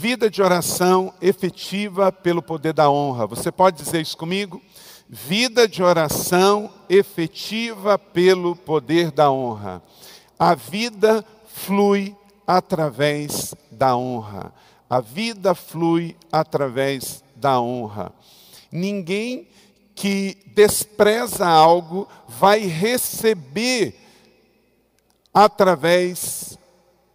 Vida 0.00 0.30
de 0.30 0.40
oração 0.40 1.12
efetiva 1.20 2.12
pelo 2.12 2.40
poder 2.40 2.72
da 2.72 2.88
honra. 2.88 3.26
Você 3.26 3.50
pode 3.50 3.82
dizer 3.82 4.00
isso 4.00 4.16
comigo? 4.16 4.62
Vida 5.08 5.66
de 5.66 5.82
oração 5.82 6.72
efetiva 6.88 7.98
pelo 7.98 8.54
poder 8.54 9.10
da 9.10 9.28
honra. 9.28 9.82
A 10.38 10.54
vida 10.54 11.24
flui 11.48 12.14
através 12.46 13.56
da 13.72 13.96
honra. 13.96 14.54
A 14.88 15.00
vida 15.00 15.52
flui 15.52 16.16
através 16.30 17.24
da 17.34 17.60
honra. 17.60 18.12
Ninguém 18.70 19.48
que 19.96 20.38
despreza 20.54 21.44
algo 21.44 22.06
vai 22.28 22.60
receber 22.60 23.98
através 25.34 26.57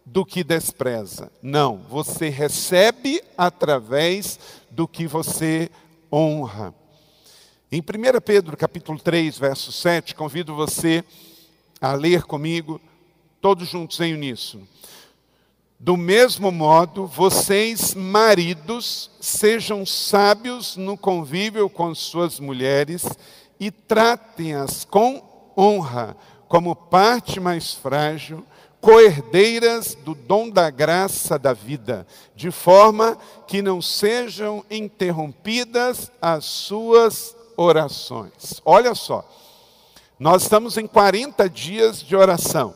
do 0.04 0.24
que 0.24 0.44
despreza. 0.44 1.32
Não, 1.42 1.78
você 1.88 2.28
recebe 2.28 3.22
através 3.36 4.38
do 4.70 4.86
que 4.86 5.06
você 5.06 5.70
honra. 6.12 6.74
Em 7.72 7.80
1 7.80 8.20
Pedro 8.24 8.56
capítulo 8.56 8.98
3, 9.00 9.38
verso 9.38 9.72
7, 9.72 10.14
convido 10.14 10.54
você 10.54 11.02
a 11.80 11.92
ler 11.94 12.22
comigo, 12.24 12.80
todos 13.40 13.68
juntos 13.68 13.98
em 14.00 14.14
uníssono. 14.14 14.68
Do 15.78 15.96
mesmo 15.96 16.52
modo, 16.52 17.06
vocês, 17.06 17.94
maridos, 17.94 19.10
sejam 19.20 19.84
sábios 19.84 20.76
no 20.76 20.96
convívio 20.96 21.68
com 21.68 21.94
suas 21.94 22.38
mulheres 22.38 23.04
e 23.58 23.70
tratem-as 23.70 24.84
com 24.84 25.52
honra, 25.56 26.16
como 26.48 26.76
parte 26.76 27.40
mais 27.40 27.74
frágil 27.74 28.44
coerdeiras 28.84 29.94
do 29.94 30.14
dom 30.14 30.50
da 30.50 30.68
graça 30.68 31.38
da 31.38 31.54
vida, 31.54 32.06
de 32.36 32.50
forma 32.50 33.16
que 33.46 33.62
não 33.62 33.80
sejam 33.80 34.62
interrompidas 34.70 36.12
as 36.20 36.44
suas 36.44 37.34
orações. 37.56 38.60
Olha 38.62 38.94
só, 38.94 39.26
nós 40.18 40.42
estamos 40.42 40.76
em 40.76 40.86
40 40.86 41.48
dias 41.48 42.02
de 42.02 42.14
oração. 42.14 42.74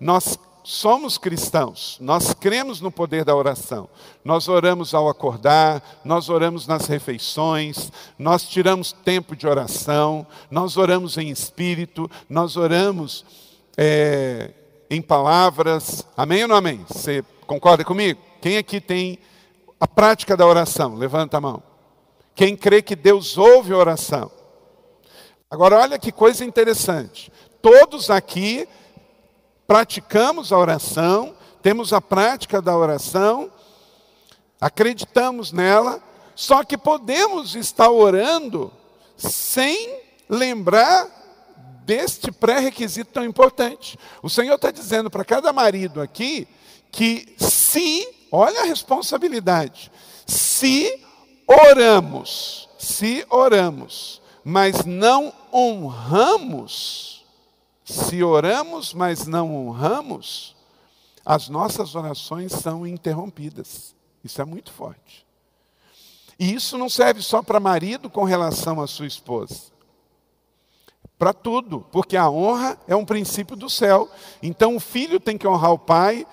Nós 0.00 0.38
somos 0.64 1.18
cristãos, 1.18 1.98
nós 2.00 2.32
cremos 2.32 2.80
no 2.80 2.90
poder 2.90 3.22
da 3.22 3.36
oração. 3.36 3.90
Nós 4.24 4.48
oramos 4.48 4.94
ao 4.94 5.06
acordar, 5.06 6.00
nós 6.02 6.30
oramos 6.30 6.66
nas 6.66 6.86
refeições, 6.86 7.92
nós 8.18 8.48
tiramos 8.48 8.92
tempo 8.92 9.36
de 9.36 9.46
oração, 9.46 10.26
nós 10.50 10.78
oramos 10.78 11.18
em 11.18 11.28
espírito, 11.28 12.10
nós 12.26 12.56
oramos. 12.56 13.22
É, 13.76 14.52
em 14.94 15.00
palavras. 15.00 16.06
Amém 16.14 16.42
ou 16.42 16.48
não 16.48 16.56
amém? 16.56 16.84
Você 16.86 17.24
concorda 17.46 17.82
comigo? 17.82 18.20
Quem 18.42 18.58
aqui 18.58 18.78
tem 18.78 19.18
a 19.80 19.88
prática 19.88 20.36
da 20.36 20.46
oração? 20.46 20.94
Levanta 20.94 21.38
a 21.38 21.40
mão. 21.40 21.62
Quem 22.34 22.54
crê 22.54 22.82
que 22.82 22.94
Deus 22.94 23.38
ouve 23.38 23.72
a 23.72 23.78
oração? 23.78 24.30
Agora, 25.50 25.78
olha 25.78 25.98
que 25.98 26.12
coisa 26.12 26.44
interessante. 26.44 27.32
Todos 27.62 28.10
aqui 28.10 28.68
praticamos 29.66 30.52
a 30.52 30.58
oração, 30.58 31.34
temos 31.62 31.94
a 31.94 32.00
prática 32.00 32.60
da 32.60 32.76
oração, 32.76 33.50
acreditamos 34.60 35.52
nela, 35.52 36.02
só 36.34 36.64
que 36.64 36.76
podemos 36.76 37.54
estar 37.54 37.90
orando 37.90 38.70
sem 39.16 39.98
lembrar 40.28 41.21
deste 41.84 42.30
pré-requisito 42.30 43.12
tão 43.12 43.24
importante. 43.24 43.98
O 44.22 44.30
Senhor 44.30 44.54
está 44.54 44.70
dizendo 44.70 45.10
para 45.10 45.24
cada 45.24 45.52
marido 45.52 46.00
aqui 46.00 46.46
que 46.90 47.34
se, 47.38 48.06
olha 48.30 48.60
a 48.60 48.64
responsabilidade, 48.64 49.90
se 50.26 51.02
oramos, 51.46 52.68
se 52.78 53.26
oramos, 53.30 54.20
mas 54.44 54.84
não 54.84 55.32
honramos, 55.52 57.24
se 57.84 58.22
oramos, 58.22 58.92
mas 58.92 59.26
não 59.26 59.54
honramos, 59.54 60.54
as 61.24 61.48
nossas 61.48 61.94
orações 61.94 62.52
são 62.52 62.86
interrompidas. 62.86 63.94
Isso 64.24 64.40
é 64.40 64.44
muito 64.44 64.72
forte. 64.72 65.26
E 66.38 66.54
isso 66.54 66.76
não 66.76 66.88
serve 66.88 67.22
só 67.22 67.42
para 67.42 67.60
marido 67.60 68.10
com 68.10 68.24
relação 68.24 68.80
à 68.80 68.86
sua 68.86 69.06
esposa 69.06 69.71
para 71.22 71.32
tudo, 71.32 71.86
porque 71.92 72.16
a 72.16 72.28
honra 72.28 72.76
é 72.88 72.96
um 72.96 73.04
princípio 73.04 73.54
do 73.54 73.70
céu. 73.70 74.10
Então 74.42 74.74
o 74.74 74.80
filho 74.80 75.20
tem 75.20 75.38
que 75.38 75.46
honrar 75.46 75.70
o 75.72 75.78
pai, 75.78 76.26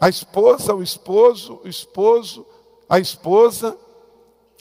a 0.00 0.08
esposa, 0.08 0.74
o 0.74 0.82
esposo, 0.82 1.60
o 1.64 1.68
esposo, 1.68 2.44
a 2.88 2.98
esposa, 2.98 3.78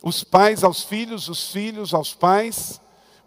os 0.04 0.24
pais 0.24 0.64
aos 0.64 0.84
filhos, 0.84 1.28
os 1.28 1.52
filhos 1.52 1.92
aos 1.92 2.14
pais. 2.14 2.80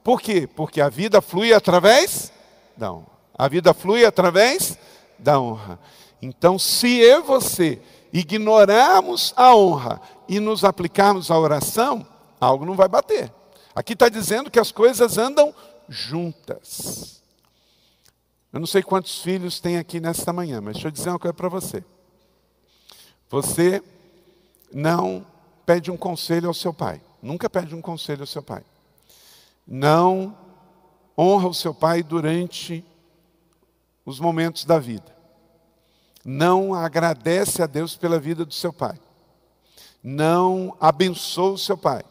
Por 0.04 0.20
quê? 0.20 0.46
Porque 0.46 0.80
a 0.80 0.88
vida 0.88 1.20
flui 1.20 1.52
através 1.52 2.30
da 2.76 2.92
honra. 2.92 3.10
A 3.36 3.48
vida 3.48 3.74
flui 3.74 4.04
através 4.04 4.78
da 5.18 5.40
honra. 5.40 5.80
Então, 6.22 6.60
se 6.60 6.96
eu 6.98 7.18
e 7.18 7.22
você 7.24 7.82
ignorarmos 8.12 9.34
a 9.36 9.52
honra 9.52 10.00
e 10.28 10.38
nos 10.38 10.62
aplicarmos 10.62 11.28
à 11.28 11.36
oração, 11.36 12.06
algo 12.40 12.64
não 12.64 12.74
vai 12.74 12.86
bater. 12.86 13.32
Aqui 13.74 13.94
está 13.94 14.08
dizendo 14.08 14.48
que 14.48 14.60
as 14.60 14.70
coisas 14.70 15.18
andam 15.18 15.52
juntas. 15.88 17.22
Eu 18.52 18.60
não 18.60 18.66
sei 18.66 18.82
quantos 18.82 19.20
filhos 19.20 19.60
tem 19.60 19.76
aqui 19.76 20.00
nesta 20.00 20.32
manhã, 20.32 20.60
mas 20.60 20.74
deixa 20.74 20.88
eu 20.88 20.92
dizer 20.92 21.10
uma 21.10 21.18
coisa 21.18 21.34
para 21.34 21.48
você. 21.48 21.84
Você 23.28 23.82
não 24.72 25.26
pede 25.64 25.90
um 25.90 25.96
conselho 25.96 26.48
ao 26.48 26.54
seu 26.54 26.72
pai. 26.72 27.00
Nunca 27.20 27.50
pede 27.50 27.74
um 27.74 27.82
conselho 27.82 28.22
ao 28.22 28.26
seu 28.26 28.42
pai. 28.42 28.62
Não 29.66 30.36
honra 31.18 31.48
o 31.48 31.54
seu 31.54 31.74
pai 31.74 32.02
durante 32.02 32.84
os 34.04 34.20
momentos 34.20 34.64
da 34.64 34.78
vida. 34.78 35.14
Não 36.24 36.74
agradece 36.74 37.62
a 37.62 37.66
Deus 37.66 37.96
pela 37.96 38.18
vida 38.18 38.44
do 38.44 38.54
seu 38.54 38.72
pai. 38.72 38.98
Não 40.02 40.76
abençoa 40.80 41.52
o 41.52 41.58
seu 41.58 41.76
pai. 41.76 42.04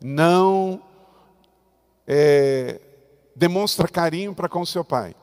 Não 0.00 0.82
é, 2.10 2.80
demonstra 3.36 3.86
carinho 3.86 4.34
para 4.34 4.48
com 4.48 4.64
seu 4.64 4.82
pai. 4.82 5.14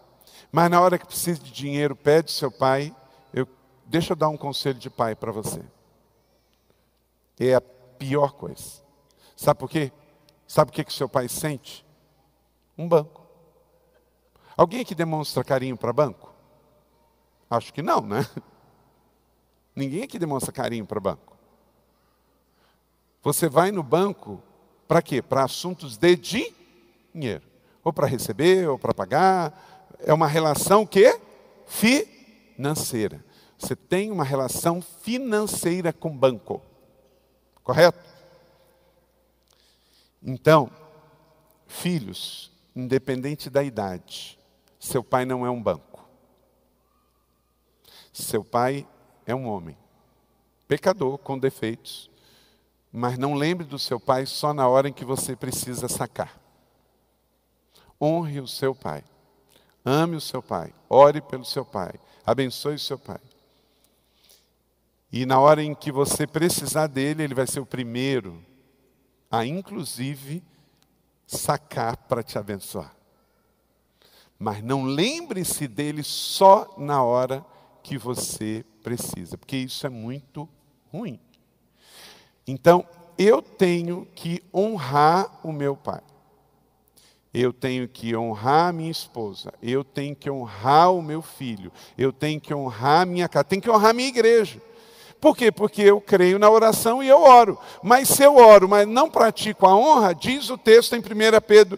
Mas 0.52 0.70
na 0.70 0.80
hora 0.80 1.00
que 1.00 1.08
precisa 1.08 1.40
de 1.40 1.52
dinheiro, 1.52 1.96
pede 1.96 2.32
seu 2.32 2.52
pai, 2.52 2.96
eu, 3.34 3.48
deixa 3.88 4.14
eu 4.14 4.16
dar 4.16 4.30
um 4.30 4.38
conselho 4.38 4.78
de 4.78 4.90
pai 4.90 5.16
para 5.16 5.32
você. 5.32 5.64
É 7.40 7.56
a 7.56 7.62
pior 7.62 8.34
coisa. 8.34 8.84
Sabe 9.36 9.60
por 9.60 9.70
quê? 9.70 9.92
Sabe 10.48 10.70
o 10.70 10.74
que, 10.74 10.84
que 10.84 10.94
seu 10.94 11.10
pai 11.10 11.28
sente? 11.28 11.84
Um 12.78 12.88
banco. 12.88 13.26
Alguém 14.56 14.82
aqui 14.82 14.94
demonstra 14.94 15.44
carinho 15.44 15.76
para 15.76 15.92
banco? 15.92 16.34
Acho 17.50 17.74
que 17.74 17.82
não, 17.82 18.02
né? 18.02 18.26
Ninguém 19.76 20.04
aqui 20.04 20.20
demonstra 20.20 20.54
carinho 20.54 20.86
para 20.86 21.00
banco. 21.00 21.36
Você 23.24 23.50
vai 23.50 23.72
no 23.72 23.82
banco 23.82 24.42
para 24.88 25.02
quê? 25.02 25.22
Para 25.22 25.44
assuntos 25.44 25.98
de 25.98 26.16
dinheiro 26.16 26.65
dinheiro. 27.16 27.44
Ou 27.84 27.94
para 27.94 28.08
receber, 28.08 28.68
ou 28.68 28.78
para 28.78 28.94
pagar. 28.94 29.88
É 30.00 30.14
uma 30.14 30.28
relação 30.28 30.86
que? 30.86 31.20
Financeira. 31.66 33.24
Você 33.58 33.76
tem 33.76 34.12
uma 34.12 34.24
relação 34.24 34.82
financeira 34.82 35.94
com 35.94 36.10
o 36.10 36.18
banco. 36.18 36.62
Correto? 37.64 38.00
Então, 40.22 40.70
filhos, 41.66 42.52
independente 42.76 43.50
da 43.50 43.64
idade, 43.64 44.38
seu 44.80 45.04
pai 45.04 45.26
não 45.26 45.46
é 45.46 45.50
um 45.50 45.62
banco. 45.62 46.08
Seu 48.12 48.44
pai 48.44 48.88
é 49.26 49.36
um 49.36 49.48
homem, 49.48 49.78
pecador, 50.68 51.18
com 51.18 51.38
defeitos, 51.38 52.10
mas 52.92 53.18
não 53.18 53.34
lembre 53.34 53.66
do 53.66 53.78
seu 53.78 54.00
pai 54.00 54.26
só 54.26 54.54
na 54.54 54.68
hora 54.68 54.88
em 54.88 54.94
que 54.94 55.04
você 55.04 55.36
precisa 55.36 55.88
sacar. 55.88 56.45
Honre 58.06 58.40
o 58.40 58.48
seu 58.48 58.76
pai. 58.76 59.04
Ame 59.84 60.16
o 60.16 60.22
seu 60.22 60.44
pai. 60.44 60.72
Ore 60.88 61.22
pelo 61.22 61.44
seu 61.44 61.66
pai. 61.66 61.94
Abençoe 62.24 62.76
o 62.76 62.80
seu 62.80 63.00
pai. 63.00 63.20
E 65.12 65.26
na 65.26 65.40
hora 65.40 65.64
em 65.64 65.74
que 65.74 65.92
você 65.92 66.28
precisar 66.28 66.86
dele, 66.86 67.24
ele 67.24 67.34
vai 67.34 67.48
ser 67.48 67.60
o 67.60 67.66
primeiro 67.66 68.46
a, 69.32 69.44
inclusive, 69.44 70.44
sacar 71.26 71.98
para 71.98 72.22
te 72.22 72.38
abençoar. 72.38 72.96
Mas 74.38 74.64
não 74.64 74.84
lembre-se 74.84 75.68
dele 75.68 76.04
só 76.04 76.76
na 76.78 77.02
hora 77.02 77.44
que 77.82 77.98
você 77.98 78.64
precisa, 78.84 79.36
porque 79.36 79.58
isso 79.58 79.88
é 79.88 79.90
muito 79.90 80.48
ruim. 80.92 81.20
Então, 82.46 82.88
eu 83.18 83.42
tenho 83.42 84.06
que 84.14 84.44
honrar 84.54 85.40
o 85.44 85.52
meu 85.52 85.76
pai 85.76 86.04
eu 87.36 87.52
tenho 87.52 87.86
que 87.86 88.16
honrar 88.16 88.72
minha 88.72 88.90
esposa, 88.90 89.54
eu 89.62 89.84
tenho 89.84 90.16
que 90.16 90.32
honrar 90.32 90.94
o 90.94 91.02
meu 91.02 91.22
filho, 91.22 91.70
eu 91.98 92.14
tenho 92.14 92.40
que 92.40 92.54
honrar 92.54 93.06
minha 93.06 93.28
casa, 93.28 93.44
tenho 93.44 93.62
que 93.62 93.70
honrar 93.70 93.94
minha 93.94 94.08
igreja. 94.08 94.62
Por 95.20 95.36
quê? 95.36 95.52
Porque 95.52 95.82
eu 95.82 96.00
creio 96.00 96.40
na 96.40 96.50
oração 96.50 97.04
e 97.04 97.10
eu 97.10 97.22
oro. 97.22 97.58
Mas 97.84 98.08
se 98.08 98.24
eu 98.24 98.38
oro, 98.38 98.70
mas 98.70 98.88
não 98.88 99.10
pratico 99.10 99.66
a 99.66 99.76
honra, 99.76 100.14
diz 100.14 100.50
o 100.50 100.58
texto 100.58 100.96
em 100.96 101.00
1 101.00 101.02
Pedro 101.46 101.78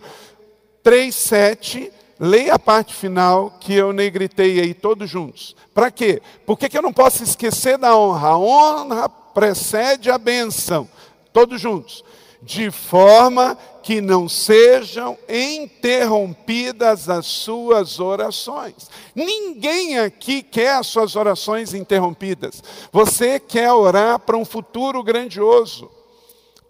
3,7, 0.84 1.92
leia 2.20 2.54
a 2.54 2.60
parte 2.60 2.94
final 2.94 3.58
que 3.60 3.74
eu 3.74 3.92
negritei 3.92 4.60
aí 4.60 4.76
todos 4.76 5.10
juntos. 5.10 5.56
Para 5.74 5.90
quê? 5.90 6.22
Por 6.46 6.60
que, 6.60 6.70
que 6.70 6.78
eu 6.78 6.84
não 6.84 6.94
posso 6.94 7.24
esquecer 7.24 7.80
da 7.80 7.98
honra? 7.98 8.30
A 8.30 8.38
honra 8.38 9.10
precede 9.10 10.12
a 10.12 10.20
benção. 10.20 10.88
Todos 11.34 11.60
juntos. 11.60 12.04
De 12.42 12.70
forma 12.72 13.58
que 13.82 14.02
não 14.02 14.28
sejam 14.28 15.18
interrompidas 15.30 17.10
as 17.10 17.26
suas 17.26 18.00
orações. 18.00 18.90
Ninguém 19.16 19.98
aqui 19.98 20.44
quer 20.44 20.76
as 20.76 20.88
suas 20.88 21.16
orações 21.16 21.74
interrompidas. 21.74 22.62
Você 22.92 23.40
quer 23.40 23.72
orar 23.72 24.20
para 24.20 24.36
um 24.36 24.44
futuro 24.44 25.02
grandioso. 25.02 25.90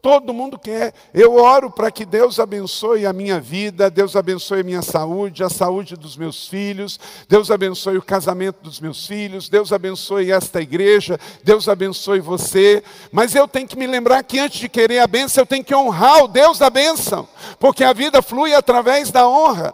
Todo 0.02 0.34
mundo 0.34 0.60
quer. 0.60 0.94
Eu 1.14 1.36
oro 1.36 1.72
para 1.72 1.92
que 1.92 2.06
Deus 2.06 2.40
abençoe 2.40 3.06
a 3.06 3.14
minha 3.14 3.40
vida, 3.40 3.90
Deus 3.90 4.16
abençoe 4.16 4.62
a 4.62 4.64
minha 4.64 4.82
saúde, 4.82 5.44
a 5.44 5.50
saúde 5.50 5.96
dos 5.96 6.16
meus 6.16 6.48
filhos, 6.48 7.00
Deus 7.28 7.50
abençoe 7.50 7.98
o 7.98 8.02
casamento 8.02 8.62
dos 8.62 8.80
meus 8.80 9.08
filhos, 9.08 9.50
Deus 9.50 9.74
abençoe 9.74 10.32
esta 10.32 10.62
igreja, 10.62 11.20
Deus 11.44 11.68
abençoe 11.68 12.20
você. 12.20 12.84
Mas 13.12 13.34
eu 13.34 13.48
tenho 13.48 13.68
que 13.68 13.78
me 13.78 13.88
lembrar 13.88 14.24
que 14.24 14.40
antes 14.40 14.60
de 14.60 14.70
querer 14.70 15.00
a 15.00 15.08
bênção, 15.08 15.42
eu 15.42 15.48
tenho 15.48 15.64
que 15.64 15.76
honrar 15.76 16.24
o 16.24 16.28
Deus 16.28 16.60
da 16.60 16.70
bênção, 16.70 17.28
porque 17.60 17.84
a 17.84 17.94
vida 17.94 18.22
flui 18.22 18.54
através 18.54 19.10
da 19.12 19.28
honra. 19.28 19.74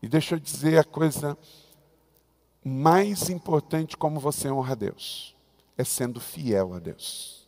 E 0.00 0.08
deixa 0.08 0.36
eu 0.36 0.38
dizer 0.40 0.78
a 0.78 0.84
coisa 0.84 1.36
mais 2.64 3.28
importante 3.28 3.96
como 3.96 4.20
você 4.20 4.48
honra 4.48 4.72
a 4.72 4.76
Deus, 4.76 5.34
é 5.76 5.82
sendo 5.82 6.20
fiel 6.20 6.74
a 6.74 6.78
Deus 6.78 7.41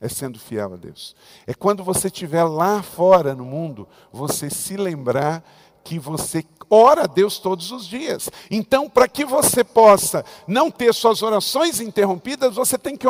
é 0.00 0.08
sendo 0.08 0.38
fiel 0.38 0.74
a 0.74 0.76
Deus. 0.76 1.14
É 1.46 1.54
quando 1.54 1.84
você 1.84 2.08
estiver 2.08 2.44
lá 2.44 2.82
fora 2.82 3.34
no 3.34 3.44
mundo, 3.44 3.88
você 4.12 4.50
se 4.50 4.76
lembrar 4.76 5.42
que 5.82 5.98
você 5.98 6.44
ora 6.68 7.04
a 7.04 7.06
Deus 7.06 7.38
todos 7.38 7.70
os 7.70 7.86
dias. 7.86 8.30
Então, 8.50 8.88
para 8.88 9.06
que 9.06 9.24
você 9.24 9.62
possa 9.62 10.24
não 10.46 10.70
ter 10.70 10.92
suas 10.94 11.22
orações 11.22 11.80
interrompidas, 11.80 12.54
você 12.54 12.78
tem 12.78 12.96
que 12.96 13.06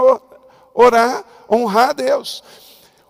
orar, 0.75 1.25
honrar 1.50 1.90
a 1.90 1.92
Deus. 1.94 2.42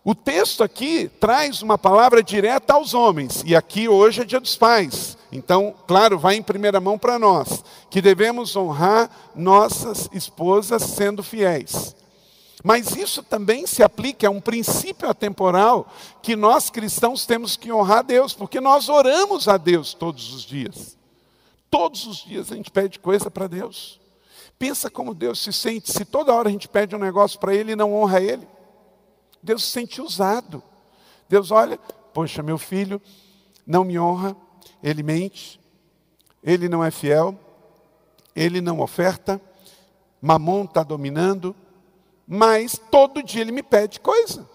O 0.05 0.15
texto 0.15 0.63
aqui 0.63 1.11
traz 1.19 1.63
uma 1.63 1.79
palavra 1.79 2.23
direta 2.23 2.75
aos 2.75 2.93
homens, 2.93 3.43
e 3.47 3.57
aqui 3.57 3.89
hoje 3.89 4.21
é 4.21 4.25
dia 4.25 4.39
dos 4.39 4.55
pais. 4.55 5.17
Então, 5.33 5.75
claro, 5.87 6.19
vai 6.19 6.37
em 6.37 6.43
primeira 6.43 6.79
mão 6.79 6.99
para 6.99 7.19
nós, 7.19 7.65
que 7.89 8.03
devemos 8.03 8.55
honrar 8.55 9.11
nossas 9.35 10.09
esposas 10.13 10.83
sendo 10.83 11.23
fiéis. 11.23 11.97
Mas 12.67 12.97
isso 12.97 13.23
também 13.23 13.67
se 13.67 13.83
aplica 13.83 14.27
a 14.27 14.31
um 14.31 14.41
princípio 14.41 15.07
atemporal 15.07 15.87
que 16.23 16.35
nós 16.35 16.71
cristãos 16.71 17.27
temos 17.27 17.59
que 17.59 17.71
honrar 17.71 17.99
a 17.99 18.03
Deus, 18.03 18.33
porque 18.33 18.59
nós 18.59 18.89
oramos 18.89 19.49
a 19.49 19.59
Deus 19.59 19.93
todos 19.93 20.33
os 20.33 20.41
dias. 20.41 20.97
Todos 21.71 22.07
os 22.07 22.25
dias 22.25 22.51
a 22.51 22.57
gente 22.57 22.71
pede 22.71 22.99
coisa 22.99 23.31
para 23.31 23.47
Deus. 23.47 24.01
Pensa 24.59 24.89
como 24.89 25.13
Deus 25.13 25.43
se 25.43 25.53
sente 25.53 25.93
se 25.93 26.07
toda 26.07 26.33
hora 26.33 26.49
a 26.49 26.53
gente 26.53 26.67
pede 26.67 26.97
um 26.97 26.99
negócio 26.99 27.39
para 27.39 27.55
Ele 27.55 27.73
e 27.73 27.77
não 27.77 27.95
honra 27.95 28.23
Ele. 28.23 28.49
Deus 29.43 29.63
se 29.63 29.71
sente 29.71 30.01
usado. 30.01 30.63
Deus 31.29 31.51
olha, 31.51 31.79
poxa, 32.15 32.43
meu 32.43 32.57
filho 32.57 32.99
não 33.67 33.85
me 33.85 33.99
honra, 33.99 34.35
ele 34.83 35.03
mente, 35.03 35.61
ele 36.43 36.67
não 36.67 36.83
é 36.83 36.91
fiel, 36.91 37.39
ele 38.35 38.63
não 38.63 38.81
oferta, 38.81 39.39
mamon 40.19 40.65
está 40.65 40.83
dominando, 40.83 41.55
mas 42.27 42.81
todo 42.91 43.23
dia 43.23 43.43
ele 43.43 43.53
me 43.53 43.63
pede 43.63 44.01
coisa. 44.01 44.49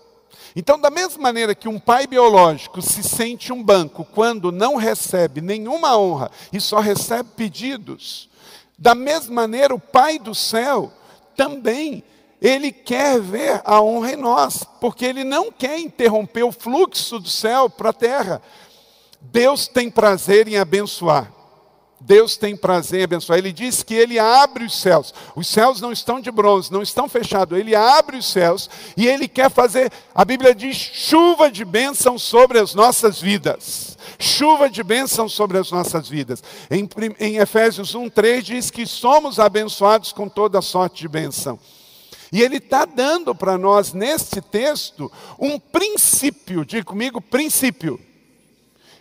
Então, 0.56 0.80
da 0.80 0.90
mesma 0.90 1.22
maneira 1.22 1.54
que 1.54 1.70
um 1.70 1.80
pai 1.80 2.08
biológico 2.08 2.82
se 2.82 3.04
sente 3.04 3.54
um 3.54 3.64
banco 3.64 4.04
quando 4.04 4.52
não 4.52 4.76
recebe 4.76 5.42
nenhuma 5.42 5.98
honra 5.98 6.32
e 6.52 6.60
só 6.60 6.80
recebe 6.80 7.30
pedidos, 7.36 8.30
da 8.78 8.96
mesma 8.96 9.36
maneira 9.36 9.74
o 9.76 9.80
pai 9.80 10.18
do 10.18 10.34
céu 10.34 10.92
também 11.36 12.04
ele 12.42 12.72
quer 12.72 13.20
ver 13.20 13.62
a 13.66 13.82
honra 13.82 14.14
em 14.14 14.16
nós, 14.16 14.64
porque 14.80 15.06
ele 15.06 15.24
não 15.24 15.52
quer 15.52 15.78
interromper 15.78 16.44
o 16.44 16.52
fluxo 16.52 17.20
do 17.20 17.30
céu 17.30 17.70
para 17.70 17.90
a 17.90 17.94
terra. 17.94 18.42
Deus 19.20 19.68
tem 19.68 19.90
prazer 19.90 20.48
em 20.48 20.58
abençoar. 20.58 21.32
Deus 22.02 22.38
tem 22.38 22.56
prazer 22.56 23.02
em 23.02 23.04
abençoar. 23.04 23.38
Ele 23.38 23.52
diz 23.52 23.84
que 23.84 23.94
ele 23.94 24.18
abre 24.18 24.64
os 24.64 24.80
céus. 24.80 25.14
Os 25.36 25.48
céus 25.48 25.82
não 25.82 25.92
estão 25.92 26.20
de 26.20 26.32
bronze, 26.32 26.72
não 26.72 26.82
estão 26.82 27.10
fechados. 27.10 27.58
Ele 27.58 27.76
abre 27.76 28.18
os 28.18 28.26
céus 28.26 28.70
e 28.96 29.06
ele 29.08 29.28
quer 29.28 29.52
fazer, 29.52 29.92
a 30.16 30.24
Bíblia 30.24 30.56
diz, 30.56 30.78
chuva 30.78 31.52
de 31.52 31.66
bênção 31.66 32.18
sobre 32.18 32.60
as 32.60 32.74
nossas 32.74 33.20
vidas. 33.20 33.98
Chuva 34.18 34.70
de 34.70 34.82
bênção 34.82 35.28
sobre 35.28 35.58
as 35.58 35.72
nossas 35.72 36.08
vidas. 36.08 36.44
Em, 36.72 36.88
em 37.20 37.38
Efésios 37.38 37.94
1, 37.94 38.10
3 38.10 38.44
diz 38.44 38.72
que 38.72 38.86
somos 38.86 39.40
abençoados 39.40 40.14
com 40.14 40.30
toda 40.30 40.62
sorte 40.62 41.02
de 41.02 41.08
bênção. 41.08 41.60
E 42.32 42.42
ele 42.42 42.58
está 42.58 42.86
dando 42.86 43.34
para 43.34 43.58
nós, 43.58 43.92
neste 43.92 44.40
texto, 44.40 45.12
um 45.38 45.60
princípio, 45.60 46.64
diga 46.64 46.84
comigo, 46.84 47.20
princípio, 47.20 48.00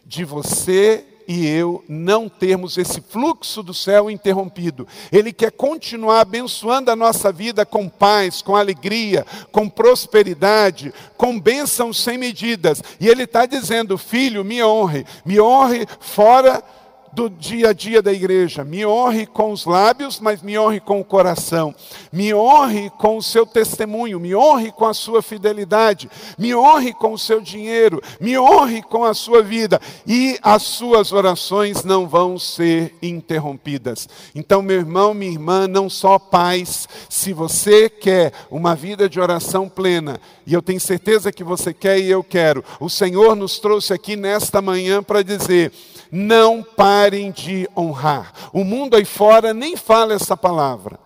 de 0.05 0.25
você 0.25 1.05
e 1.29 1.47
eu 1.47 1.85
não 1.87 2.27
termos 2.27 2.79
esse 2.79 3.03
fluxo 3.03 3.63
do 3.63 3.75
céu 3.75 4.11
interrompido. 4.11 4.89
Ele 5.13 5.31
quer 5.31 5.53
continuar 5.53 6.23
abençoando 6.23 6.91
a 6.91 6.97
nossa 6.97 7.31
vida 7.31 7.67
com 7.67 7.87
paz, 7.87 8.41
com 8.41 8.57
alegria, 8.57 9.27
com 9.53 9.69
prosperidade, 9.69 10.93
com 11.19 11.39
bênçãos 11.39 12.03
sem 12.03 12.17
medidas. 12.17 12.83
E 12.99 13.07
Ele 13.07 13.25
está 13.25 13.45
dizendo: 13.45 13.99
Filho, 13.99 14.43
me 14.43 14.65
honre, 14.65 15.05
me 15.23 15.39
honre 15.39 15.87
fora 16.01 16.65
do 17.13 17.29
dia 17.29 17.71
a 17.71 17.73
dia 17.73 18.01
da 18.01 18.13
igreja. 18.13 18.65
Me 18.65 18.85
honre 18.85 19.27
com 19.27 19.53
os 19.53 19.65
lábios, 19.65 20.21
mas 20.21 20.43
me 20.43 20.59
honre 20.59 20.81
com 20.81 21.01
o 21.01 21.05
coração. 21.05 21.75
Me 22.13 22.35
honre 22.35 22.91
com 22.91 23.17
o 23.17 23.23
seu 23.23 23.47
testemunho, 23.47 24.21
me 24.21 24.35
honre 24.35 24.73
com 24.73 24.87
a 24.87 24.95
sua 24.95 25.23
fidelidade, 25.23 26.11
me 26.39 26.55
honre 26.55 26.93
com 26.93 27.13
o 27.13 27.19
seu 27.19 27.41
dinheiro, 27.41 28.03
me 28.21 28.39
honre 28.39 28.83
com 28.83 29.05
a 29.05 29.15
sua 29.15 29.43
vida 29.43 29.81
e 30.07 30.39
as 30.43 30.63
suas 30.63 31.13
orações 31.13 31.85
não 31.85 32.07
vão 32.09 32.39
ser 32.39 32.95
interrompidas. 33.03 34.09
Então, 34.35 34.63
meu 34.63 34.79
irmão, 34.79 35.15
minha 35.15 35.33
irmã, 35.33 35.67
não 35.67 35.91
só 35.91 36.19
paz, 36.19 36.89
se 37.09 37.33
você 37.33 37.89
quer 37.89 38.33
uma 38.51 38.75
vida 38.75 39.09
de 39.09 39.21
oração 39.21 39.69
plena, 39.69 40.21
e 40.47 40.55
eu 40.55 40.63
tenho 40.63 40.81
certeza 40.81 41.33
que 41.33 41.45
você 41.45 41.75
quer 41.75 41.99
e 41.99 42.11
eu 42.11 42.23
quero, 42.25 42.65
o 42.81 42.89
Senhor 42.89 43.35
nos 43.35 43.59
trouxe 43.59 43.93
aqui 43.93 44.17
nesta 44.17 44.63
manhã 44.63 45.03
para 45.03 45.23
dizer: 45.23 45.73
não 46.11 46.63
parem 46.99 47.31
de 47.31 47.69
honrar. 47.77 48.33
O 48.53 48.65
mundo 48.65 48.97
aí 48.97 49.05
fora 49.05 49.55
nem 49.55 49.77
fala 49.77 50.15
essa 50.15 50.37
palavra. 50.37 50.99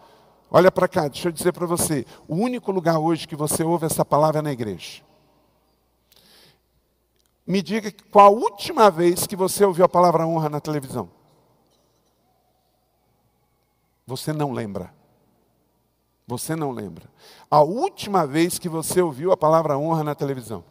Olha 0.51 0.73
para 0.73 0.89
cá, 0.89 1.07
deixa 1.07 1.29
eu 1.29 1.33
dizer 1.33 1.53
para 1.53 1.67
você: 1.67 2.07
o 2.27 2.35
único 2.35 2.73
lugar 2.73 2.99
hoje 2.99 3.29
que 3.29 3.37
você 3.37 3.63
ouve 3.63 3.85
essa 3.85 4.05
palavra 4.05 4.39
é 4.39 4.43
na 4.43 4.53
igreja. 4.53 5.03
Me 7.47 7.61
diga 7.61 7.93
qual 8.11 8.27
a 8.27 8.31
última 8.31 8.91
vez 8.91 9.27
que 9.27 9.37
você 9.37 9.65
ouviu 9.65 9.85
a 9.85 9.89
palavra 9.89 10.27
honra 10.27 10.49
na 10.49 10.61
televisão. 10.61 11.11
Você 14.07 14.33
não 14.33 14.53
lembra. 14.53 14.95
Você 16.27 16.57
não 16.57 16.71
lembra. 16.71 17.05
A 17.51 17.61
última 17.61 18.27
vez 18.27 18.59
que 18.59 18.69
você 18.69 19.03
ouviu 19.03 19.31
a 19.33 19.37
palavra 19.37 19.77
honra 19.77 20.03
na 20.03 20.15
televisão. 20.15 20.65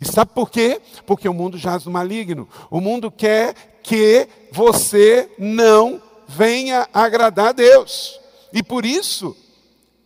E 0.00 0.06
sabe 0.06 0.32
por 0.34 0.50
quê? 0.50 0.80
Porque 1.04 1.28
o 1.28 1.34
mundo 1.34 1.58
jaz 1.58 1.84
no 1.84 1.92
maligno. 1.92 2.48
O 2.70 2.80
mundo 2.80 3.10
quer 3.10 3.80
que 3.82 4.26
você 4.50 5.30
não 5.38 6.00
venha 6.26 6.88
agradar 6.92 7.48
a 7.48 7.52
Deus. 7.52 8.18
E 8.52 8.62
por 8.62 8.86
isso, 8.86 9.36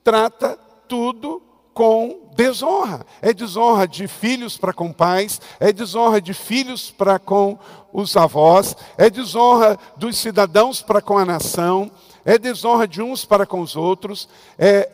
trata 0.02 0.58
tudo 0.88 1.40
com 1.72 2.30
desonra. 2.34 3.06
É 3.22 3.32
desonra 3.32 3.86
de 3.86 4.08
filhos 4.08 4.56
para 4.56 4.72
com 4.72 4.92
pais, 4.92 5.40
é 5.60 5.72
desonra 5.72 6.20
de 6.20 6.34
filhos 6.34 6.90
para 6.90 7.18
com 7.18 7.56
os 7.92 8.16
avós, 8.16 8.76
é 8.98 9.08
desonra 9.08 9.78
dos 9.96 10.16
cidadãos 10.16 10.82
para 10.82 11.00
com 11.00 11.16
a 11.16 11.24
nação, 11.24 11.90
é 12.24 12.36
desonra 12.36 12.88
de 12.88 13.00
uns 13.00 13.24
para 13.24 13.46
com 13.46 13.60
os 13.60 13.76
outros. 13.76 14.28
É, 14.58 14.90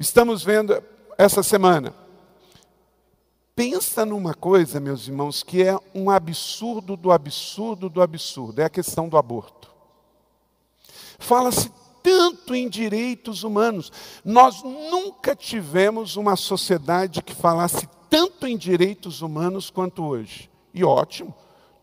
estamos 0.00 0.42
vendo 0.42 0.82
essa 1.16 1.42
semana 1.42 2.03
Pensa 3.56 4.04
numa 4.04 4.34
coisa, 4.34 4.80
meus 4.80 5.06
irmãos, 5.06 5.42
que 5.42 5.62
é 5.62 5.78
um 5.94 6.10
absurdo 6.10 6.96
do 6.96 7.12
absurdo 7.12 7.88
do 7.88 8.02
absurdo, 8.02 8.60
é 8.60 8.64
a 8.64 8.70
questão 8.70 9.08
do 9.08 9.16
aborto. 9.16 9.72
Fala-se 11.18 11.70
tanto 12.02 12.54
em 12.54 12.68
direitos 12.68 13.44
humanos. 13.44 13.92
Nós 14.24 14.62
nunca 14.62 15.36
tivemos 15.36 16.16
uma 16.16 16.34
sociedade 16.36 17.22
que 17.22 17.34
falasse 17.34 17.88
tanto 18.10 18.46
em 18.46 18.56
direitos 18.56 19.22
humanos 19.22 19.70
quanto 19.70 20.04
hoje. 20.04 20.50
E 20.72 20.84
ótimo, 20.84 21.34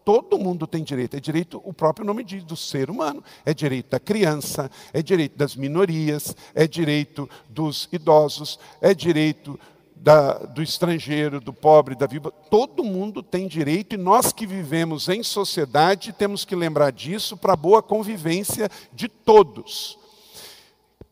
Todo 0.04 0.40
mundo 0.40 0.66
tem 0.66 0.84
direito. 0.84 1.16
É 1.16 1.20
direito, 1.20 1.62
o 1.64 1.72
próprio 1.72 2.06
nome 2.06 2.24
diz, 2.24 2.44
do 2.44 2.56
ser 2.58 2.90
humano. 2.90 3.24
É 3.46 3.54
direito 3.54 3.92
da 3.92 4.00
criança, 4.00 4.70
é 4.92 5.02
direito 5.02 5.38
das 5.38 5.56
minorias, 5.56 6.36
é 6.56 6.68
direito 6.68 7.30
dos 7.48 7.88
idosos, 7.92 8.60
é 8.82 8.94
direito 8.94 9.60
da, 10.02 10.34
do 10.34 10.64
estrangeiro, 10.64 11.40
do 11.40 11.54
pobre, 11.54 11.94
da 11.94 12.08
viúva. 12.08 12.32
Todo 12.50 12.84
mundo 12.84 13.22
tem 13.22 13.48
direito 13.48 13.94
e 13.94 13.98
nós 14.00 14.34
que 14.34 14.48
vivemos 14.48 15.08
em 15.08 15.22
sociedade 15.22 16.12
temos 16.12 16.44
que 16.44 16.56
lembrar 16.56 16.92
disso 16.92 17.38
para 17.38 17.54
a 17.54 17.58
boa 17.58 17.84
convivência 17.84 18.68
de 18.92 19.08
todos. 19.08 20.00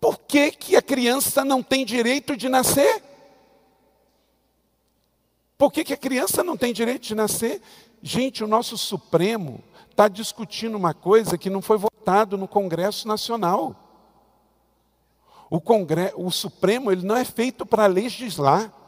Por 0.01 0.17
que, 0.17 0.51
que 0.51 0.75
a 0.75 0.81
criança 0.81 1.46
não 1.46 1.62
tem 1.62 1.86
direito 1.86 2.36
de 2.36 2.50
nascer? 2.50 3.03
Por 5.55 5.72
que, 5.72 5.84
que 5.84 5.93
a 5.93 5.98
criança 5.98 6.43
não 6.43 6.58
tem 6.58 6.74
direito 6.74 7.03
de 7.03 7.13
nascer? 7.13 7.62
Gente, 8.01 8.43
o 8.43 8.48
nosso 8.48 8.75
Supremo 8.75 9.63
está 9.91 10.08
discutindo 10.08 10.75
uma 10.75 10.96
coisa 10.96 11.38
que 11.38 11.50
não 11.50 11.62
foi 11.62 11.77
votado 11.77 12.39
no 12.39 12.48
Congresso 12.48 13.08
Nacional. 13.08 13.75
O, 15.48 15.62
o 16.15 16.31
Supremo 16.31 16.91
ele 16.91 17.05
não 17.05 17.15
é 17.15 17.25
feito 17.25 17.67
para 17.67 17.86
legislar. 17.86 18.78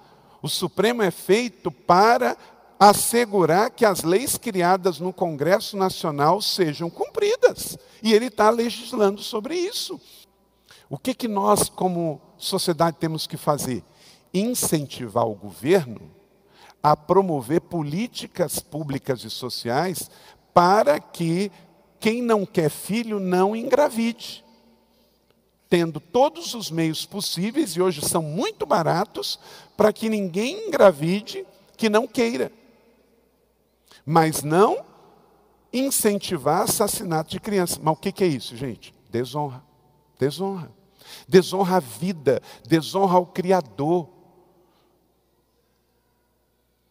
O 0.41 0.49
Supremo 0.49 1.01
é 1.03 1.11
feito 1.11 1.71
para 1.71 2.35
assegurar 2.79 3.69
que 3.69 3.85
as 3.85 4.01
leis 4.01 4.37
criadas 4.37 4.99
no 4.99 5.13
Congresso 5.13 5.77
Nacional 5.77 6.41
sejam 6.41 6.89
cumpridas. 6.89 7.77
E 8.01 8.11
ele 8.13 8.25
está 8.25 8.49
legislando 8.49 9.21
sobre 9.21 9.55
isso. 9.55 10.01
O 10.89 10.97
que, 10.97 11.13
que 11.13 11.27
nós, 11.27 11.69
como 11.69 12.19
sociedade, 12.37 12.97
temos 12.99 13.27
que 13.27 13.37
fazer? 13.37 13.83
Incentivar 14.33 15.27
o 15.27 15.35
governo 15.35 16.01
a 16.81 16.97
promover 16.97 17.61
políticas 17.61 18.59
públicas 18.59 19.23
e 19.23 19.29
sociais 19.29 20.09
para 20.53 20.99
que 20.99 21.51
quem 21.99 22.21
não 22.21 22.45
quer 22.45 22.69
filho 22.69 23.19
não 23.19 23.55
engravide. 23.55 24.43
Tendo 25.71 26.01
todos 26.01 26.53
os 26.53 26.69
meios 26.69 27.05
possíveis, 27.05 27.77
e 27.77 27.81
hoje 27.81 28.01
são 28.01 28.21
muito 28.21 28.65
baratos, 28.65 29.39
para 29.77 29.93
que 29.93 30.09
ninguém 30.09 30.67
engravide 30.67 31.47
que 31.77 31.87
não 31.87 32.05
queira. 32.05 32.51
Mas 34.05 34.43
não 34.43 34.83
incentivar 35.71 36.63
assassinato 36.63 37.31
de 37.31 37.39
criança. 37.39 37.79
Mas 37.81 37.93
o 37.93 37.95
que 37.95 38.21
é 38.21 38.27
isso, 38.27 38.57
gente? 38.57 38.93
Desonra. 39.09 39.63
Desonra. 40.19 40.69
Desonra 41.25 41.77
a 41.77 41.79
vida, 41.79 42.41
desonra 42.67 43.17
o 43.17 43.25
Criador. 43.25 44.09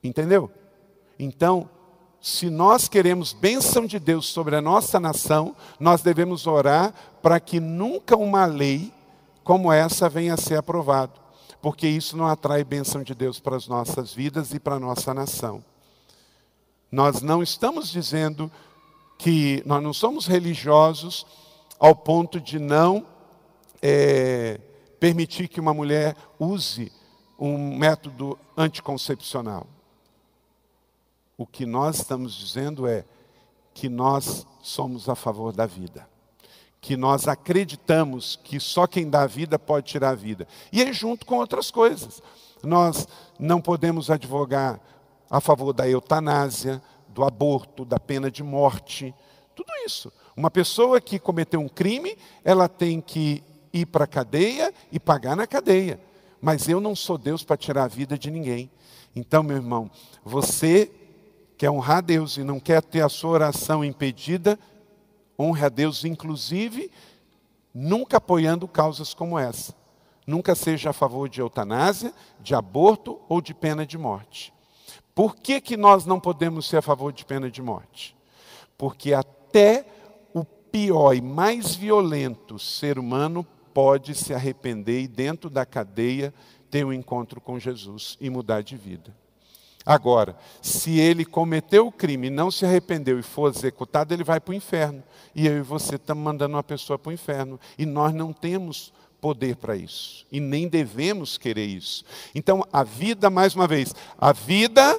Entendeu? 0.02 0.50
Então, 1.18 1.68
se 2.20 2.50
nós 2.50 2.86
queremos 2.86 3.32
bênção 3.32 3.86
de 3.86 3.98
Deus 3.98 4.26
sobre 4.26 4.54
a 4.54 4.60
nossa 4.60 5.00
nação, 5.00 5.56
nós 5.78 6.02
devemos 6.02 6.46
orar 6.46 6.92
para 7.22 7.40
que 7.40 7.58
nunca 7.58 8.16
uma 8.16 8.44
lei 8.44 8.92
como 9.42 9.72
essa 9.72 10.08
venha 10.08 10.34
a 10.34 10.36
ser 10.36 10.56
aprovada, 10.56 11.14
porque 11.62 11.88
isso 11.88 12.16
não 12.16 12.26
atrai 12.26 12.62
bênção 12.62 13.02
de 13.02 13.14
Deus 13.14 13.40
para 13.40 13.56
as 13.56 13.66
nossas 13.66 14.12
vidas 14.12 14.52
e 14.52 14.60
para 14.60 14.76
a 14.76 14.80
nossa 14.80 15.14
nação. 15.14 15.64
Nós 16.92 17.22
não 17.22 17.42
estamos 17.42 17.90
dizendo 17.90 18.50
que 19.18 19.62
nós 19.64 19.82
não 19.82 19.92
somos 19.92 20.26
religiosos 20.26 21.26
ao 21.78 21.94
ponto 21.94 22.38
de 22.38 22.58
não 22.58 23.06
é, 23.80 24.60
permitir 24.98 25.48
que 25.48 25.60
uma 25.60 25.72
mulher 25.72 26.14
use 26.38 26.92
um 27.38 27.76
método 27.76 28.38
anticoncepcional. 28.56 29.66
O 31.40 31.46
que 31.46 31.64
nós 31.64 31.96
estamos 31.96 32.34
dizendo 32.34 32.86
é 32.86 33.02
que 33.72 33.88
nós 33.88 34.46
somos 34.60 35.08
a 35.08 35.14
favor 35.14 35.54
da 35.54 35.64
vida. 35.64 36.06
Que 36.82 36.98
nós 36.98 37.26
acreditamos 37.26 38.38
que 38.44 38.60
só 38.60 38.86
quem 38.86 39.08
dá 39.08 39.26
vida 39.26 39.58
pode 39.58 39.86
tirar 39.86 40.10
a 40.10 40.14
vida. 40.14 40.46
E 40.70 40.82
é 40.82 40.92
junto 40.92 41.24
com 41.24 41.36
outras 41.36 41.70
coisas. 41.70 42.22
Nós 42.62 43.08
não 43.38 43.58
podemos 43.58 44.10
advogar 44.10 44.78
a 45.30 45.40
favor 45.40 45.72
da 45.72 45.88
eutanásia, 45.88 46.82
do 47.08 47.24
aborto, 47.24 47.86
da 47.86 47.98
pena 47.98 48.30
de 48.30 48.42
morte, 48.42 49.14
tudo 49.56 49.72
isso. 49.86 50.12
Uma 50.36 50.50
pessoa 50.50 51.00
que 51.00 51.18
cometeu 51.18 51.60
um 51.60 51.70
crime, 51.70 52.18
ela 52.44 52.68
tem 52.68 53.00
que 53.00 53.42
ir 53.72 53.86
para 53.86 54.04
a 54.04 54.06
cadeia 54.06 54.74
e 54.92 55.00
pagar 55.00 55.34
na 55.34 55.46
cadeia. 55.46 55.98
Mas 56.38 56.68
eu 56.68 56.82
não 56.82 56.94
sou 56.94 57.16
Deus 57.16 57.42
para 57.42 57.56
tirar 57.56 57.84
a 57.84 57.88
vida 57.88 58.18
de 58.18 58.30
ninguém. 58.30 58.70
Então, 59.16 59.42
meu 59.42 59.56
irmão, 59.56 59.90
você 60.22 60.99
quer 61.60 61.68
honrar 61.70 61.98
a 61.98 62.00
Deus 62.00 62.38
e 62.38 62.42
não 62.42 62.58
quer 62.58 62.82
ter 62.82 63.02
a 63.02 63.08
sua 63.10 63.32
oração 63.32 63.84
impedida, 63.84 64.58
honre 65.38 65.66
a 65.66 65.68
Deus, 65.68 66.06
inclusive, 66.06 66.90
nunca 67.74 68.16
apoiando 68.16 68.66
causas 68.66 69.12
como 69.12 69.38
essa. 69.38 69.74
Nunca 70.26 70.54
seja 70.54 70.88
a 70.88 70.94
favor 70.94 71.28
de 71.28 71.42
eutanásia, 71.42 72.14
de 72.40 72.54
aborto 72.54 73.20
ou 73.28 73.42
de 73.42 73.52
pena 73.52 73.84
de 73.84 73.98
morte. 73.98 74.54
Por 75.14 75.36
que, 75.36 75.60
que 75.60 75.76
nós 75.76 76.06
não 76.06 76.18
podemos 76.18 76.66
ser 76.66 76.78
a 76.78 76.82
favor 76.82 77.12
de 77.12 77.26
pena 77.26 77.50
de 77.50 77.60
morte? 77.60 78.16
Porque 78.78 79.12
até 79.12 79.84
o 80.32 80.46
pior 80.46 81.12
e 81.12 81.20
mais 81.20 81.74
violento 81.74 82.58
ser 82.58 82.98
humano 82.98 83.46
pode 83.74 84.14
se 84.14 84.32
arrepender 84.32 85.02
e, 85.02 85.06
dentro 85.06 85.50
da 85.50 85.66
cadeia, 85.66 86.32
ter 86.70 86.86
um 86.86 86.92
encontro 86.92 87.38
com 87.38 87.58
Jesus 87.58 88.16
e 88.18 88.30
mudar 88.30 88.62
de 88.62 88.78
vida. 88.78 89.14
Agora, 89.84 90.36
se 90.60 90.98
ele 90.98 91.24
cometeu 91.24 91.86
o 91.86 91.92
crime 91.92 92.28
não 92.28 92.50
se 92.50 92.64
arrependeu 92.66 93.18
e 93.18 93.22
for 93.22 93.50
executado, 93.50 94.12
ele 94.12 94.22
vai 94.22 94.38
para 94.38 94.52
o 94.52 94.54
inferno. 94.54 95.02
E 95.34 95.46
eu 95.46 95.58
e 95.58 95.62
você 95.62 95.96
estamos 95.96 96.22
mandando 96.22 96.56
uma 96.56 96.62
pessoa 96.62 96.98
para 96.98 97.10
o 97.10 97.12
inferno. 97.12 97.58
E 97.78 97.86
nós 97.86 98.12
não 98.12 98.32
temos 98.32 98.92
poder 99.20 99.56
para 99.56 99.76
isso. 99.76 100.26
E 100.30 100.40
nem 100.40 100.68
devemos 100.68 101.38
querer 101.38 101.66
isso. 101.66 102.04
Então, 102.34 102.64
a 102.72 102.82
vida, 102.82 103.30
mais 103.30 103.54
uma 103.54 103.66
vez, 103.66 103.94
a 104.18 104.32
vida, 104.32 104.98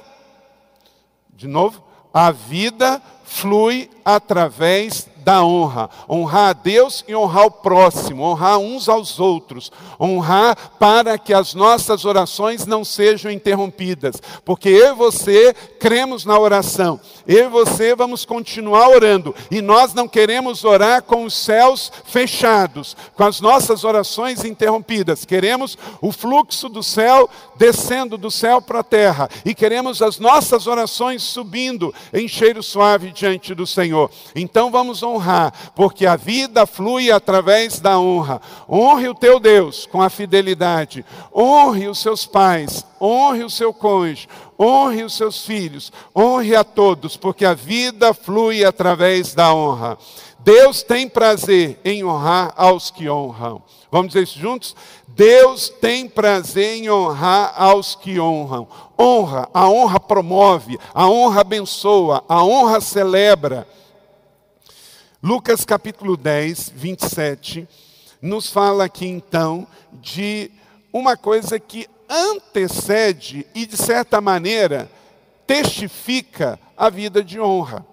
de 1.34 1.46
novo, 1.46 1.82
a 2.12 2.30
vida 2.30 3.00
flui 3.24 3.88
através 4.04 5.08
da 5.22 5.44
honra. 5.44 5.88
Honrar 6.08 6.50
a 6.50 6.52
Deus 6.52 7.04
e 7.06 7.14
honrar 7.14 7.46
o 7.46 7.50
próximo, 7.50 8.24
honrar 8.24 8.58
uns 8.58 8.88
aos 8.88 9.18
outros, 9.18 9.70
honrar 10.00 10.56
para 10.78 11.16
que 11.18 11.32
as 11.32 11.54
nossas 11.54 12.04
orações 12.04 12.66
não 12.66 12.84
sejam 12.84 13.30
interrompidas, 13.30 14.16
porque 14.44 14.68
eu 14.68 14.92
e 14.92 14.96
você 14.96 15.54
cremos 15.78 16.24
na 16.24 16.38
oração, 16.38 17.00
eu 17.26 17.46
e 17.46 17.48
você 17.48 17.94
vamos 17.94 18.24
continuar 18.24 18.88
orando, 18.88 19.34
e 19.50 19.62
nós 19.62 19.94
não 19.94 20.08
queremos 20.08 20.64
orar 20.64 21.02
com 21.02 21.24
os 21.24 21.34
céus 21.34 21.90
fechados, 22.04 22.96
com 23.14 23.24
as 23.24 23.40
nossas 23.40 23.84
orações 23.84 24.44
interrompidas, 24.44 25.24
queremos 25.24 25.78
o 26.00 26.12
fluxo 26.12 26.68
do 26.68 26.82
céu 26.82 27.28
descendo 27.56 28.18
do 28.18 28.30
céu 28.30 28.60
para 28.60 28.80
a 28.80 28.84
terra, 28.84 29.28
e 29.44 29.54
queremos 29.54 30.02
as 30.02 30.18
nossas 30.18 30.66
orações 30.66 31.22
subindo 31.22 31.94
em 32.12 32.26
cheiro 32.26 32.62
suave 32.62 33.12
diante 33.12 33.54
do 33.54 33.66
Senhor. 33.66 34.10
Então 34.34 34.70
vamos 34.70 35.02
honrar 35.02 35.11
honrar, 35.12 35.52
porque 35.74 36.06
a 36.06 36.16
vida 36.16 36.66
flui 36.66 37.10
através 37.10 37.80
da 37.80 37.98
honra. 37.98 38.40
Honre 38.68 39.08
o 39.08 39.14
teu 39.14 39.38
Deus 39.38 39.86
com 39.86 40.00
a 40.00 40.10
fidelidade, 40.10 41.04
honre 41.34 41.88
os 41.88 41.98
seus 41.98 42.26
pais, 42.26 42.84
honre 43.00 43.44
o 43.44 43.50
seu 43.50 43.72
cônjuge, 43.72 44.28
honre 44.58 45.02
os 45.04 45.14
seus 45.14 45.44
filhos, 45.44 45.92
honre 46.16 46.54
a 46.54 46.64
todos, 46.64 47.16
porque 47.16 47.44
a 47.44 47.54
vida 47.54 48.14
flui 48.14 48.64
através 48.64 49.34
da 49.34 49.54
honra. 49.54 49.98
Deus 50.38 50.82
tem 50.82 51.08
prazer 51.08 51.80
em 51.84 52.04
honrar 52.04 52.52
aos 52.56 52.90
que 52.90 53.08
honram. 53.08 53.62
Vamos 53.90 54.08
dizer 54.08 54.24
isso 54.24 54.38
juntos? 54.38 54.74
Deus 55.08 55.68
tem 55.68 56.08
prazer 56.08 56.78
em 56.78 56.90
honrar 56.90 57.52
aos 57.56 57.94
que 57.94 58.18
honram. 58.18 58.66
Honra, 58.98 59.48
a 59.52 59.68
honra 59.68 60.00
promove, 60.00 60.78
a 60.94 61.08
honra 61.08 61.42
abençoa, 61.42 62.24
a 62.28 62.42
honra 62.42 62.80
celebra. 62.80 63.68
Lucas 65.24 65.64
capítulo 65.64 66.16
10, 66.16 66.72
27, 66.74 67.68
nos 68.20 68.50
fala 68.50 68.86
aqui 68.86 69.06
então 69.06 69.68
de 69.92 70.50
uma 70.92 71.16
coisa 71.16 71.60
que 71.60 71.86
antecede 72.10 73.46
e, 73.54 73.64
de 73.64 73.76
certa 73.76 74.20
maneira, 74.20 74.90
testifica 75.46 76.58
a 76.76 76.90
vida 76.90 77.22
de 77.22 77.38
honra. 77.38 77.86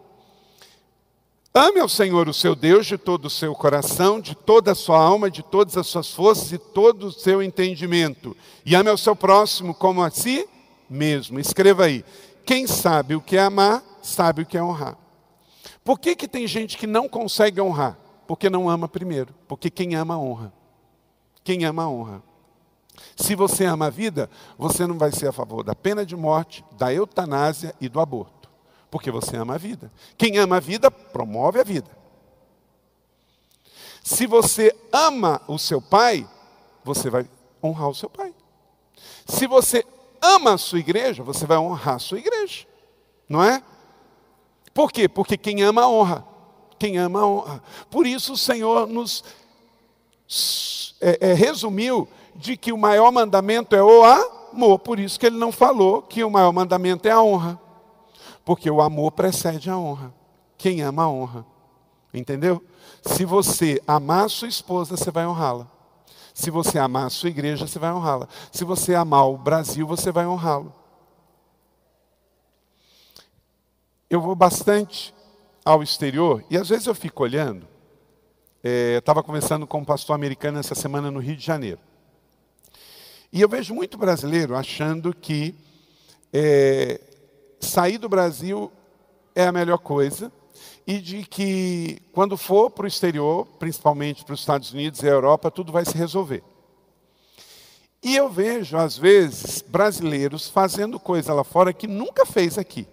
Ame 1.53 1.79
ao 1.79 1.87
Senhor, 1.87 2.27
o 2.27 2.33
seu 2.33 2.55
Deus, 2.55 2.87
de 2.87 2.97
todo 2.97 3.25
o 3.25 3.29
seu 3.29 3.53
coração, 3.53 4.19
de 4.19 4.33
toda 4.33 4.71
a 4.71 4.75
sua 4.75 4.97
alma, 4.97 5.29
de 5.29 5.43
todas 5.43 5.77
as 5.77 5.85
suas 5.85 6.11
forças 6.11 6.51
e 6.51 6.57
todo 6.57 7.07
o 7.07 7.11
seu 7.11 7.43
entendimento. 7.43 8.35
E 8.65 8.73
ame 8.73 8.89
ao 8.89 8.97
seu 8.97 9.15
próximo 9.15 9.75
como 9.75 10.01
a 10.01 10.09
si 10.09 10.49
mesmo. 10.89 11.39
Escreva 11.39 11.85
aí. 11.85 12.03
Quem 12.43 12.65
sabe 12.65 13.13
o 13.13 13.21
que 13.21 13.37
é 13.37 13.41
amar, 13.41 13.83
sabe 14.01 14.41
o 14.41 14.45
que 14.47 14.57
é 14.57 14.63
honrar. 14.63 14.97
Por 15.89 15.97
que, 15.97 16.15
que 16.15 16.27
tem 16.27 16.45
gente 16.45 16.77
que 16.77 16.85
não 16.85 17.09
consegue 17.09 17.59
honrar? 17.59 17.97
Porque 18.27 18.47
não 18.47 18.69
ama 18.69 18.87
primeiro. 18.87 19.33
Porque 19.47 19.71
quem 19.71 19.95
ama, 19.95 20.19
honra. 20.19 20.53
Quem 21.43 21.65
ama, 21.65 21.89
honra. 21.89 22.21
Se 23.15 23.33
você 23.33 23.65
ama 23.65 23.87
a 23.87 23.89
vida, 23.89 24.29
você 24.55 24.85
não 24.85 24.99
vai 24.99 25.11
ser 25.11 25.29
a 25.29 25.31
favor 25.31 25.63
da 25.63 25.73
pena 25.73 26.05
de 26.05 26.15
morte, 26.15 26.63
da 26.77 26.93
eutanásia 26.93 27.73
e 27.81 27.89
do 27.89 27.99
aborto. 27.99 28.51
Porque 28.91 29.09
você 29.09 29.35
ama 29.35 29.55
a 29.55 29.57
vida. 29.57 29.91
Quem 30.15 30.37
ama 30.37 30.57
a 30.57 30.59
vida, 30.59 30.91
promove 30.91 31.59
a 31.59 31.63
vida. 31.63 31.89
Se 34.03 34.27
você 34.27 34.71
ama 34.93 35.41
o 35.47 35.57
seu 35.57 35.81
pai, 35.81 36.29
você 36.83 37.09
vai 37.09 37.27
honrar 37.63 37.89
o 37.89 37.95
seu 37.95 38.11
pai. 38.11 38.31
Se 39.25 39.47
você 39.47 39.83
ama 40.21 40.53
a 40.53 40.57
sua 40.59 40.77
igreja, 40.77 41.23
você 41.23 41.47
vai 41.47 41.57
honrar 41.57 41.95
a 41.95 41.99
sua 41.99 42.19
igreja. 42.19 42.67
Não 43.27 43.43
é? 43.43 43.63
Por 44.79 44.93
quê? 44.93 45.09
Porque 45.09 45.35
quem 45.37 45.61
ama 45.61 45.89
honra. 45.89 46.25
Quem 46.79 46.97
ama 46.97 47.25
honra. 47.25 47.61
Por 47.89 48.07
isso 48.07 48.31
o 48.31 48.37
Senhor 48.37 48.87
nos 48.87 49.25
é, 51.01 51.31
é, 51.31 51.33
resumiu 51.33 52.07
de 52.33 52.55
que 52.55 52.71
o 52.71 52.77
maior 52.77 53.11
mandamento 53.11 53.75
é 53.75 53.83
o 53.83 54.05
amor. 54.05 54.79
Por 54.79 54.97
isso 54.97 55.19
que 55.19 55.25
ele 55.25 55.37
não 55.37 55.51
falou 55.51 56.01
que 56.01 56.23
o 56.23 56.29
maior 56.29 56.53
mandamento 56.53 57.09
é 57.09 57.11
a 57.11 57.21
honra. 57.21 57.59
Porque 58.45 58.71
o 58.71 58.79
amor 58.79 59.11
precede 59.11 59.69
a 59.69 59.77
honra. 59.77 60.13
Quem 60.57 60.81
ama 60.81 61.09
honra. 61.09 61.45
Entendeu? 62.13 62.63
Se 63.01 63.25
você 63.25 63.81
amar 63.85 64.27
a 64.27 64.29
sua 64.29 64.47
esposa, 64.47 64.95
você 64.95 65.11
vai 65.11 65.27
honrá-la. 65.27 65.67
Se 66.33 66.49
você 66.49 66.79
amar 66.79 67.07
a 67.07 67.09
sua 67.09 67.27
igreja, 67.27 67.67
você 67.67 67.79
vai 67.79 67.91
honrá-la. 67.91 68.29
Se 68.49 68.63
você 68.63 68.95
amar 68.95 69.27
o 69.27 69.37
Brasil, 69.37 69.85
você 69.85 70.09
vai 70.09 70.25
honrá-lo. 70.25 70.73
Eu 74.09 74.19
vou 74.19 74.33
bastante 74.33 75.13
ao 75.63 75.83
exterior 75.83 76.43
e 76.49 76.57
às 76.57 76.69
vezes 76.69 76.87
eu 76.87 76.95
fico 76.95 77.21
olhando. 77.21 77.67
É, 78.63 78.97
Estava 78.97 79.21
conversando 79.21 79.67
com 79.67 79.79
um 79.79 79.85
pastor 79.85 80.15
americano 80.15 80.57
essa 80.57 80.73
semana 80.73 81.11
no 81.11 81.19
Rio 81.19 81.35
de 81.35 81.45
Janeiro. 81.45 81.79
E 83.31 83.39
eu 83.39 83.47
vejo 83.47 83.75
muito 83.75 83.99
brasileiro 83.99 84.55
achando 84.55 85.13
que 85.13 85.53
é, 86.33 86.99
sair 87.59 87.99
do 87.99 88.09
Brasil 88.09 88.71
é 89.35 89.45
a 89.45 89.51
melhor 89.51 89.77
coisa 89.77 90.31
e 90.87 90.97
de 90.97 91.23
que 91.23 92.01
quando 92.11 92.35
for 92.35 92.71
para 92.71 92.85
o 92.85 92.87
exterior, 92.87 93.45
principalmente 93.59 94.25
para 94.25 94.33
os 94.33 94.39
Estados 94.39 94.73
Unidos 94.73 95.03
e 95.03 95.07
a 95.07 95.11
Europa, 95.11 95.51
tudo 95.51 95.71
vai 95.71 95.85
se 95.85 95.95
resolver. 95.95 96.41
E 98.01 98.15
eu 98.15 98.27
vejo, 98.27 98.75
às 98.75 98.97
vezes, 98.97 99.61
brasileiros 99.61 100.49
fazendo 100.49 100.99
coisa 100.99 101.31
lá 101.31 101.43
fora 101.43 101.71
que 101.71 101.85
nunca 101.85 102.25
fez 102.25 102.57
aqui. 102.57 102.87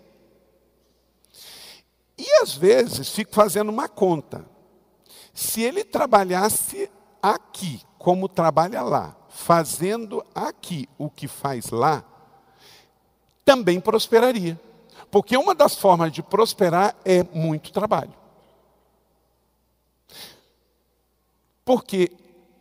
E 2.19 2.43
às 2.43 2.55
vezes 2.55 3.11
fico 3.11 3.35
fazendo 3.35 3.69
uma 3.71 3.89
conta. 3.89 4.45
Se 5.35 5.61
ele 5.63 5.85
trabalhasse 5.85 6.91
aqui 7.23 7.83
como 7.99 8.29
trabalha 8.29 8.83
lá, 8.83 9.17
fazendo 9.29 10.25
aqui 10.35 10.89
o 10.97 11.11
que 11.11 11.29
faz 11.29 11.71
lá, 11.71 12.05
também 13.45 13.81
prosperaria. 13.81 14.59
Porque 15.11 15.37
uma 15.37 15.55
das 15.55 15.77
formas 15.77 16.11
de 16.13 16.23
prosperar 16.23 16.97
é 17.05 17.23
muito 17.23 17.73
trabalho. 17.73 18.15
Porque 21.65 22.13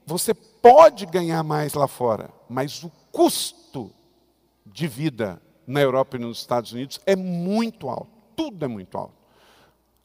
você 0.05 0.33
pode 0.33 1.05
ganhar 1.05 1.43
mais 1.43 1.73
lá 1.73 1.87
fora, 1.87 2.29
mas 2.49 2.83
o 2.83 2.91
custo 3.11 3.91
de 4.65 4.87
vida 4.87 5.41
na 5.65 5.79
Europa 5.79 6.17
e 6.17 6.19
nos 6.19 6.39
Estados 6.39 6.71
Unidos 6.73 6.99
é 7.05 7.15
muito 7.15 7.89
alto. 7.89 8.11
Tudo 8.35 8.65
é 8.65 8.67
muito 8.67 8.97
alto. 8.97 9.24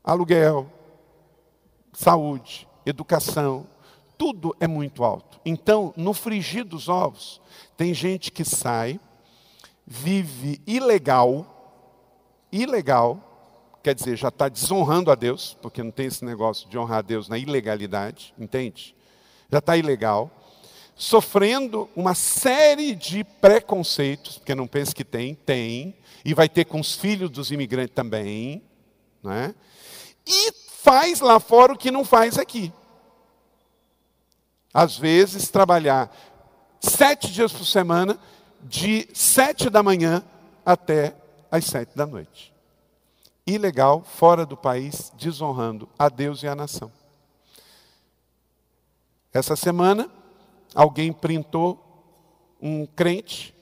Aluguel, 0.03 0.71
saúde, 1.93 2.67
educação, 2.87 3.67
tudo 4.17 4.55
é 4.61 4.67
muito 4.67 5.05
alto. 5.05 5.41
Então, 5.45 5.95
no 5.97 6.13
frigir 6.13 6.65
dos 6.65 6.89
ovos, 6.89 7.41
tem 7.77 7.95
gente 7.95 8.31
que 8.31 8.45
sai, 8.45 9.01
vive 9.87 10.61
ilegal, 10.67 11.47
ilegal, 12.53 13.79
quer 13.83 13.95
dizer, 13.95 14.17
já 14.17 14.29
está 14.29 14.49
desonrando 14.49 15.11
a 15.11 15.15
Deus, 15.15 15.57
porque 15.61 15.83
não 15.83 15.91
tem 15.91 16.07
esse 16.07 16.25
negócio 16.25 16.69
de 16.69 16.79
honrar 16.79 16.99
a 16.99 17.03
Deus 17.03 17.29
na 17.29 17.39
ilegalidade, 17.39 18.35
entende? 18.39 18.95
Já 19.51 19.59
está 19.59 19.77
ilegal, 19.77 20.31
sofrendo 20.95 21.89
uma 21.97 22.15
série 22.15 22.95
de 22.95 23.25
preconceitos, 23.25 24.39
porque 24.39 24.55
não 24.55 24.67
pense 24.67 24.95
que 24.95 25.05
tem, 25.05 25.35
tem, 25.35 25.95
e 26.25 26.35
vai 26.35 26.49
ter 26.49 26.67
com 26.67 26.79
os 26.79 26.95
filhos 26.95 27.31
dos 27.31 27.51
imigrantes 27.51 27.95
também, 27.95 28.63
né? 29.23 29.55
E 30.27 30.53
faz 30.83 31.21
lá 31.21 31.39
fora 31.39 31.73
o 31.73 31.79
que 31.79 31.91
não 31.91 32.05
faz 32.05 32.39
aqui. 32.39 32.73
Às 34.73 34.97
vezes, 34.97 35.49
trabalhar 35.49 36.15
sete 36.81 37.33
dias 37.33 37.53
por 37.53 37.65
semana, 37.65 38.19
de 38.63 39.09
sete 39.15 39.69
da 39.69 39.83
manhã 39.83 40.23
até 40.65 41.15
às 41.51 41.65
sete 41.65 41.97
da 41.97 42.07
noite. 42.07 42.53
Ilegal, 43.47 44.03
fora 44.05 44.47
do 44.47 44.57
país, 44.57 45.13
desonrando 45.17 45.89
a 45.99 46.09
Deus 46.09 46.43
e 46.43 46.49
a 46.49 46.55
nação. 46.55 46.93
Essa 49.33 49.57
semana, 49.57 50.11
alguém 50.75 51.13
printou 51.13 51.79
um 52.61 52.87
crente 52.87 53.55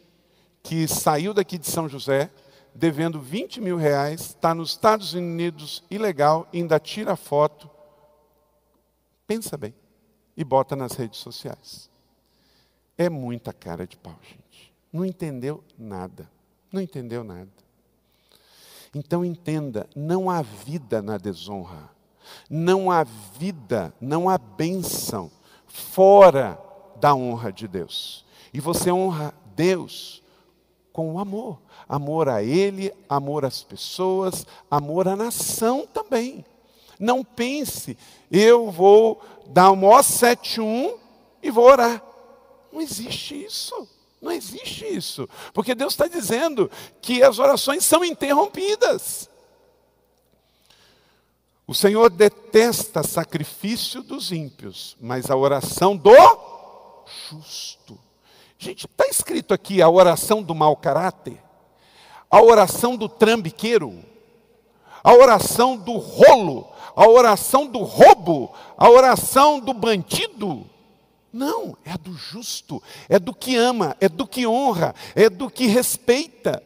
que 0.63 0.87
saiu 0.87 1.33
daqui 1.33 1.57
de 1.57 1.71
São 1.71 1.89
José, 1.89 2.31
devendo 2.79 3.21
20 3.21 3.61
mil 3.61 3.77
reais, 3.77 4.21
está 4.21 4.55
nos 4.55 4.71
Estados 4.71 5.13
Unidos 5.13 5.83
ilegal, 5.91 6.49
ainda 6.55 6.79
tira 6.79 7.17
foto. 7.17 7.69
Pensa 9.27 9.57
bem. 9.57 9.75
E 10.37 10.45
bota 10.45 10.77
nas 10.77 10.93
redes 10.93 11.19
sociais. 11.19 11.91
É 12.97 13.11
muita 13.11 13.53
cara 13.53 13.85
de 13.85 13.97
pau, 13.97 14.17
gente. 14.23 14.73
Não 14.93 15.05
entendeu 15.05 15.63
nada. 15.77 16.31
Não 16.73 16.81
entendeu 16.81 17.25
nada. 17.25 17.51
Então 18.95 19.25
entenda, 19.25 19.89
não 19.95 20.31
há 20.31 20.41
vida 20.41 21.03
na 21.03 21.19
desonra. 21.19 21.91
Não 22.49 22.93
há 22.93 23.03
vida, 23.03 23.93
não 24.01 24.29
há 24.29 24.39
bênção 24.39 25.31
fora 25.67 26.61
da 27.01 27.13
honra 27.13 27.53
de 27.53 27.67
Deus. 27.67 28.25
E 28.53 28.61
você 28.61 28.93
honra 28.93 29.35
Deus 29.57 30.23
com 30.93 31.15
o 31.15 31.19
amor. 31.19 31.61
Amor 31.89 32.29
a 32.29 32.43
Ele, 32.43 32.93
amor 33.09 33.45
às 33.45 33.63
pessoas, 33.63 34.47
amor 34.71 35.09
à 35.09 35.17
nação 35.17 35.87
também. 35.87 36.45
Não 36.99 37.25
pense, 37.25 37.97
eu 38.31 38.71
vou 38.71 39.23
dar 39.47 39.71
o 39.71 39.77
maior 39.77 40.03
7-1 40.03 40.95
e 41.43 41.51
vou 41.51 41.65
orar. 41.65 42.03
Não 42.73 42.81
existe 42.81 43.45
isso. 43.45 43.89
Não 44.21 44.33
existe 44.33 44.85
isso. 44.85 45.29
Porque 45.53 45.75
Deus 45.75 45.93
está 45.93 46.09
dizendo 46.09 46.71
que 47.01 47.23
as 47.23 47.39
orações 47.39 47.85
são 47.85 48.05
interrompidas. 48.05 49.31
O 51.67 51.75
Senhor 51.75 52.11
detesta 52.11 53.03
sacrifício 53.03 54.03
dos 54.03 54.33
ímpios, 54.33 54.97
mas 55.01 55.31
a 55.31 55.37
oração 55.37 55.97
do 55.97 56.11
justo. 57.29 57.99
Gente, 58.59 58.87
está 58.87 59.07
escrito 59.07 59.55
aqui 59.55 59.81
a 59.81 59.89
oração 59.89 60.43
do 60.43 60.55
mau 60.55 60.75
caráter, 60.75 61.41
a 62.31 62.43
oração 62.43 62.97
do 62.97 63.09
trambiqueiro, 63.09 64.05
a 65.03 65.13
oração 65.13 65.77
do 65.77 65.97
rolo, 65.97 66.71
a 66.95 67.07
oração 67.09 67.67
do 67.67 67.79
roubo, 67.79 68.53
a 68.77 68.89
oração 68.89 69.61
do 69.61 69.73
bandido. 69.73 70.69
Não, 71.33 71.77
é 71.85 71.97
do 71.97 72.15
justo, 72.15 72.83
é 73.09 73.19
do 73.19 73.35
que 73.35 73.55
ama, 73.55 73.97
é 74.01 74.09
do 74.09 74.27
que 74.27 74.47
honra, 74.47 74.95
é 75.15 75.29
do 75.31 75.51
que 75.51 75.67
respeita. 75.67 76.63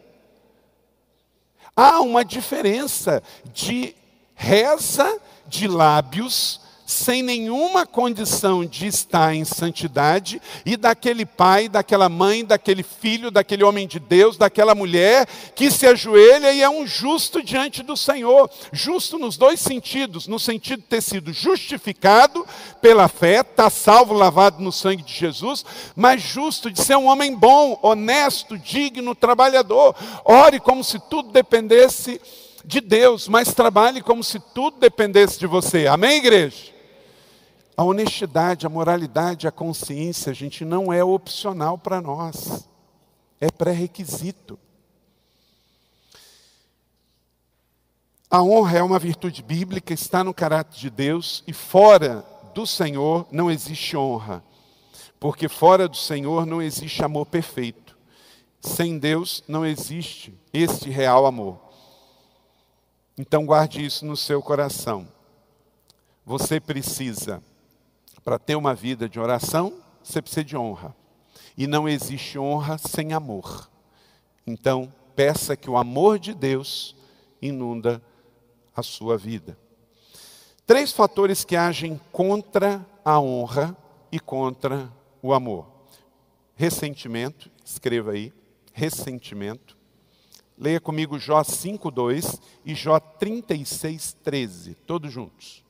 Há 1.76 2.00
uma 2.00 2.24
diferença 2.24 3.22
de 3.52 3.94
reza 4.34 5.20
de 5.46 5.68
lábios 5.68 6.60
sem 6.92 7.22
nenhuma 7.22 7.86
condição 7.86 8.64
de 8.64 8.86
estar 8.86 9.34
em 9.34 9.44
santidade, 9.44 10.40
e 10.64 10.76
daquele 10.76 11.24
pai, 11.24 11.68
daquela 11.68 12.08
mãe, 12.08 12.44
daquele 12.44 12.82
filho, 12.82 13.30
daquele 13.30 13.64
homem 13.64 13.88
de 13.88 13.98
Deus, 13.98 14.36
daquela 14.36 14.74
mulher 14.74 15.26
que 15.54 15.70
se 15.70 15.86
ajoelha 15.86 16.52
e 16.52 16.62
é 16.62 16.68
um 16.68 16.86
justo 16.86 17.42
diante 17.42 17.82
do 17.82 17.96
Senhor. 17.96 18.50
Justo 18.72 19.18
nos 19.18 19.36
dois 19.36 19.60
sentidos: 19.60 20.26
no 20.26 20.38
sentido 20.38 20.80
de 20.80 20.88
ter 20.88 21.02
sido 21.02 21.32
justificado 21.32 22.46
pela 22.80 23.08
fé, 23.08 23.40
está 23.40 23.70
salvo, 23.70 24.14
lavado 24.14 24.62
no 24.62 24.70
sangue 24.70 25.02
de 25.02 25.12
Jesus, 25.12 25.64
mas 25.96 26.22
justo 26.22 26.70
de 26.70 26.82
ser 26.82 26.96
um 26.96 27.06
homem 27.06 27.34
bom, 27.34 27.78
honesto, 27.82 28.58
digno, 28.58 29.14
trabalhador. 29.14 29.94
Ore 30.24 30.60
como 30.60 30.84
se 30.84 30.98
tudo 30.98 31.32
dependesse 31.32 32.20
de 32.64 32.80
Deus, 32.80 33.28
mas 33.28 33.52
trabalhe 33.52 34.00
como 34.00 34.22
se 34.22 34.38
tudo 34.54 34.78
dependesse 34.78 35.38
de 35.38 35.46
você. 35.46 35.86
Amém, 35.86 36.18
igreja? 36.18 36.71
A 37.76 37.84
honestidade, 37.84 38.66
a 38.66 38.68
moralidade, 38.68 39.48
a 39.48 39.52
consciência, 39.52 40.34
gente, 40.34 40.64
não 40.64 40.92
é 40.92 41.02
opcional 41.02 41.78
para 41.78 42.00
nós, 42.00 42.68
é 43.40 43.50
pré-requisito. 43.50 44.58
A 48.30 48.42
honra 48.42 48.78
é 48.78 48.82
uma 48.82 48.98
virtude 48.98 49.42
bíblica, 49.42 49.92
está 49.92 50.24
no 50.24 50.32
caráter 50.32 50.78
de 50.78 50.88
Deus 50.90 51.42
e 51.46 51.52
fora 51.52 52.24
do 52.54 52.66
Senhor 52.66 53.26
não 53.30 53.50
existe 53.50 53.96
honra, 53.96 54.42
porque 55.18 55.48
fora 55.48 55.88
do 55.88 55.96
Senhor 55.96 56.46
não 56.46 56.62
existe 56.62 57.04
amor 57.04 57.26
perfeito. 57.26 57.96
Sem 58.60 58.98
Deus 58.98 59.42
não 59.48 59.66
existe 59.66 60.32
este 60.52 60.88
real 60.88 61.26
amor. 61.26 61.58
Então 63.18 63.44
guarde 63.44 63.84
isso 63.84 64.06
no 64.06 64.16
seu 64.16 64.40
coração. 64.40 65.06
Você 66.24 66.60
precisa, 66.60 67.42
para 68.24 68.38
ter 68.38 68.56
uma 68.56 68.74
vida 68.74 69.08
de 69.08 69.18
oração, 69.18 69.72
você 70.02 70.20
precisa 70.20 70.44
de 70.44 70.56
honra. 70.56 70.94
E 71.56 71.66
não 71.66 71.88
existe 71.88 72.38
honra 72.38 72.78
sem 72.78 73.12
amor. 73.12 73.70
Então, 74.46 74.92
peça 75.14 75.56
que 75.56 75.68
o 75.68 75.76
amor 75.76 76.18
de 76.18 76.34
Deus 76.34 76.96
inunda 77.40 78.02
a 78.74 78.82
sua 78.82 79.18
vida. 79.18 79.58
Três 80.66 80.92
fatores 80.92 81.44
que 81.44 81.56
agem 81.56 82.00
contra 82.10 82.84
a 83.04 83.20
honra 83.20 83.76
e 84.10 84.18
contra 84.18 84.90
o 85.20 85.32
amor. 85.32 85.66
Ressentimento, 86.54 87.50
escreva 87.64 88.12
aí, 88.12 88.32
ressentimento. 88.72 89.76
Leia 90.56 90.80
comigo 90.80 91.18
Jó 91.18 91.42
5:2 91.42 92.40
e 92.64 92.74
Jó 92.74 93.00
36:13, 93.00 94.74
todos 94.86 95.12
juntos. 95.12 95.64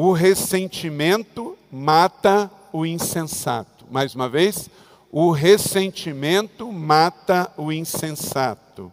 O 0.00 0.12
ressentimento 0.12 1.58
mata 1.72 2.48
o 2.72 2.86
insensato. 2.86 3.84
Mais 3.90 4.14
uma 4.14 4.28
vez, 4.28 4.70
o 5.10 5.32
ressentimento 5.32 6.70
mata 6.72 7.52
o 7.56 7.72
insensato. 7.72 8.92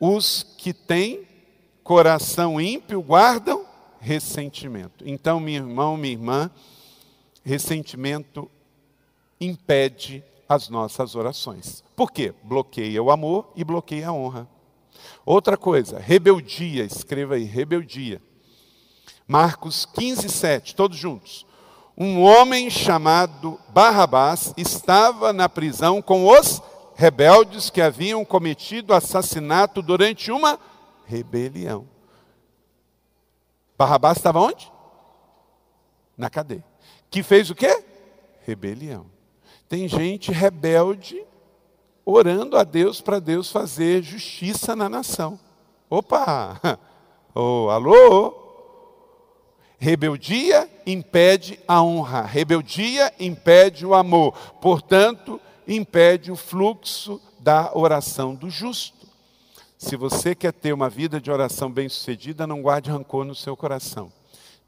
Os 0.00 0.42
que 0.56 0.72
têm 0.72 1.28
coração 1.84 2.58
ímpio 2.58 3.02
guardam 3.02 3.66
ressentimento. 4.00 5.04
Então, 5.06 5.38
meu 5.38 5.56
irmão, 5.56 5.98
minha 5.98 6.14
irmã, 6.14 6.50
ressentimento 7.44 8.50
impede 9.38 10.24
as 10.48 10.70
nossas 10.70 11.14
orações. 11.14 11.84
Por 11.94 12.10
quê? 12.10 12.32
Bloqueia 12.42 13.02
o 13.02 13.10
amor 13.10 13.52
e 13.54 13.62
bloqueia 13.64 14.08
a 14.08 14.12
honra. 14.14 14.48
Outra 15.26 15.58
coisa, 15.58 15.98
rebeldia, 15.98 16.84
escreva 16.84 17.34
aí, 17.34 17.44
rebeldia. 17.44 18.22
Marcos 19.28 19.84
15, 19.84 20.28
7, 20.28 20.74
todos 20.74 20.96
juntos 20.96 21.46
um 22.00 22.22
homem 22.22 22.70
chamado 22.70 23.58
Barrabás 23.70 24.54
estava 24.56 25.32
na 25.32 25.48
prisão 25.48 26.00
com 26.00 26.28
os 26.28 26.62
rebeldes 26.94 27.70
que 27.70 27.82
haviam 27.82 28.24
cometido 28.24 28.94
assassinato 28.94 29.82
durante 29.82 30.30
uma 30.30 30.60
rebelião. 31.06 31.88
Barrabás 33.76 34.18
estava 34.18 34.38
onde? 34.38 34.70
Na 36.16 36.30
cadeia. 36.30 36.64
Que 37.10 37.20
fez 37.24 37.50
o 37.50 37.54
quê? 37.54 37.82
Rebelião. 38.46 39.06
Tem 39.68 39.88
gente 39.88 40.30
rebelde 40.30 41.20
orando 42.04 42.56
a 42.56 42.62
Deus 42.62 43.00
para 43.00 43.18
Deus 43.18 43.50
fazer 43.50 44.02
justiça 44.02 44.76
na 44.76 44.88
nação. 44.88 45.38
Opa! 45.90 46.60
Oh, 47.40 47.68
alô? 47.70 48.47
Rebeldia 49.78 50.68
impede 50.84 51.60
a 51.68 51.80
honra, 51.80 52.22
rebeldia 52.22 53.14
impede 53.20 53.86
o 53.86 53.94
amor, 53.94 54.32
portanto, 54.60 55.40
impede 55.68 56.32
o 56.32 56.36
fluxo 56.36 57.20
da 57.38 57.70
oração 57.72 58.34
do 58.34 58.50
justo. 58.50 59.06
Se 59.78 59.94
você 59.94 60.34
quer 60.34 60.52
ter 60.52 60.72
uma 60.72 60.90
vida 60.90 61.20
de 61.20 61.30
oração 61.30 61.70
bem-sucedida, 61.70 62.44
não 62.44 62.60
guarde 62.60 62.90
rancor 62.90 63.24
no 63.24 63.36
seu 63.36 63.56
coração. 63.56 64.12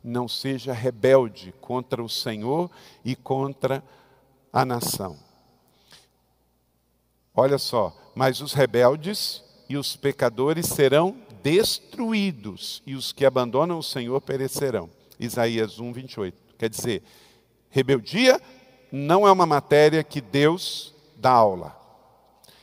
Não 0.03 0.29
seja 0.29 0.73
rebelde 0.73 1.53
contra 1.61 2.01
o 2.01 2.09
Senhor 2.09 2.71
e 3.05 3.17
contra 3.17 3.83
a 4.53 4.65
nação. 4.65 5.17
Olha 7.35 7.59
só, 7.59 7.93
mas 8.15 8.41
os 8.41 8.53
rebeldes 8.53 9.43
e 9.69 9.77
os 9.77 9.97
pecadores 9.97 10.67
serão 10.67 11.17
destruídos, 11.43 12.81
e 12.87 12.95
os 12.95 13.13
que 13.13 13.25
abandonam 13.25 13.79
o 13.79 13.83
Senhor 13.83 14.21
perecerão. 14.21 15.00
Isaías 15.21 15.79
1, 15.79 15.93
28. 15.93 16.37
Quer 16.59 16.71
dizer, 16.71 17.03
rebeldia 17.69 18.41
não 18.91 19.29
é 19.29 19.31
uma 19.31 19.47
matéria 19.47 20.03
que 20.03 20.21
Deus 20.21 20.95
dá 21.17 21.31
aula. 21.31 21.77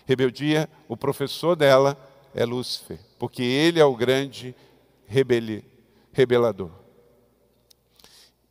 Rebeldia, 0.06 0.67
o 0.88 0.98
professor 0.98 1.56
dela 1.56 1.98
é 2.34 2.43
Lúcifer, 2.43 3.00
porque 3.20 3.43
ele 3.43 3.80
é 3.80 3.86
o 3.86 3.96
grande 3.96 4.56
rebeli, 5.06 5.63
rebelador. 6.12 6.72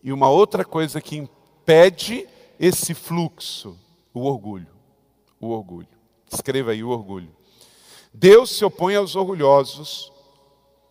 E 0.03 0.12
uma 0.12 0.31
outra 0.31 0.64
coisa 0.64 1.01
que 1.01 1.16
impede 1.16 2.29
esse 2.61 2.95
fluxo, 2.95 3.77
o 4.14 4.21
orgulho. 4.21 4.69
O 5.40 5.49
orgulho. 5.49 5.88
Escreva 6.33 6.71
aí 6.71 6.83
o 6.85 6.90
orgulho. 6.90 7.35
Deus 8.12 8.51
se 8.51 8.64
opõe 8.64 8.95
aos 8.95 9.16
orgulhosos, 9.16 10.12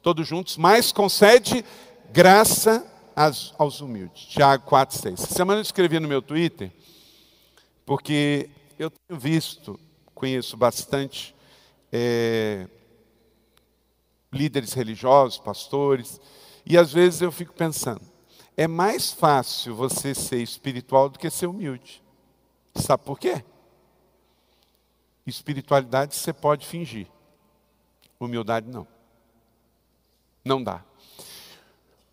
todos 0.02 0.28
juntos, 0.28 0.58
mas 0.58 0.92
concede 0.92 1.66
graça 2.12 2.86
aos, 3.16 3.54
aos 3.58 3.82
humildes. 3.82 4.26
Tiago 4.26 4.66
4, 4.66 4.98
6. 4.98 5.24
Essa 5.24 5.34
semana 5.34 5.60
eu 5.60 5.64
escrevi 5.64 6.00
no 6.00 6.08
meu 6.08 6.22
Twitter, 6.22 6.72
porque 7.86 8.50
eu 8.78 8.90
tenho 8.92 9.20
visto, 9.20 9.80
conheço 10.14 10.58
bastante 10.58 11.36
é, 11.92 12.68
líderes 14.32 14.74
religiosos, 14.74 15.38
pastores, 15.38 16.20
e 16.66 16.78
às 16.78 16.92
vezes 16.92 17.22
eu 17.22 17.32
fico 17.32 17.54
pensando, 17.54 18.02
é 18.58 18.68
mais 18.68 19.12
fácil 19.12 19.76
você 19.76 20.14
ser 20.14 20.42
espiritual 20.42 21.10
do 21.10 21.20
que 21.20 21.30
ser 21.30 21.48
humilde. 21.48 22.04
Sabe 22.76 23.04
por 23.04 23.20
quê? 23.20 23.44
Espiritualidade 25.26 26.16
você 26.16 26.34
pode 26.34 26.66
fingir, 26.66 27.08
humildade 28.20 28.68
não. 28.70 28.88
Não 30.44 30.64
dá. 30.64 30.84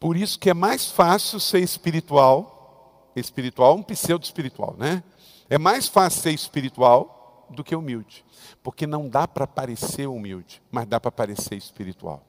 Por 0.02 0.16
isso 0.16 0.36
que 0.36 0.50
é 0.50 0.54
mais 0.54 0.90
fácil 0.90 1.38
ser 1.38 1.60
espiritual, 1.60 3.12
espiritual, 3.14 3.76
um 3.76 3.84
pseudo 3.84 4.24
espiritual, 4.24 4.74
né? 4.76 5.00
É 5.48 5.56
mais 5.56 5.86
fácil 5.86 6.22
ser 6.22 6.32
espiritual 6.32 7.46
do 7.48 7.62
que 7.62 7.76
humilde, 7.76 8.24
porque 8.64 8.84
não 8.84 9.08
dá 9.08 9.28
para 9.28 9.46
parecer 9.46 10.08
humilde, 10.08 10.60
mas 10.72 10.88
dá 10.88 10.98
para 10.98 11.12
parecer 11.12 11.54
espiritual. 11.54 12.20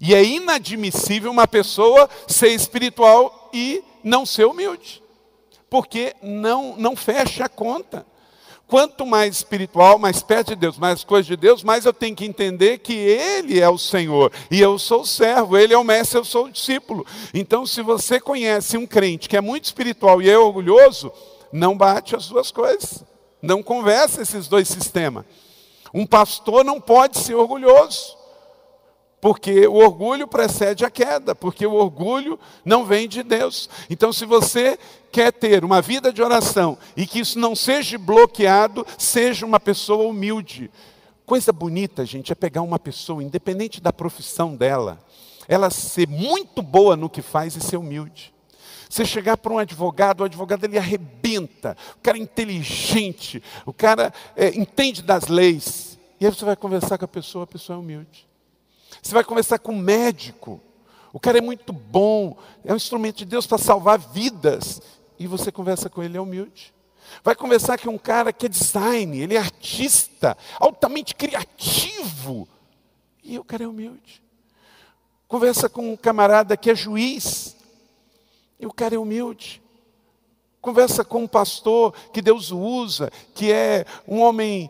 E 0.00 0.14
é 0.14 0.22
inadmissível 0.22 1.32
uma 1.32 1.48
pessoa 1.48 2.08
ser 2.28 2.50
espiritual 2.50 3.50
e 3.52 3.82
não 4.04 4.24
ser 4.24 4.44
humilde, 4.44 5.02
porque 5.68 6.14
não 6.22 6.76
não 6.76 6.94
fecha 6.94 7.46
a 7.46 7.48
conta. 7.48 8.06
Quanto 8.68 9.06
mais 9.06 9.36
espiritual, 9.36 9.96
mais 9.96 10.22
perto 10.22 10.48
de 10.48 10.56
Deus, 10.56 10.76
mais 10.76 11.04
coisas 11.04 11.26
de 11.26 11.36
Deus, 11.36 11.62
mais 11.62 11.84
eu 11.84 11.92
tenho 11.92 12.16
que 12.16 12.24
entender 12.24 12.78
que 12.78 12.92
Ele 12.92 13.60
é 13.60 13.68
o 13.68 13.78
Senhor 13.78 14.32
e 14.50 14.60
eu 14.60 14.76
sou 14.76 15.02
o 15.02 15.06
servo, 15.06 15.56
Ele 15.56 15.72
é 15.72 15.78
o 15.78 15.84
mestre, 15.84 16.18
eu 16.18 16.24
sou 16.24 16.46
o 16.46 16.50
discípulo. 16.50 17.06
Então, 17.32 17.64
se 17.64 17.80
você 17.80 18.18
conhece 18.18 18.76
um 18.76 18.84
crente 18.84 19.28
que 19.28 19.36
é 19.36 19.40
muito 19.40 19.66
espiritual 19.66 20.20
e 20.20 20.28
é 20.28 20.36
orgulhoso, 20.36 21.12
não 21.52 21.76
bate 21.76 22.16
as 22.16 22.28
duas 22.28 22.50
coisas, 22.50 23.04
não 23.40 23.62
conversa 23.62 24.20
esses 24.20 24.48
dois 24.48 24.66
sistemas. 24.66 25.24
Um 25.94 26.04
pastor 26.04 26.64
não 26.64 26.80
pode 26.80 27.18
ser 27.18 27.36
orgulhoso, 27.36 28.16
porque 29.20 29.66
o 29.66 29.74
orgulho 29.74 30.26
precede 30.26 30.84
a 30.84 30.90
queda, 30.90 31.34
porque 31.34 31.66
o 31.66 31.74
orgulho 31.74 32.38
não 32.64 32.84
vem 32.84 33.08
de 33.08 33.22
Deus. 33.22 33.68
Então, 33.88 34.12
se 34.12 34.24
você 34.24 34.78
quer 35.10 35.32
ter 35.32 35.64
uma 35.64 35.80
vida 35.80 36.12
de 36.12 36.22
oração 36.22 36.76
e 36.96 37.06
que 37.06 37.20
isso 37.20 37.38
não 37.38 37.56
seja 37.56 37.98
bloqueado, 37.98 38.86
seja 38.98 39.46
uma 39.46 39.58
pessoa 39.58 40.08
humilde. 40.08 40.70
Coisa 41.24 41.52
bonita, 41.52 42.04
gente, 42.04 42.30
é 42.30 42.34
pegar 42.34 42.62
uma 42.62 42.78
pessoa, 42.78 43.22
independente 43.22 43.80
da 43.80 43.92
profissão 43.92 44.54
dela, 44.54 44.98
ela 45.48 45.70
ser 45.70 46.06
muito 46.06 46.62
boa 46.62 46.96
no 46.96 47.10
que 47.10 47.22
faz 47.22 47.56
e 47.56 47.60
ser 47.60 47.78
humilde. 47.78 48.32
Você 48.88 49.04
chegar 49.04 49.36
para 49.36 49.52
um 49.52 49.58
advogado, 49.58 50.20
o 50.20 50.24
advogado 50.24 50.64
ele 50.64 50.78
arrebenta, 50.78 51.76
o 51.96 52.00
cara 52.00 52.16
é 52.16 52.20
inteligente, 52.20 53.42
o 53.64 53.72
cara 53.72 54.12
é, 54.36 54.48
entende 54.50 55.02
das 55.02 55.26
leis. 55.26 55.98
E 56.20 56.26
aí 56.26 56.32
você 56.32 56.44
vai 56.44 56.54
conversar 56.54 56.96
com 56.96 57.04
a 57.04 57.08
pessoa, 57.08 57.44
a 57.44 57.48
pessoa 57.48 57.76
é 57.76 57.80
humilde. 57.80 58.26
Você 59.06 59.14
vai 59.14 59.22
conversar 59.22 59.60
com 59.60 59.70
um 59.70 59.78
médico, 59.78 60.60
o 61.12 61.20
cara 61.20 61.38
é 61.38 61.40
muito 61.40 61.72
bom, 61.72 62.36
é 62.64 62.72
um 62.72 62.76
instrumento 62.76 63.18
de 63.18 63.24
Deus 63.24 63.46
para 63.46 63.56
salvar 63.56 64.00
vidas 64.00 64.82
e 65.16 65.28
você 65.28 65.52
conversa 65.52 65.88
com 65.88 66.02
ele, 66.02 66.16
é 66.16 66.20
humilde. 66.20 66.74
Vai 67.22 67.36
conversar 67.36 67.78
com 67.78 67.90
um 67.90 67.98
cara 67.98 68.32
que 68.32 68.46
é 68.46 68.48
design, 68.48 69.16
ele 69.16 69.36
é 69.36 69.38
artista, 69.38 70.36
altamente 70.58 71.14
criativo, 71.14 72.48
e 73.22 73.38
o 73.38 73.44
cara 73.44 73.62
é 73.62 73.68
humilde. 73.68 74.20
Conversa 75.28 75.68
com 75.68 75.92
um 75.92 75.96
camarada 75.96 76.56
que 76.56 76.68
é 76.68 76.74
juiz, 76.74 77.56
e 78.58 78.66
o 78.66 78.72
cara 78.72 78.96
é 78.96 78.98
humilde. 78.98 79.62
Conversa 80.60 81.04
com 81.04 81.22
um 81.22 81.28
pastor 81.28 81.94
que 82.12 82.20
Deus 82.20 82.50
usa, 82.50 83.08
que 83.36 83.52
é 83.52 83.86
um 84.08 84.20
homem, 84.20 84.68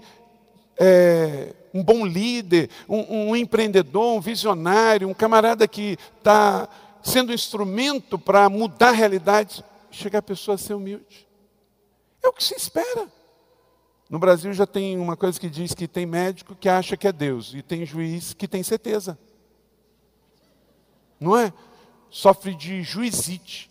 é, 0.77 1.55
um 1.77 1.83
bom 1.83 2.07
líder, 2.07 2.71
um, 2.89 3.31
um 3.31 3.37
empreendedor, 3.37 4.17
um 4.17 4.21
visionário, 4.21 5.09
um 5.09 5.15
camarada 5.15 5.69
que 5.69 5.99
está 6.19 6.69
sendo 7.03 7.31
um 7.31 7.35
instrumento 7.35 8.19
para 8.19 8.49
mudar 8.49 8.89
a 8.89 8.93
realidade 8.93 9.65
chegar 9.91 10.19
a 10.21 10.23
pessoa 10.23 10.55
a 10.55 10.59
ser 10.59 10.75
humilde. 10.75 11.27
É 12.23 12.29
o 12.29 12.33
que 12.33 12.43
se 12.43 12.55
espera. 12.55 13.07
No 14.09 14.19
Brasil 14.19 14.53
já 14.53 14.67
tem 14.67 14.99
uma 14.99 15.17
coisa 15.17 15.39
que 15.39 15.51
diz 15.51 15.75
que 15.75 15.87
tem 15.87 16.07
médico 16.07 16.55
que 16.55 16.69
acha 16.69 16.97
que 16.97 17.09
é 17.09 17.12
Deus 17.12 17.53
e 17.55 17.62
tem 17.62 17.85
juiz 17.85 18.33
que 18.33 18.49
tem 18.49 18.62
certeza. 18.62 19.19
Não 21.19 21.37
é? 21.37 21.53
Sofre 22.11 22.55
de 22.55 22.83
juizite. 22.83 23.71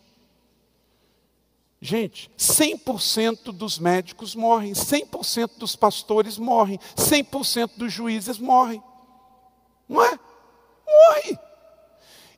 Gente, 1.86 2.32
100% 2.36 3.52
dos 3.52 3.78
médicos 3.78 4.34
morrem, 4.34 4.74
100% 4.74 5.60
dos 5.60 5.76
pastores 5.76 6.36
morrem, 6.36 6.80
100% 6.98 7.78
dos 7.78 7.94
juízes 7.94 8.40
morrem. 8.40 8.82
Não 9.88 10.04
é? 10.04 10.20
Morre. 10.88 11.40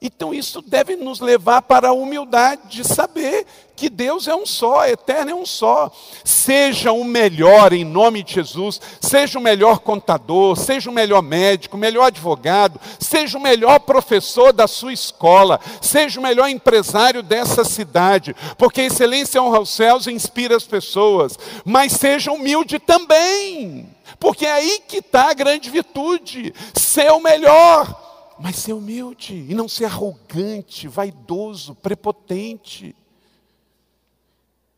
Então 0.02 0.34
isso 0.34 0.62
deve 0.62 0.96
nos 0.96 1.20
levar 1.20 1.62
para 1.64 1.90
a 1.90 1.94
humildade 1.94 2.62
de 2.70 2.84
saber 2.84 3.46
que 3.76 3.90
Deus 3.90 4.28
é 4.28 4.36
um 4.36 4.46
só, 4.46 4.88
eterno 4.88 5.32
é 5.32 5.36
um 5.36 5.46
só. 5.46 5.92
Seja 6.24 6.92
o 6.92 7.04
melhor 7.04 7.74
em 7.74 7.84
nome 7.84 8.24
de 8.24 8.34
Jesus, 8.34 8.82
seja 9.00 9.38
o 9.38 9.42
melhor 9.42 9.80
contador, 9.80 10.56
seja 10.56 10.90
o 10.90 10.94
melhor 10.94 11.22
médico, 11.22 11.78
melhor 11.78 12.06
advogado, 12.06 12.80
seja 13.00 13.38
o 13.38 13.42
melhor 13.42 13.80
professor 13.80 14.52
da 14.52 14.68
sua 14.68 14.94
escola, 14.94 15.60
seja 15.80 16.20
o 16.20 16.24
melhor 16.24 16.50
empresário 16.50 17.22
dessa 17.22 17.64
cidade, 17.64 18.36
porque 18.58 18.82
excelência 18.82 19.42
honra 19.42 19.60
os 19.60 19.70
céus 19.70 20.08
e 20.08 20.12
inspira 20.12 20.56
as 20.56 20.64
pessoas, 20.64 21.38
mas 21.64 21.92
seja 21.94 22.32
humilde 22.32 22.80
também, 22.80 23.88
porque 24.20 24.46
é 24.46 24.52
aí 24.52 24.82
que 24.88 24.98
está 24.98 25.30
a 25.30 25.34
grande 25.36 25.70
virtude, 25.70 26.54
ser 26.74 27.12
o 27.12 27.20
melhor 27.20 28.07
mas 28.40 28.58
ser 28.58 28.74
humilde 28.74 29.46
e 29.50 29.54
não 29.54 29.68
ser 29.68 29.86
arrogante, 29.86 30.88
vaidoso, 30.88 31.76
prepotente. 31.76 32.96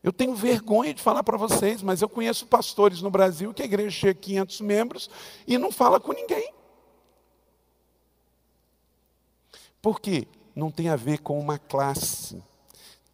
Eu 0.02 0.12
tenho 0.12 0.34
vergonha 0.34 0.94
de 0.94 1.02
falar 1.02 1.22
para 1.22 1.36
vocês, 1.36 1.82
mas 1.82 2.00
eu 2.00 2.08
conheço 2.08 2.46
pastores 2.46 3.02
no 3.02 3.10
Brasil 3.10 3.52
que 3.52 3.62
a 3.62 3.66
igreja 3.66 3.90
chega 3.90 4.18
a 4.18 4.22
500 4.22 4.60
membros 4.62 5.10
e 5.46 5.58
não 5.58 5.70
fala 5.70 6.00
com 6.00 6.12
ninguém. 6.12 6.52
Por 9.82 10.00
quê? 10.00 10.26
Não 10.54 10.70
tem 10.70 10.88
a 10.88 10.96
ver 10.96 11.18
com 11.18 11.38
uma 11.38 11.58
classe, 11.58 12.42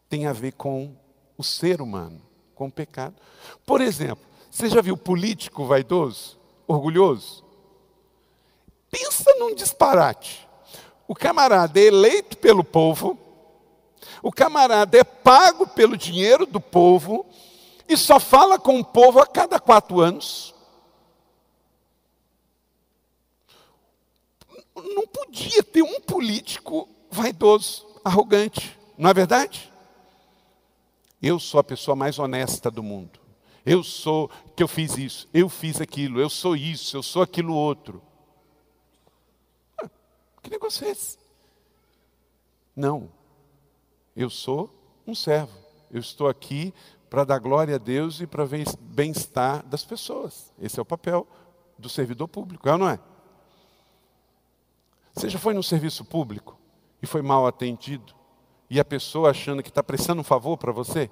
tem 0.08 0.26
a 0.26 0.32
ver 0.32 0.52
com 0.52 0.94
o 1.36 1.42
ser 1.42 1.80
humano, 1.80 2.22
com 2.54 2.66
o 2.66 2.72
pecado. 2.72 3.16
Por 3.64 3.80
exemplo, 3.80 4.24
você 4.50 4.68
já 4.68 4.80
viu 4.80 4.96
político 4.96 5.66
vaidoso, 5.66 6.38
orgulhoso? 6.66 7.45
Pensa 8.96 9.34
num 9.38 9.54
disparate. 9.54 10.48
O 11.06 11.14
camarada 11.14 11.78
é 11.78 11.84
eleito 11.84 12.38
pelo 12.38 12.64
povo, 12.64 13.18
o 14.22 14.32
camarada 14.32 14.96
é 14.98 15.04
pago 15.04 15.66
pelo 15.66 15.98
dinheiro 15.98 16.46
do 16.46 16.58
povo 16.58 17.26
e 17.86 17.94
só 17.94 18.18
fala 18.18 18.58
com 18.58 18.80
o 18.80 18.84
povo 18.84 19.20
a 19.20 19.26
cada 19.26 19.60
quatro 19.60 20.00
anos. 20.00 20.54
Não 24.74 25.06
podia 25.06 25.62
ter 25.62 25.82
um 25.82 26.00
político 26.00 26.88
vaidoso, 27.10 27.86
arrogante, 28.02 28.78
não 28.96 29.10
é 29.10 29.14
verdade? 29.14 29.70
Eu 31.20 31.38
sou 31.38 31.60
a 31.60 31.64
pessoa 31.64 31.94
mais 31.94 32.18
honesta 32.18 32.70
do 32.70 32.82
mundo. 32.82 33.20
Eu 33.64 33.82
sou 33.82 34.30
que 34.56 34.62
eu 34.62 34.68
fiz 34.68 34.96
isso, 34.96 35.28
eu 35.34 35.50
fiz 35.50 35.82
aquilo, 35.82 36.18
eu 36.18 36.30
sou 36.30 36.56
isso, 36.56 36.96
eu 36.96 37.02
sou 37.02 37.20
aquilo 37.20 37.54
outro. 37.54 38.05
Que 40.46 40.50
negócio 40.50 40.86
é 40.86 40.90
esse? 40.90 41.18
Não. 42.76 43.10
Eu 44.14 44.30
sou 44.30 44.72
um 45.04 45.12
servo. 45.12 45.58
Eu 45.90 45.98
estou 45.98 46.28
aqui 46.28 46.72
para 47.10 47.24
dar 47.24 47.40
glória 47.40 47.74
a 47.74 47.78
Deus 47.78 48.20
e 48.20 48.28
para 48.28 48.44
bem-estar 48.78 49.66
das 49.66 49.84
pessoas. 49.84 50.52
Esse 50.56 50.78
é 50.78 50.82
o 50.82 50.86
papel 50.86 51.26
do 51.76 51.88
servidor 51.88 52.28
público, 52.28 52.68
é 52.68 52.72
ou 52.72 52.78
não 52.78 52.88
é? 52.88 53.00
Você 55.12 55.28
já 55.28 55.36
foi 55.36 55.52
no 55.52 55.64
serviço 55.64 56.04
público 56.04 56.56
e 57.02 57.06
foi 57.08 57.22
mal 57.22 57.44
atendido 57.44 58.14
e 58.70 58.78
a 58.78 58.84
pessoa 58.84 59.30
achando 59.30 59.64
que 59.64 59.68
está 59.68 59.82
prestando 59.82 60.20
um 60.20 60.24
favor 60.24 60.56
para 60.56 60.70
você? 60.70 61.10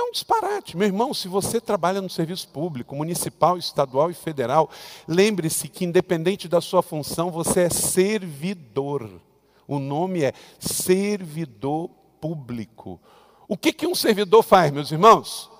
É 0.00 0.02
um 0.02 0.12
disparate. 0.12 0.78
Meu 0.78 0.86
irmão, 0.86 1.12
se 1.12 1.28
você 1.28 1.60
trabalha 1.60 2.00
no 2.00 2.08
serviço 2.08 2.48
público, 2.48 2.96
municipal, 2.96 3.58
estadual 3.58 4.10
e 4.10 4.14
federal, 4.14 4.70
lembre-se 5.06 5.68
que, 5.68 5.84
independente 5.84 6.48
da 6.48 6.58
sua 6.62 6.82
função, 6.82 7.30
você 7.30 7.64
é 7.64 7.68
servidor. 7.68 9.10
O 9.68 9.78
nome 9.78 10.24
é 10.24 10.32
servidor 10.58 11.90
público. 12.18 12.98
O 13.46 13.58
que, 13.58 13.74
que 13.74 13.86
um 13.86 13.94
servidor 13.94 14.42
faz, 14.42 14.72
meus 14.72 14.90
irmãos? 14.90 15.50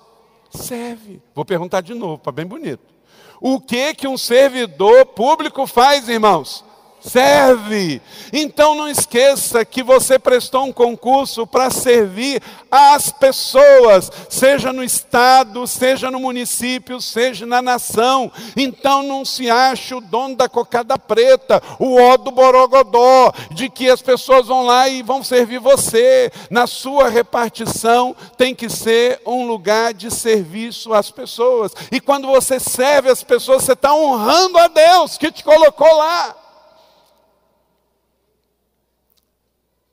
Serve. 0.49 1.21
Vou 1.35 1.45
perguntar 1.45 1.81
de 1.81 1.93
novo, 1.93 2.17
para 2.17 2.31
bem 2.31 2.47
bonito. 2.47 2.95
O 3.39 3.59
que, 3.59 3.93
que 3.93 4.07
um 4.07 4.17
servidor 4.17 5.05
público 5.05 5.67
faz, 5.67 6.09
irmãos? 6.09 6.65
Serve. 7.01 8.01
Então 8.31 8.75
não 8.75 8.87
esqueça 8.87 9.65
que 9.65 9.83
você 9.83 10.19
prestou 10.19 10.65
um 10.65 10.71
concurso 10.71 11.45
para 11.47 11.69
servir 11.69 12.41
as 12.69 13.11
pessoas, 13.11 14.09
seja 14.29 14.71
no 14.71 14.83
estado, 14.83 15.65
seja 15.67 16.09
no 16.09 16.19
município, 16.19 17.01
seja 17.01 17.45
na 17.45 17.61
nação. 17.61 18.31
Então 18.55 19.03
não 19.03 19.25
se 19.25 19.49
ache 19.49 19.93
o 19.93 20.01
dono 20.01 20.35
da 20.35 20.47
cocada 20.47 20.97
preta, 20.97 21.61
o 21.79 21.99
ó 21.99 22.15
do 22.17 22.31
borogodó, 22.31 23.33
de 23.51 23.69
que 23.69 23.89
as 23.89 24.01
pessoas 24.01 24.47
vão 24.47 24.65
lá 24.65 24.87
e 24.87 25.01
vão 25.01 25.23
servir 25.23 25.59
você. 25.59 26.31
Na 26.49 26.67
sua 26.67 27.09
repartição 27.09 28.15
tem 28.37 28.53
que 28.55 28.69
ser 28.69 29.21
um 29.25 29.45
lugar 29.47 29.93
de 29.93 30.11
serviço 30.11 30.93
às 30.93 31.11
pessoas. 31.11 31.73
E 31.91 31.99
quando 31.99 32.27
você 32.27 32.59
serve 32.59 33.09
as 33.09 33.23
pessoas, 33.23 33.63
você 33.63 33.73
está 33.73 33.93
honrando 33.93 34.57
a 34.57 34.67
Deus 34.67 35.17
que 35.17 35.31
te 35.31 35.43
colocou 35.43 35.97
lá. 35.97 36.40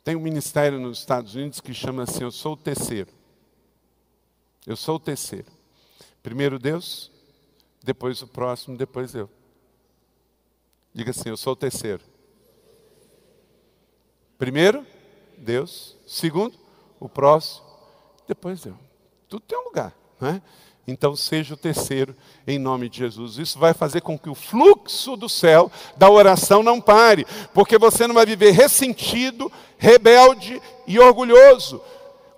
Tem 0.09 0.17
um 0.17 0.21
ministério 0.21 0.81
nos 0.81 1.01
Estados 1.01 1.35
Unidos 1.35 1.61
que 1.61 1.75
chama 1.75 2.05
assim: 2.05 2.23
Eu 2.23 2.31
sou 2.31 2.55
o 2.55 2.57
terceiro. 2.57 3.11
Eu 4.67 4.75
sou 4.75 4.97
o 4.97 4.99
terceiro. 4.99 5.53
Primeiro 6.23 6.59
Deus, 6.59 7.13
depois 7.85 8.23
o 8.23 8.27
próximo, 8.27 8.75
depois 8.75 9.15
eu. 9.15 9.29
Diga 10.95 11.11
assim: 11.11 11.29
Eu 11.29 11.37
sou 11.37 11.53
o 11.53 11.57
terceiro. 11.57 12.03
Primeiro, 14.39 14.87
Deus. 15.37 15.95
Segundo, 16.07 16.59
o 16.99 17.07
próximo, 17.07 17.67
depois 18.27 18.65
eu. 18.65 18.79
Tudo 19.29 19.43
tem 19.43 19.59
um 19.59 19.65
lugar, 19.65 19.95
não 20.19 20.29
é? 20.31 20.43
Então 20.89 21.15
seja 21.15 21.53
o 21.53 21.57
terceiro 21.57 22.17
em 22.47 22.59
nome 22.59 22.89
de 22.89 23.01
Jesus. 23.01 23.37
Isso 23.37 23.59
vai 23.59 23.75
fazer 23.75 24.01
com 24.01 24.19
que 24.19 24.31
o 24.31 24.35
fluxo 24.35 25.19
do 25.19 25.29
céu 25.29 25.71
da 25.99 26.09
oração 26.09 26.63
não 26.63 26.81
pare, 26.81 27.27
porque 27.53 27.77
você 27.77 28.07
não 28.07 28.15
vai 28.15 28.25
viver 28.25 28.53
ressentido, 28.53 29.53
rebelde 29.77 30.63
e 30.87 30.99
orgulhoso. 30.99 31.83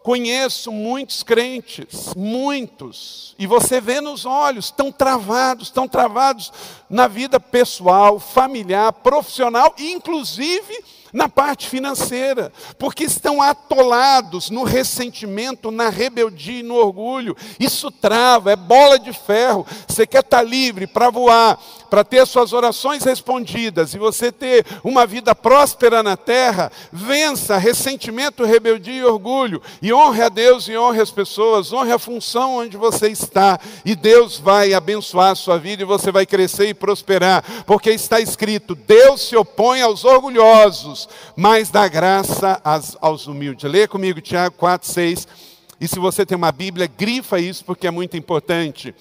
Conheço 0.03 0.73
muitos 0.73 1.23
crentes, 1.23 2.13
muitos, 2.17 3.37
e 3.39 3.47
você 3.47 3.81
vê 3.81 4.01
nos 4.01 4.25
olhos, 4.25 4.65
estão 4.65 4.91
travados, 4.91 5.69
estão 5.69 5.87
travados 5.87 6.51
na 6.89 7.07
vida 7.07 7.39
pessoal, 7.39 8.19
familiar, 8.19 8.93
profissional, 8.95 9.73
inclusive 9.79 10.83
na 11.13 11.29
parte 11.29 11.69
financeira, 11.69 12.53
porque 12.79 13.05
estão 13.05 13.43
atolados 13.43 14.51
no 14.51 14.63
ressentimento, 14.63 15.71
na 15.71 15.89
rebeldia 15.89 16.61
e 16.61 16.63
no 16.63 16.75
orgulho. 16.75 17.37
Isso 17.59 17.91
trava, 17.91 18.53
é 18.53 18.57
bola 18.57 18.99
de 18.99 19.13
ferro. 19.13 19.67
Você 19.87 20.07
quer 20.07 20.21
estar 20.21 20.43
livre 20.43 20.87
para 20.87 21.11
voar, 21.11 21.59
para 21.91 22.05
ter 22.05 22.25
suas 22.27 22.53
orações 22.53 23.03
respondidas 23.03 23.93
e 23.93 23.99
você 23.99 24.31
ter 24.31 24.65
uma 24.85 25.05
vida 25.07 25.35
próspera 25.35 26.03
na 26.03 26.17
terra, 26.17 26.71
vença 26.93 27.59
ressentimento, 27.59 28.45
rebeldia 28.45 29.01
e 29.01 29.05
orgulho 29.05 29.61
e 29.83 29.93
honre 29.93 30.23
a 30.23 30.29
Deus 30.29 30.69
e 30.69 30.79
honre 30.79 31.01
as 31.01 31.11
pessoas, 31.11 31.73
honre 31.73 31.93
a 31.93 31.99
função 31.99 32.59
onde 32.59 32.77
você 32.77 33.09
está 33.09 33.59
e 33.85 33.97
Deus 33.97 34.39
vai 34.39 34.73
abençoar 34.73 35.33
a 35.33 35.35
sua 35.35 35.59
vida 35.59 35.83
e 35.83 35.87
você 35.87 36.13
vai 36.13 36.25
crescer 36.25 36.69
e 36.69 36.75
prosperar, 36.75 37.45
porque 37.67 37.91
está 37.91 38.21
escrito: 38.21 38.75
Deus 38.75 39.29
se 39.29 39.37
opõe 39.37 39.83
aos 39.83 40.05
orgulhosos, 40.05 41.09
mas 41.35 41.71
dá 41.71 41.89
graça 41.89 42.61
aos, 43.01 43.27
humildes. 43.27 43.71
Leia 43.71 43.89
comigo 43.89 44.21
Tiago 44.21 44.55
4, 44.57 44.89
6. 44.89 45.29
E 45.81 45.89
se 45.89 45.99
você 45.99 46.27
tem 46.27 46.37
uma 46.37 46.53
Bíblia, 46.53 46.87
grifa 46.87 47.41
isso 47.41 47.65
porque 47.65 47.87
é 47.87 47.91
muito 47.91 48.17
importante. 48.17 48.95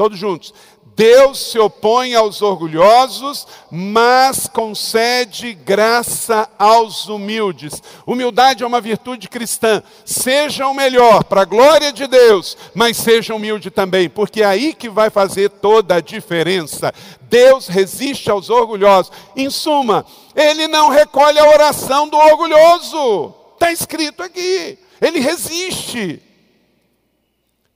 Todos 0.00 0.18
juntos. 0.18 0.54
Deus 0.96 1.50
se 1.50 1.58
opõe 1.58 2.14
aos 2.14 2.40
orgulhosos, 2.40 3.46
mas 3.70 4.46
concede 4.46 5.52
graça 5.52 6.48
aos 6.58 7.06
humildes. 7.06 7.82
Humildade 8.06 8.64
é 8.64 8.66
uma 8.66 8.80
virtude 8.80 9.28
cristã. 9.28 9.82
Seja 10.06 10.66
o 10.68 10.72
melhor, 10.72 11.22
para 11.24 11.42
a 11.42 11.44
glória 11.44 11.92
de 11.92 12.06
Deus, 12.06 12.56
mas 12.74 12.96
seja 12.96 13.34
humilde 13.34 13.70
também, 13.70 14.08
porque 14.08 14.40
é 14.40 14.46
aí 14.46 14.72
que 14.72 14.88
vai 14.88 15.10
fazer 15.10 15.50
toda 15.50 15.96
a 15.96 16.00
diferença. 16.00 16.94
Deus 17.20 17.68
resiste 17.68 18.30
aos 18.30 18.48
orgulhosos. 18.48 19.12
Em 19.36 19.50
suma, 19.50 20.06
Ele 20.34 20.66
não 20.66 20.88
recolhe 20.88 21.38
a 21.38 21.50
oração 21.50 22.08
do 22.08 22.16
orgulhoso. 22.16 23.34
Está 23.52 23.70
escrito 23.70 24.22
aqui. 24.22 24.78
Ele 24.98 25.20
resiste. 25.20 26.22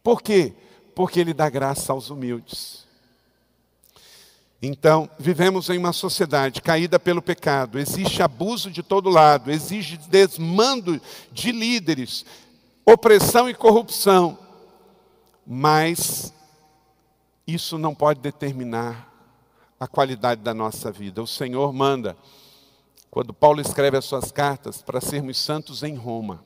Por 0.03 0.23
quê? 0.23 0.55
Porque 0.95 1.21
Ele 1.21 1.35
dá 1.35 1.49
graça 1.49 1.93
aos 1.93 2.11
humildes. 2.11 2.85
Então, 4.67 5.11
vivemos 5.19 5.69
em 5.69 5.77
uma 5.77 5.93
sociedade 5.93 6.63
caída 6.63 6.99
pelo 6.99 7.21
pecado, 7.21 7.79
existe 7.79 8.23
abuso 8.23 8.71
de 8.71 8.83
todo 8.83 9.11
lado, 9.11 9.51
existe 9.51 9.99
desmando 10.09 10.99
de 11.31 11.53
líderes, 11.53 12.25
opressão 12.87 13.49
e 13.49 13.53
corrupção, 13.53 14.39
mas 15.47 16.33
isso 17.47 17.77
não 17.77 17.95
pode 17.95 18.21
determinar 18.21 19.13
a 19.79 19.87
qualidade 19.87 20.41
da 20.41 20.55
nossa 20.55 20.91
vida. 20.91 21.23
O 21.23 21.27
Senhor 21.27 21.71
manda, 21.71 22.17
quando 23.11 23.35
Paulo 23.35 23.61
escreve 23.61 23.99
as 23.99 24.07
suas 24.07 24.33
cartas, 24.33 24.81
para 24.81 25.01
sermos 25.01 25.39
santos 25.39 25.83
em 25.83 25.95
Roma. 25.95 26.43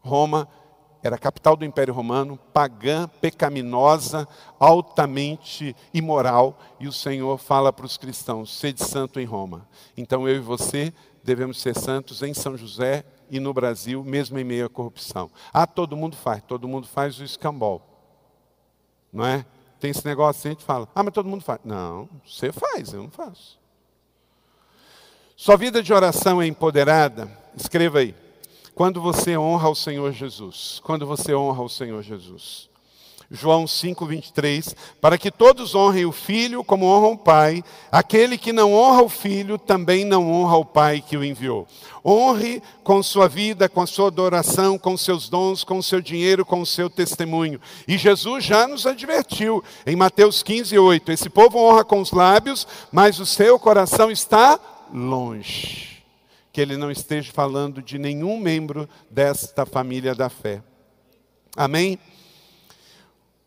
Roma 0.00 0.48
era 1.04 1.16
a 1.16 1.18
capital 1.18 1.54
do 1.54 1.66
Império 1.66 1.92
Romano, 1.92 2.38
pagã, 2.54 3.06
pecaminosa, 3.20 4.26
altamente 4.58 5.76
imoral, 5.92 6.58
e 6.80 6.88
o 6.88 6.92
Senhor 6.92 7.36
fala 7.36 7.70
para 7.70 7.84
os 7.84 7.98
cristãos: 7.98 8.58
sede 8.58 8.82
santo 8.82 9.20
em 9.20 9.26
Roma. 9.26 9.68
Então 9.98 10.26
eu 10.26 10.36
e 10.36 10.40
você 10.40 10.94
devemos 11.22 11.60
ser 11.60 11.76
santos 11.76 12.22
em 12.22 12.32
São 12.32 12.56
José 12.56 13.04
e 13.30 13.38
no 13.38 13.52
Brasil, 13.52 14.02
mesmo 14.02 14.38
em 14.38 14.44
meio 14.44 14.64
à 14.64 14.68
corrupção. 14.70 15.30
Ah, 15.52 15.66
todo 15.66 15.94
mundo 15.94 16.16
faz, 16.16 16.42
todo 16.42 16.66
mundo 16.66 16.86
faz 16.86 17.20
o 17.20 17.24
escambol. 17.24 17.82
Não 19.12 19.26
é? 19.26 19.44
Tem 19.78 19.90
esse 19.90 20.06
negócio 20.06 20.48
a 20.48 20.52
gente 20.52 20.64
fala, 20.64 20.88
ah, 20.94 21.02
mas 21.02 21.12
todo 21.12 21.28
mundo 21.28 21.44
faz. 21.44 21.60
Não, 21.62 22.08
você 22.26 22.50
faz, 22.50 22.94
eu 22.94 23.02
não 23.02 23.10
faço. 23.10 23.60
Sua 25.36 25.56
vida 25.58 25.82
de 25.82 25.92
oração 25.92 26.40
é 26.40 26.46
empoderada? 26.46 27.30
Escreva 27.54 27.98
aí. 27.98 28.23
Quando 28.74 29.00
você 29.00 29.36
honra 29.36 29.68
o 29.68 29.74
Senhor 29.74 30.12
Jesus. 30.12 30.80
Quando 30.82 31.06
você 31.06 31.34
honra 31.34 31.62
o 31.62 31.68
Senhor 31.68 32.02
Jesus. 32.02 32.68
João 33.30 33.66
5, 33.66 34.04
23, 34.04 34.76
para 35.00 35.16
que 35.16 35.30
todos 35.30 35.74
honrem 35.74 36.04
o 36.04 36.12
Filho 36.12 36.62
como 36.62 36.86
honram 36.86 37.12
o 37.12 37.18
Pai, 37.18 37.64
aquele 37.90 38.36
que 38.36 38.52
não 38.52 38.74
honra 38.74 39.02
o 39.02 39.08
Filho 39.08 39.58
também 39.58 40.04
não 40.04 40.30
honra 40.30 40.56
o 40.56 40.64
Pai 40.64 41.02
que 41.06 41.16
o 41.16 41.24
enviou. 41.24 41.66
Honre 42.04 42.62
com 42.82 43.02
sua 43.02 43.26
vida, 43.26 43.68
com 43.68 43.86
sua 43.86 44.08
adoração, 44.08 44.78
com 44.78 44.96
seus 44.96 45.28
dons, 45.28 45.64
com 45.64 45.80
seu 45.80 46.00
dinheiro, 46.00 46.44
com 46.44 46.64
seu 46.64 46.90
testemunho. 46.90 47.60
E 47.88 47.96
Jesus 47.96 48.44
já 48.44 48.68
nos 48.68 48.86
advertiu 48.86 49.64
em 49.86 49.96
Mateus 49.96 50.42
15, 50.42 50.78
8: 50.78 51.12
esse 51.12 51.30
povo 51.30 51.58
honra 51.58 51.84
com 51.84 52.00
os 52.00 52.12
lábios, 52.12 52.66
mas 52.92 53.18
o 53.18 53.26
seu 53.26 53.58
coração 53.58 54.10
está 54.10 54.60
longe 54.92 55.93
que 56.54 56.60
ele 56.60 56.76
não 56.76 56.88
esteja 56.88 57.32
falando 57.32 57.82
de 57.82 57.98
nenhum 57.98 58.38
membro 58.38 58.88
desta 59.10 59.66
família 59.66 60.14
da 60.14 60.28
fé. 60.28 60.62
Amém? 61.56 61.98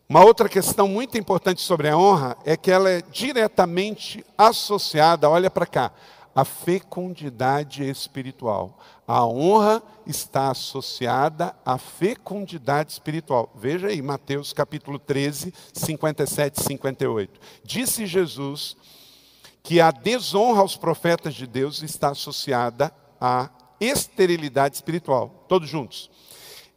Uma 0.06 0.22
outra 0.22 0.46
questão 0.46 0.86
muito 0.86 1.16
importante 1.16 1.62
sobre 1.62 1.88
a 1.88 1.96
honra 1.96 2.36
é 2.44 2.54
que 2.54 2.70
ela 2.70 2.90
é 2.90 3.00
diretamente 3.00 4.22
associada, 4.36 5.28
olha 5.28 5.50
para 5.50 5.64
cá, 5.64 5.90
à 6.34 6.44
fecundidade 6.44 7.82
espiritual. 7.82 8.78
A 9.06 9.24
honra 9.24 9.82
está 10.06 10.50
associada 10.50 11.56
à 11.64 11.78
fecundidade 11.78 12.92
espiritual. 12.92 13.50
Veja 13.54 13.86
aí, 13.86 14.02
Mateus 14.02 14.52
capítulo 14.52 14.98
13, 14.98 15.54
57 15.72 16.60
e 16.60 16.62
58. 16.62 17.40
Disse 17.64 18.04
Jesus 18.04 18.76
que 19.68 19.82
a 19.82 19.90
desonra 19.90 20.62
aos 20.62 20.78
profetas 20.78 21.34
de 21.34 21.46
Deus 21.46 21.82
está 21.82 22.08
associada 22.08 22.90
à 23.20 23.50
esterilidade 23.78 24.76
espiritual. 24.76 25.44
Todos 25.46 25.68
juntos. 25.68 26.10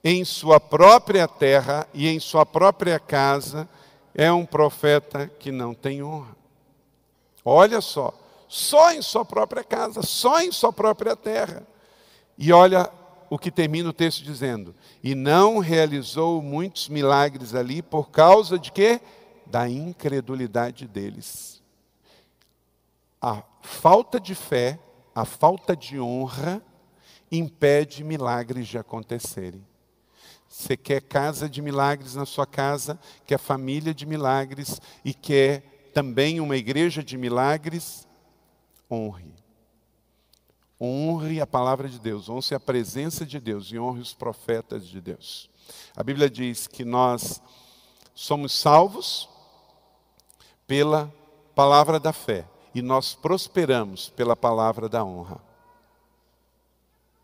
Em 0.03 0.25
sua 0.25 0.59
própria 0.59 1.25
terra 1.25 1.87
e 1.93 2.09
em 2.09 2.19
sua 2.19 2.45
própria 2.45 2.99
casa 2.99 3.69
é 4.13 4.29
um 4.29 4.45
profeta 4.45 5.31
que 5.39 5.53
não 5.53 5.73
tem 5.73 6.03
honra. 6.03 6.35
Olha 7.45 7.79
só, 7.79 8.13
só 8.49 8.91
em 8.91 9.01
sua 9.01 9.23
própria 9.23 9.63
casa, 9.63 10.01
só 10.01 10.41
em 10.41 10.51
sua 10.51 10.73
própria 10.73 11.15
terra. 11.15 11.65
E 12.37 12.51
olha 12.51 12.91
o 13.29 13.39
que 13.39 13.49
termina 13.49 13.87
o 13.87 13.93
texto 13.93 14.21
dizendo: 14.21 14.75
e 15.01 15.15
não 15.15 15.59
realizou 15.59 16.41
muitos 16.41 16.89
milagres 16.89 17.55
ali 17.55 17.81
por 17.81 18.09
causa 18.09 18.59
de 18.59 18.69
quê? 18.69 18.99
Da 19.45 19.69
incredulidade 19.69 20.85
deles 20.89 21.60
a 23.21 23.43
falta 23.61 24.19
de 24.19 24.33
fé, 24.33 24.79
a 25.13 25.25
falta 25.25 25.75
de 25.75 25.99
honra, 25.99 26.61
impede 27.31 28.03
milagres 28.03 28.67
de 28.67 28.77
acontecerem. 28.77 29.65
Você 30.47 30.75
quer 30.75 31.01
casa 31.01 31.47
de 31.47 31.61
milagres 31.61 32.15
na 32.15 32.25
sua 32.25 32.45
casa, 32.45 32.99
quer 33.25 33.37
família 33.37 33.93
de 33.93 34.05
milagres 34.05 34.81
e 35.05 35.13
quer 35.13 35.91
também 35.93 36.41
uma 36.41 36.57
igreja 36.57 37.03
de 37.03 37.15
milagres? 37.17 38.07
Honre. 38.89 39.33
Honre 40.79 41.39
a 41.39 41.47
palavra 41.47 41.87
de 41.87 41.99
Deus, 41.99 42.27
honre 42.27 42.55
a 42.55 42.59
presença 42.59 43.25
de 43.25 43.39
Deus 43.39 43.67
e 43.67 43.77
honre 43.77 44.01
os 44.01 44.13
profetas 44.13 44.87
de 44.87 44.99
Deus. 44.99 45.49
A 45.95 46.03
Bíblia 46.03 46.29
diz 46.29 46.65
que 46.65 46.83
nós 46.83 47.41
somos 48.15 48.51
salvos 48.51 49.29
pela 50.65 51.13
palavra 51.55 51.99
da 51.99 52.11
fé 52.11 52.45
e 52.73 52.81
nós 52.81 53.13
prosperamos 53.13 54.09
pela 54.09 54.35
palavra 54.35 54.87
da 54.87 55.03
honra. 55.03 55.41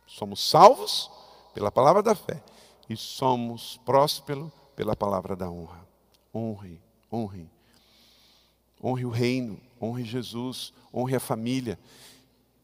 Somos 0.06 0.48
salvos 0.48 1.10
pela 1.54 1.72
palavra 1.72 2.02
da 2.02 2.16
fé 2.16 2.42
e 2.90 2.96
somos 2.96 3.78
prósperos 3.86 4.52
pela 4.76 4.96
palavra 4.96 5.36
da 5.36 5.50
honra. 5.50 5.86
Honre, 6.34 6.80
honre. 7.12 7.50
Honre 8.84 9.06
o 9.06 9.10
reino, 9.10 9.60
honre 9.82 10.04
Jesus, 10.04 10.74
honre 10.94 11.16
a 11.16 11.20
família. 11.20 11.80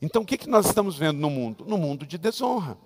Então, 0.02 0.22
o 0.22 0.26
que, 0.26 0.38
que 0.38 0.50
nós 0.50 0.66
estamos 0.66 0.98
vendo 0.98 1.18
no 1.18 1.30
mundo? 1.30 1.66
No 1.66 1.78
mundo 1.78 2.06
de 2.06 2.18
desonra. 2.18 2.78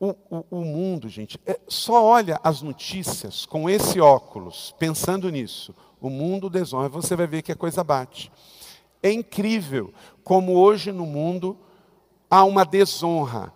O, 0.00 0.14
o, 0.28 0.44
o 0.50 0.64
mundo, 0.64 1.08
gente, 1.08 1.40
é, 1.46 1.58
só 1.68 2.04
olha 2.04 2.38
as 2.42 2.60
notícias 2.60 3.46
com 3.46 3.68
esse 3.70 4.00
óculos, 4.00 4.74
pensando 4.78 5.30
nisso. 5.30 5.74
O 6.00 6.10
mundo 6.10 6.50
desonra, 6.50 6.88
você 6.88 7.16
vai 7.16 7.26
ver 7.26 7.42
que 7.42 7.52
a 7.52 7.56
coisa 7.56 7.82
bate. 7.82 8.30
É 9.06 9.12
incrível 9.12 9.94
como 10.24 10.54
hoje 10.54 10.90
no 10.90 11.06
mundo 11.06 11.56
há 12.28 12.42
uma 12.42 12.64
desonra 12.64 13.52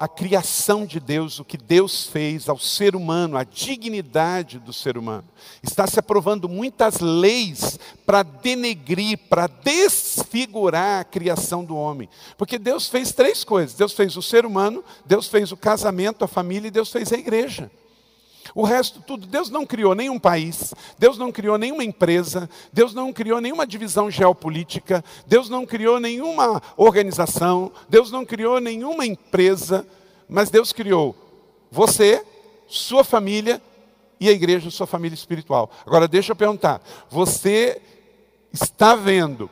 à 0.00 0.08
criação 0.08 0.86
de 0.86 0.98
Deus, 0.98 1.38
o 1.38 1.44
que 1.44 1.58
Deus 1.58 2.06
fez 2.06 2.48
ao 2.48 2.58
ser 2.58 2.96
humano, 2.96 3.36
a 3.36 3.44
dignidade 3.44 4.58
do 4.58 4.72
ser 4.72 4.96
humano. 4.96 5.28
Está 5.62 5.86
se 5.86 5.98
aprovando 6.00 6.48
muitas 6.48 7.00
leis 7.00 7.78
para 8.06 8.22
denegrir, 8.22 9.18
para 9.28 9.46
desfigurar 9.46 11.00
a 11.02 11.04
criação 11.04 11.62
do 11.62 11.76
homem. 11.76 12.08
Porque 12.38 12.58
Deus 12.58 12.88
fez 12.88 13.12
três 13.12 13.44
coisas: 13.44 13.76
Deus 13.76 13.92
fez 13.92 14.16
o 14.16 14.22
ser 14.22 14.46
humano, 14.46 14.82
Deus 15.04 15.28
fez 15.28 15.52
o 15.52 15.56
casamento, 15.56 16.24
a 16.24 16.28
família 16.28 16.68
e 16.68 16.72
Deus 16.72 16.90
fez 16.90 17.12
a 17.12 17.18
igreja. 17.18 17.70
O 18.54 18.64
resto 18.64 19.00
tudo, 19.00 19.26
Deus 19.26 19.50
não 19.50 19.64
criou 19.64 19.94
nenhum 19.94 20.18
país, 20.18 20.74
Deus 20.98 21.16
não 21.16 21.30
criou 21.30 21.56
nenhuma 21.56 21.84
empresa, 21.84 22.48
Deus 22.72 22.92
não 22.92 23.12
criou 23.12 23.40
nenhuma 23.40 23.66
divisão 23.66 24.10
geopolítica, 24.10 25.04
Deus 25.26 25.48
não 25.48 25.64
criou 25.64 26.00
nenhuma 26.00 26.60
organização, 26.76 27.72
Deus 27.88 28.10
não 28.10 28.24
criou 28.24 28.60
nenhuma 28.60 29.06
empresa, 29.06 29.86
mas 30.28 30.50
Deus 30.50 30.72
criou 30.72 31.14
você, 31.70 32.24
sua 32.66 33.04
família 33.04 33.62
e 34.20 34.28
a 34.28 34.32
igreja, 34.32 34.70
sua 34.70 34.86
família 34.86 35.14
espiritual. 35.14 35.70
Agora 35.86 36.06
deixa 36.06 36.32
eu 36.32 36.36
perguntar, 36.36 36.82
você 37.10 37.80
está 38.52 38.94
vendo 38.94 39.48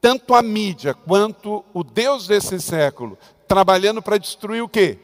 tanto 0.00 0.34
a 0.34 0.42
mídia 0.42 0.94
quanto 0.94 1.64
o 1.74 1.82
Deus 1.82 2.28
desse 2.28 2.60
século 2.60 3.18
trabalhando 3.48 4.00
para 4.00 4.18
destruir 4.18 4.62
o 4.62 4.68
quê? 4.68 4.98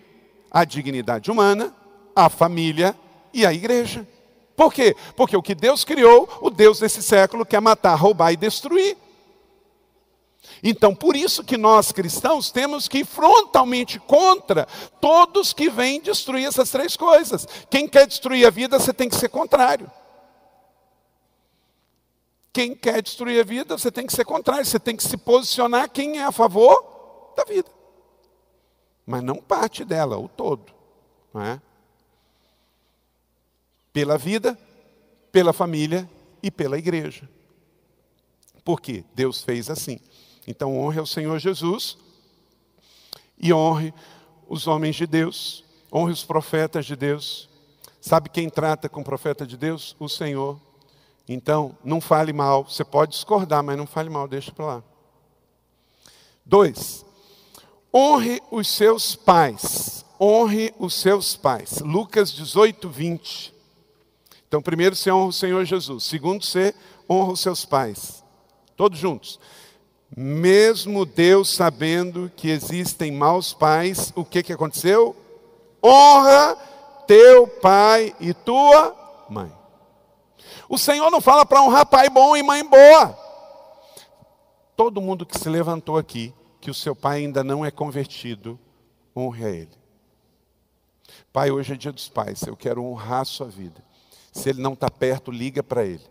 A 0.50 0.64
dignidade 0.64 1.30
humana, 1.30 1.74
a 2.14 2.28
família 2.28 2.96
e 3.32 3.44
a 3.44 3.52
igreja. 3.52 4.06
Por 4.56 4.72
quê? 4.72 4.96
Porque 5.16 5.36
o 5.36 5.42
que 5.42 5.54
Deus 5.54 5.84
criou, 5.84 6.28
o 6.40 6.50
Deus 6.50 6.78
desse 6.78 7.02
século 7.02 7.44
quer 7.44 7.60
matar, 7.60 7.94
roubar 7.96 8.32
e 8.32 8.36
destruir. 8.36 8.96
Então, 10.62 10.94
por 10.94 11.16
isso 11.16 11.42
que 11.42 11.56
nós 11.56 11.90
cristãos 11.90 12.50
temos 12.50 12.86
que 12.86 12.98
ir 12.98 13.04
frontalmente 13.04 13.98
contra 13.98 14.66
todos 15.00 15.52
que 15.52 15.68
vêm 15.68 16.00
destruir 16.00 16.46
essas 16.46 16.70
três 16.70 16.96
coisas. 16.96 17.46
Quem 17.68 17.88
quer 17.88 18.06
destruir 18.06 18.46
a 18.46 18.50
vida, 18.50 18.78
você 18.78 18.92
tem 18.92 19.08
que 19.08 19.16
ser 19.16 19.28
contrário. 19.28 19.90
Quem 22.52 22.74
quer 22.74 23.02
destruir 23.02 23.40
a 23.40 23.44
vida, 23.44 23.76
você 23.76 23.90
tem 23.90 24.06
que 24.06 24.12
ser 24.12 24.24
contrário, 24.24 24.64
você 24.64 24.78
tem 24.78 24.96
que 24.96 25.02
se 25.02 25.16
posicionar 25.16 25.90
quem 25.90 26.18
é 26.18 26.24
a 26.24 26.30
favor 26.32 27.32
da 27.36 27.44
vida. 27.44 27.68
Mas 29.04 29.22
não 29.22 29.36
parte 29.36 29.84
dela, 29.84 30.16
o 30.16 30.28
todo. 30.28 30.72
Não 31.32 31.42
é? 31.42 31.60
Pela 33.94 34.18
vida, 34.18 34.58
pela 35.32 35.54
família 35.54 36.06
e 36.42 36.50
pela 36.50 36.76
igreja. 36.76 37.26
Por 38.62 38.80
quê? 38.80 39.04
Deus 39.14 39.42
fez 39.42 39.70
assim. 39.70 39.98
Então 40.46 40.76
honre 40.76 40.98
ao 40.98 41.06
Senhor 41.06 41.38
Jesus 41.38 41.96
e 43.38 43.52
honre 43.52 43.94
os 44.48 44.66
homens 44.66 44.96
de 44.96 45.06
Deus, 45.06 45.64
honre 45.92 46.12
os 46.12 46.24
profetas 46.24 46.84
de 46.84 46.96
Deus. 46.96 47.48
Sabe 48.00 48.28
quem 48.28 48.50
trata 48.50 48.88
com 48.88 49.00
o 49.00 49.04
profeta 49.04 49.46
de 49.46 49.56
Deus? 49.56 49.96
O 49.98 50.08
Senhor. 50.08 50.60
Então, 51.26 51.78
não 51.82 52.00
fale 52.00 52.32
mal. 52.32 52.64
Você 52.64 52.84
pode 52.84 53.12
discordar, 53.12 53.62
mas 53.62 53.78
não 53.78 53.86
fale 53.86 54.10
mal, 54.10 54.28
deixa 54.28 54.52
para 54.52 54.66
lá. 54.66 54.84
Dois, 56.44 57.06
honre 57.94 58.42
os 58.50 58.68
seus 58.68 59.16
pais. 59.16 60.04
Honre 60.20 60.74
os 60.78 60.94
seus 60.94 61.34
pais. 61.34 61.78
Lucas 61.78 62.30
18, 62.32 62.90
20. 62.90 63.53
Então, 64.54 64.62
primeiro 64.62 64.94
você 64.94 65.10
honra 65.10 65.26
o 65.26 65.32
Senhor 65.32 65.64
Jesus. 65.64 66.04
Segundo, 66.04 66.44
você 66.44 66.72
honra 67.10 67.32
os 67.32 67.40
seus 67.40 67.64
pais. 67.64 68.22
Todos 68.76 69.00
juntos. 69.00 69.40
Mesmo 70.16 71.04
Deus 71.04 71.52
sabendo 71.52 72.30
que 72.36 72.50
existem 72.50 73.10
maus 73.10 73.52
pais, 73.52 74.12
o 74.14 74.24
que, 74.24 74.44
que 74.44 74.52
aconteceu? 74.52 75.16
Honra 75.82 76.54
teu 77.04 77.48
pai 77.48 78.14
e 78.20 78.32
tua 78.32 78.94
mãe. 79.28 79.52
O 80.68 80.78
Senhor 80.78 81.10
não 81.10 81.20
fala 81.20 81.44
para 81.44 81.60
honrar 81.60 81.86
pai 81.86 82.08
bom 82.08 82.36
e 82.36 82.42
mãe 82.44 82.64
boa. 82.64 83.18
Todo 84.76 85.02
mundo 85.02 85.26
que 85.26 85.36
se 85.36 85.48
levantou 85.48 85.98
aqui, 85.98 86.32
que 86.60 86.70
o 86.70 86.74
seu 86.74 86.94
pai 86.94 87.24
ainda 87.24 87.42
não 87.42 87.64
é 87.64 87.72
convertido, 87.72 88.56
honre 89.16 89.44
a 89.46 89.50
ele. 89.50 89.78
Pai, 91.32 91.50
hoje 91.50 91.72
é 91.72 91.76
dia 91.76 91.90
dos 91.90 92.08
pais, 92.08 92.42
eu 92.42 92.56
quero 92.56 92.84
honrar 92.84 93.22
a 93.22 93.24
sua 93.24 93.48
vida. 93.48 93.82
Se 94.34 94.50
ele 94.50 94.60
não 94.60 94.72
está 94.72 94.90
perto, 94.90 95.30
liga 95.30 95.62
para 95.62 95.84
ele. 95.84 96.02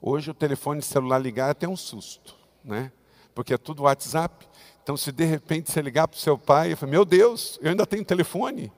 Hoje 0.00 0.32
o 0.32 0.34
telefone 0.34 0.82
celular 0.82 1.18
ligar 1.18 1.46
é 1.46 1.50
até 1.52 1.68
um 1.68 1.76
susto, 1.76 2.34
né? 2.64 2.90
Porque 3.32 3.54
é 3.54 3.58
tudo 3.58 3.84
WhatsApp. 3.84 4.48
Então, 4.82 4.96
se 4.96 5.12
de 5.12 5.24
repente 5.24 5.70
você 5.70 5.80
ligar 5.80 6.08
para 6.08 6.18
o 6.18 6.20
seu 6.20 6.36
pai 6.36 6.72
e 6.72 6.76
falar, 6.76 6.90
meu 6.90 7.04
Deus, 7.04 7.58
eu 7.62 7.70
ainda 7.70 7.86
tenho 7.86 8.04
telefone, 8.04 8.70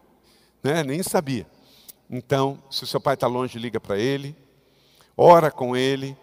né? 0.62 0.84
Nem 0.84 1.02
sabia. 1.02 1.46
Então, 2.10 2.62
se 2.70 2.84
o 2.84 2.86
seu 2.86 3.00
pai 3.00 3.14
está 3.14 3.26
longe, 3.26 3.58
liga 3.58 3.80
para 3.80 3.98
ele, 3.98 4.36
ora 5.16 5.50
com 5.50 5.74
ele. 5.74 6.14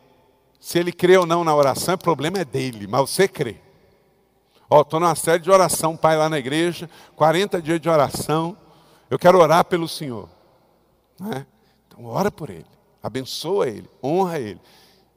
Se 0.60 0.78
ele 0.78 0.92
crê 0.92 1.18
ou 1.18 1.26
não 1.26 1.44
na 1.44 1.56
oração, 1.56 1.96
o 1.96 1.98
problema 1.98 2.38
é 2.38 2.46
dele, 2.46 2.86
mas 2.86 3.10
você 3.10 3.28
crê. 3.28 3.58
Ó, 4.70 4.82
estou 4.82 5.00
numa 5.00 5.16
série 5.16 5.42
de 5.42 5.50
oração, 5.50 5.98
pai 5.98 6.16
lá 6.16 6.30
na 6.30 6.38
igreja, 6.38 6.88
40 7.16 7.60
dias 7.60 7.82
de 7.82 7.90
oração. 7.90 8.56
Eu 9.10 9.18
quero 9.18 9.40
orar 9.40 9.66
pelo 9.66 9.88
Senhor. 9.88 10.30
Né? 11.20 11.46
Então, 11.92 12.06
ora 12.06 12.32
por 12.32 12.50
ele, 12.50 12.66
abençoa 13.04 13.68
ele, 13.68 13.90
honra 14.02 14.40
ele. 14.40 14.62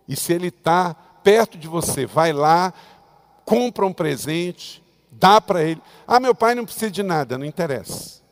E 0.09 0.17
se 0.17 0.33
ele 0.33 0.49
está 0.49 0.93
perto 0.95 1.57
de 1.57 1.69
você, 1.69 2.05
vai 2.05 2.33
lá, 2.33 2.75
compra 3.45 3.87
um 3.87 3.93
presente, 3.93 4.83
dá 5.11 5.41
para 5.41 5.63
ele. 5.63 5.81
Ah, 6.07 6.19
meu 6.19 6.35
pai 6.35 6.55
não 6.55 6.65
precisa 6.65 6.91
de 6.91 7.03
nada, 7.03 7.39
não 7.39 7.47
interessa. 7.47 8.23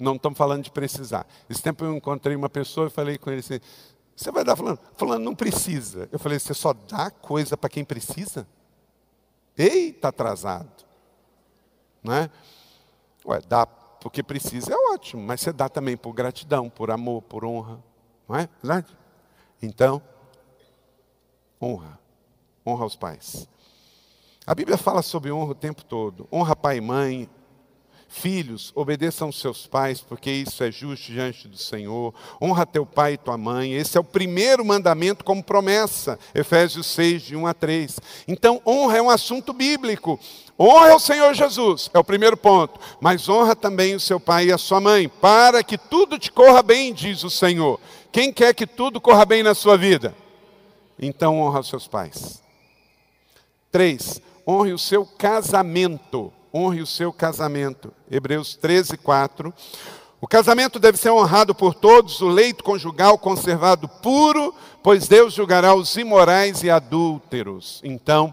Não 0.00 0.16
estamos 0.16 0.36
falando 0.36 0.64
de 0.64 0.70
precisar. 0.70 1.26
Esse 1.48 1.62
tempo 1.62 1.84
eu 1.84 1.96
encontrei 1.96 2.34
uma 2.34 2.48
pessoa 2.48 2.88
e 2.88 2.90
falei 2.90 3.16
com 3.16 3.30
ele 3.30 3.40
assim: 3.40 3.60
você 4.16 4.30
vai 4.30 4.44
dar 4.44 4.56
falando? 4.56 4.80
Falando, 4.96 5.22
não 5.22 5.34
precisa. 5.34 6.08
Eu 6.10 6.18
falei, 6.18 6.38
você 6.38 6.52
só 6.52 6.72
dá 6.72 7.10
coisa 7.10 7.56
para 7.56 7.70
quem 7.70 7.84
precisa? 7.84 8.46
Eita, 9.56 10.08
atrasado. 10.08 10.84
Não 12.02 12.12
é? 12.12 12.30
Ué, 13.24 13.40
dá 13.48 13.66
porque 14.04 14.22
precisa 14.22 14.70
é 14.70 14.76
ótimo, 14.92 15.22
mas 15.22 15.40
você 15.40 15.50
dá 15.50 15.66
também 15.66 15.96
por 15.96 16.12
gratidão, 16.12 16.68
por 16.68 16.90
amor, 16.90 17.22
por 17.22 17.42
honra. 17.42 17.82
Não 18.28 18.36
é 18.36 18.50
verdade? 18.62 18.94
Então, 19.62 20.02
honra. 21.60 21.98
Honra 22.66 22.84
aos 22.84 22.94
pais. 22.94 23.48
A 24.46 24.54
Bíblia 24.54 24.76
fala 24.76 25.00
sobre 25.00 25.32
honra 25.32 25.52
o 25.52 25.54
tempo 25.54 25.82
todo. 25.82 26.28
Honra 26.30 26.54
pai 26.54 26.76
e 26.76 26.80
mãe. 26.82 27.30
Filhos, 28.06 28.72
obedeçam 28.74 29.32
seus 29.32 29.66
pais, 29.66 30.02
porque 30.02 30.30
isso 30.30 30.62
é 30.62 30.70
justo 30.70 31.10
diante 31.10 31.48
do 31.48 31.56
Senhor. 31.56 32.14
Honra 32.40 32.66
teu 32.66 32.84
pai 32.84 33.14
e 33.14 33.16
tua 33.16 33.38
mãe. 33.38 33.72
Esse 33.72 33.96
é 33.96 34.00
o 34.00 34.04
primeiro 34.04 34.62
mandamento 34.62 35.24
como 35.24 35.42
promessa. 35.42 36.18
Efésios 36.34 36.86
6, 36.88 37.22
de 37.22 37.36
1 37.36 37.46
a 37.46 37.54
3. 37.54 37.98
Então, 38.28 38.60
honra 38.66 38.98
é 38.98 39.02
um 39.02 39.08
assunto 39.08 39.54
bíblico. 39.54 40.20
Honra 40.58 40.92
ao 40.92 41.00
Senhor 41.00 41.34
Jesus, 41.34 41.90
é 41.92 41.98
o 41.98 42.04
primeiro 42.04 42.36
ponto. 42.36 42.78
Mas 43.00 43.28
honra 43.28 43.56
também 43.56 43.94
o 43.94 44.00
seu 44.00 44.20
pai 44.20 44.46
e 44.46 44.52
a 44.52 44.58
sua 44.58 44.80
mãe, 44.80 45.08
para 45.08 45.62
que 45.62 45.76
tudo 45.76 46.18
te 46.18 46.30
corra 46.30 46.62
bem, 46.62 46.92
diz 46.92 47.24
o 47.24 47.30
Senhor. 47.30 47.80
Quem 48.12 48.32
quer 48.32 48.54
que 48.54 48.66
tudo 48.66 49.00
corra 49.00 49.24
bem 49.24 49.42
na 49.42 49.54
sua 49.54 49.76
vida? 49.76 50.14
Então 50.98 51.40
honra 51.40 51.60
os 51.60 51.68
seus 51.68 51.88
pais. 51.88 52.42
Três, 53.72 54.22
honre 54.46 54.72
o 54.72 54.78
seu 54.78 55.04
casamento. 55.04 56.32
Honre 56.52 56.80
o 56.80 56.86
seu 56.86 57.12
casamento. 57.12 57.92
Hebreus 58.08 58.54
13, 58.54 58.96
4. 58.96 59.52
O 60.20 60.28
casamento 60.28 60.78
deve 60.78 60.96
ser 60.96 61.10
honrado 61.10 61.54
por 61.54 61.74
todos, 61.74 62.22
o 62.22 62.28
leito 62.28 62.62
conjugal 62.62 63.18
conservado 63.18 63.88
puro, 63.88 64.54
pois 64.82 65.08
Deus 65.08 65.34
julgará 65.34 65.74
os 65.74 65.96
imorais 65.96 66.62
e 66.62 66.70
adúlteros. 66.70 67.80
Então, 67.82 68.32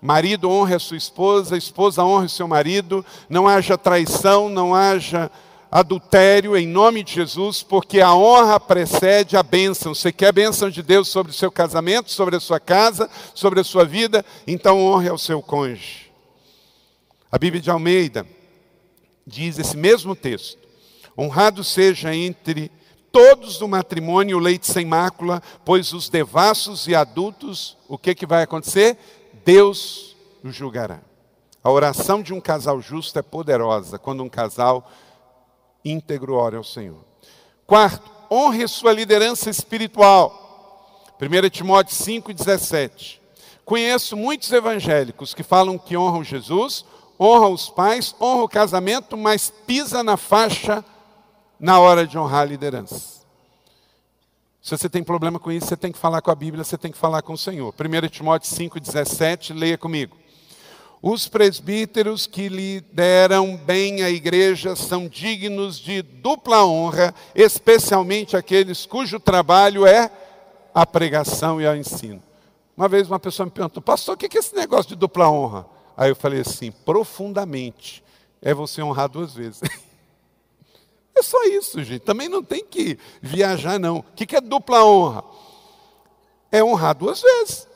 marido 0.00 0.50
honre 0.50 0.74
a 0.74 0.78
sua 0.78 0.96
esposa, 0.96 1.56
esposa 1.56 2.04
honre 2.04 2.28
seu 2.28 2.48
marido, 2.48 3.04
não 3.28 3.46
haja 3.46 3.76
traição, 3.76 4.48
não 4.48 4.74
haja 4.74 5.30
adultério 5.70 6.56
em 6.56 6.66
nome 6.66 7.04
de 7.04 7.14
Jesus, 7.14 7.62
porque 7.62 8.00
a 8.00 8.14
honra 8.14 8.58
precede 8.58 9.36
a 9.36 9.42
bênção. 9.42 9.94
Você 9.94 10.10
quer 10.10 10.28
a 10.28 10.32
bênção 10.32 10.68
de 10.68 10.82
Deus 10.82 11.08
sobre 11.08 11.30
o 11.30 11.34
seu 11.34 11.50
casamento, 11.50 12.10
sobre 12.10 12.34
a 12.34 12.40
sua 12.40 12.58
casa, 12.58 13.08
sobre 13.34 13.60
a 13.60 13.64
sua 13.64 13.84
vida? 13.84 14.24
Então 14.46 14.80
honre 14.80 15.08
ao 15.08 15.18
seu 15.18 15.40
cônjuge. 15.40 16.10
A 17.30 17.38
Bíblia 17.38 17.62
de 17.62 17.70
Almeida 17.70 18.26
diz 19.24 19.58
esse 19.58 19.76
mesmo 19.76 20.16
texto: 20.16 20.58
Honrado 21.16 21.62
seja 21.62 22.14
entre 22.14 22.72
todos 23.12 23.58
do 23.58 23.68
matrimônio 23.68 24.36
o 24.36 24.40
leite 24.40 24.66
sem 24.66 24.84
mácula, 24.84 25.42
pois 25.64 25.92
os 25.92 26.08
devassos 26.08 26.88
e 26.88 26.94
adultos, 26.94 27.76
o 27.88 27.98
que, 27.98 28.14
que 28.14 28.26
vai 28.26 28.42
acontecer? 28.42 28.96
Deus 29.44 30.16
os 30.42 30.54
julgará. 30.54 31.00
A 31.62 31.70
oração 31.70 32.22
de 32.22 32.32
um 32.32 32.40
casal 32.40 32.80
justo 32.80 33.18
é 33.18 33.22
poderosa 33.22 33.98
quando 33.98 34.22
um 34.22 34.28
casal 34.28 34.90
íntegro 35.84 36.34
ore 36.34 36.56
ao 36.56 36.64
Senhor. 36.64 37.04
Quarto, 37.66 38.10
honre 38.30 38.66
sua 38.66 38.92
liderança 38.92 39.50
espiritual. 39.50 41.14
1 41.20 41.50
Timóteo 41.50 41.94
5,17. 41.94 43.18
Conheço 43.64 44.16
muitos 44.16 44.50
evangélicos 44.50 45.34
que 45.34 45.42
falam 45.42 45.78
que 45.78 45.96
honram 45.96 46.24
Jesus, 46.24 46.84
honram 47.20 47.52
os 47.52 47.68
pais, 47.68 48.14
honram 48.20 48.44
o 48.44 48.48
casamento, 48.48 49.16
mas 49.16 49.52
pisa 49.66 50.02
na 50.02 50.16
faixa 50.16 50.84
na 51.58 51.78
hora 51.78 52.06
de 52.06 52.18
honrar 52.18 52.42
a 52.42 52.46
liderança. 52.46 53.19
Se 54.62 54.76
você 54.76 54.90
tem 54.90 55.02
problema 55.02 55.38
com 55.38 55.50
isso, 55.50 55.66
você 55.66 55.76
tem 55.76 55.90
que 55.90 55.98
falar 55.98 56.20
com 56.20 56.30
a 56.30 56.34
Bíblia, 56.34 56.62
você 56.62 56.76
tem 56.76 56.92
que 56.92 56.98
falar 56.98 57.22
com 57.22 57.32
o 57.32 57.38
Senhor. 57.38 57.72
1 57.72 58.08
Timóteo 58.08 58.50
5,17, 58.50 59.58
leia 59.58 59.78
comigo. 59.78 60.16
Os 61.00 61.26
presbíteros 61.26 62.26
que 62.26 62.46
lideram 62.46 63.56
bem 63.56 64.02
a 64.02 64.10
igreja 64.10 64.76
são 64.76 65.08
dignos 65.08 65.78
de 65.78 66.02
dupla 66.02 66.66
honra, 66.66 67.14
especialmente 67.34 68.36
aqueles 68.36 68.84
cujo 68.84 69.18
trabalho 69.18 69.86
é 69.86 70.10
a 70.74 70.84
pregação 70.84 71.58
e 71.58 71.66
o 71.66 71.74
ensino. 71.74 72.22
Uma 72.76 72.86
vez 72.86 73.08
uma 73.08 73.18
pessoa 73.18 73.46
me 73.46 73.52
perguntou, 73.52 73.82
pastor, 73.82 74.14
o 74.14 74.18
que 74.18 74.36
é 74.36 74.40
esse 74.40 74.54
negócio 74.54 74.90
de 74.90 74.96
dupla 74.96 75.30
honra? 75.30 75.64
Aí 75.96 76.10
eu 76.10 76.16
falei 76.16 76.40
assim, 76.40 76.70
profundamente, 76.70 78.04
é 78.42 78.52
você 78.52 78.82
honrar 78.82 79.08
duas 79.08 79.32
vezes. 79.32 79.62
É 81.20 81.22
só 81.22 81.44
isso, 81.44 81.84
gente. 81.84 82.00
Também 82.00 82.28
não 82.28 82.42
tem 82.42 82.64
que 82.64 82.98
viajar, 83.20 83.78
não. 83.78 83.98
O 83.98 84.02
que 84.02 84.34
é 84.34 84.40
dupla 84.40 84.84
honra? 84.84 85.22
É 86.50 86.64
honrar 86.64 86.96
duas 86.96 87.20
vezes. 87.20 87.68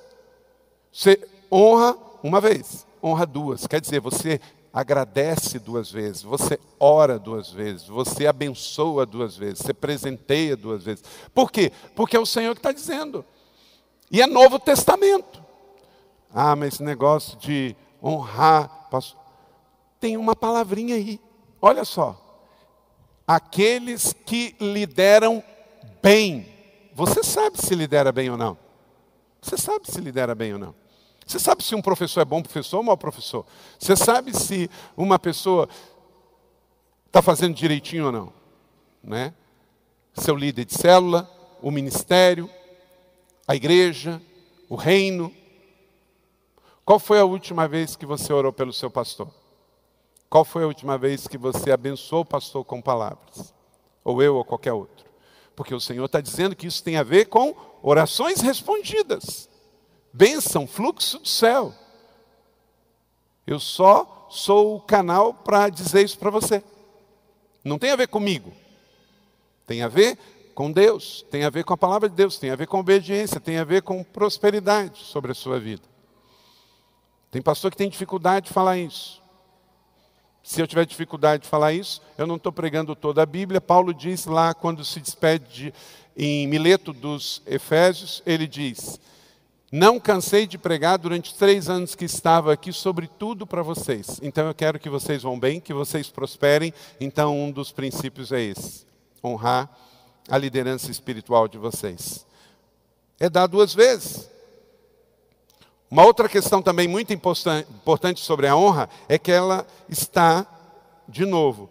Você 0.90 1.28
honra 1.52 1.96
uma 2.22 2.40
vez 2.40 2.86
honra 3.04 3.26
duas. 3.26 3.66
Quer 3.66 3.82
dizer, 3.82 4.00
você 4.00 4.40
agradece 4.72 5.58
duas 5.58 5.90
vezes, 5.90 6.22
você 6.22 6.58
ora 6.80 7.18
duas 7.18 7.50
vezes, 7.50 7.86
você 7.86 8.26
abençoa 8.26 9.04
duas 9.04 9.36
vezes, 9.36 9.58
você 9.58 9.74
presenteia 9.74 10.56
duas 10.56 10.82
vezes. 10.82 11.04
Por 11.32 11.52
quê? 11.52 11.70
Porque 11.94 12.16
é 12.16 12.20
o 12.20 12.26
Senhor 12.26 12.54
que 12.54 12.60
está 12.60 12.72
dizendo. 12.72 13.24
E 14.10 14.22
é 14.22 14.26
Novo 14.26 14.58
Testamento. 14.58 15.44
Ah, 16.32 16.56
mas 16.56 16.74
esse 16.74 16.82
negócio 16.82 17.38
de 17.38 17.76
honrar, 18.02 18.88
tem 20.00 20.16
uma 20.16 20.34
palavrinha 20.34 20.96
aí. 20.96 21.20
Olha 21.60 21.84
só. 21.84 22.23
Aqueles 23.26 24.12
que 24.12 24.54
lideram 24.60 25.42
bem. 26.02 26.46
Você 26.94 27.22
sabe 27.22 27.58
se 27.58 27.74
lidera 27.74 28.12
bem 28.12 28.30
ou 28.30 28.36
não? 28.36 28.58
Você 29.40 29.56
sabe 29.56 29.90
se 29.90 30.00
lidera 30.00 30.34
bem 30.34 30.52
ou 30.52 30.58
não? 30.58 30.74
Você 31.26 31.38
sabe 31.38 31.64
se 31.64 31.74
um 31.74 31.80
professor 31.80 32.20
é 32.20 32.24
bom 32.24 32.42
professor 32.42 32.78
ou 32.78 32.82
mau 32.82 32.96
professor? 32.96 33.46
Você 33.78 33.96
sabe 33.96 34.36
se 34.36 34.70
uma 34.96 35.18
pessoa 35.18 35.68
está 37.06 37.22
fazendo 37.22 37.54
direitinho 37.54 38.06
ou 38.06 38.12
não? 38.12 38.32
Né? 39.02 39.32
Seu 40.12 40.36
líder 40.36 40.66
de 40.66 40.74
célula, 40.74 41.30
o 41.62 41.70
ministério, 41.70 42.48
a 43.48 43.54
igreja, 43.54 44.20
o 44.68 44.76
reino. 44.76 45.32
Qual 46.84 46.98
foi 46.98 47.18
a 47.18 47.24
última 47.24 47.66
vez 47.66 47.96
que 47.96 48.04
você 48.04 48.32
orou 48.32 48.52
pelo 48.52 48.72
seu 48.72 48.90
pastor? 48.90 49.28
Qual 50.34 50.44
foi 50.44 50.64
a 50.64 50.66
última 50.66 50.98
vez 50.98 51.28
que 51.28 51.38
você 51.38 51.70
abençoou 51.70 52.22
o 52.22 52.24
pastor 52.24 52.64
com 52.64 52.82
palavras? 52.82 53.54
Ou 54.02 54.20
eu 54.20 54.34
ou 54.34 54.44
qualquer 54.44 54.72
outro? 54.72 55.06
Porque 55.54 55.72
o 55.72 55.78
Senhor 55.78 56.04
está 56.06 56.20
dizendo 56.20 56.56
que 56.56 56.66
isso 56.66 56.82
tem 56.82 56.96
a 56.96 57.04
ver 57.04 57.26
com 57.26 57.54
orações 57.80 58.40
respondidas, 58.40 59.48
bênção, 60.12 60.66
fluxo 60.66 61.20
do 61.20 61.28
céu. 61.28 61.72
Eu 63.46 63.60
só 63.60 64.26
sou 64.28 64.74
o 64.74 64.80
canal 64.80 65.32
para 65.32 65.68
dizer 65.68 66.04
isso 66.04 66.18
para 66.18 66.30
você. 66.30 66.64
Não 67.62 67.78
tem 67.78 67.92
a 67.92 67.96
ver 67.96 68.08
comigo. 68.08 68.52
Tem 69.68 69.82
a 69.82 69.88
ver 69.88 70.18
com 70.52 70.72
Deus, 70.72 71.24
tem 71.30 71.44
a 71.44 71.50
ver 71.50 71.62
com 71.62 71.74
a 71.74 71.78
palavra 71.78 72.08
de 72.08 72.16
Deus, 72.16 72.38
tem 72.38 72.50
a 72.50 72.56
ver 72.56 72.66
com 72.66 72.80
obediência, 72.80 73.38
tem 73.38 73.58
a 73.58 73.64
ver 73.64 73.82
com 73.82 74.02
prosperidade 74.02 74.98
sobre 74.98 75.30
a 75.30 75.34
sua 75.36 75.60
vida. 75.60 75.84
Tem 77.30 77.40
pastor 77.40 77.70
que 77.70 77.76
tem 77.76 77.88
dificuldade 77.88 78.48
de 78.48 78.52
falar 78.52 78.78
isso. 78.78 79.22
Se 80.44 80.60
eu 80.60 80.66
tiver 80.66 80.84
dificuldade 80.84 81.44
de 81.44 81.48
falar 81.48 81.72
isso, 81.72 82.02
eu 82.18 82.26
não 82.26 82.36
estou 82.36 82.52
pregando 82.52 82.94
toda 82.94 83.22
a 83.22 83.26
Bíblia. 83.26 83.62
Paulo 83.62 83.94
diz 83.94 84.26
lá, 84.26 84.52
quando 84.52 84.84
se 84.84 85.00
despede 85.00 85.46
de, 85.48 85.74
em 86.14 86.46
Mileto 86.46 86.92
dos 86.92 87.40
Efésios, 87.46 88.22
ele 88.26 88.46
diz: 88.46 89.00
Não 89.72 89.98
cansei 89.98 90.46
de 90.46 90.58
pregar 90.58 90.98
durante 90.98 91.34
três 91.34 91.70
anos 91.70 91.94
que 91.94 92.04
estava 92.04 92.52
aqui 92.52 92.74
sobre 92.74 93.08
tudo 93.08 93.46
para 93.46 93.62
vocês. 93.62 94.20
Então 94.22 94.46
eu 94.46 94.54
quero 94.54 94.78
que 94.78 94.90
vocês 94.90 95.22
vão 95.22 95.40
bem, 95.40 95.60
que 95.60 95.72
vocês 95.72 96.10
prosperem. 96.10 96.74
Então 97.00 97.34
um 97.42 97.50
dos 97.50 97.72
princípios 97.72 98.30
é 98.30 98.42
esse: 98.42 98.84
honrar 99.24 99.74
a 100.28 100.36
liderança 100.36 100.90
espiritual 100.90 101.48
de 101.48 101.56
vocês. 101.56 102.26
É 103.18 103.30
dar 103.30 103.46
duas 103.46 103.72
vezes. 103.72 104.28
Uma 105.94 106.04
outra 106.04 106.28
questão 106.28 106.60
também 106.60 106.88
muito 106.88 107.12
importante 107.12 108.18
sobre 108.18 108.48
a 108.48 108.56
honra 108.56 108.88
é 109.08 109.16
que 109.16 109.30
ela 109.30 109.64
está, 109.88 110.44
de 111.08 111.24
novo, 111.24 111.70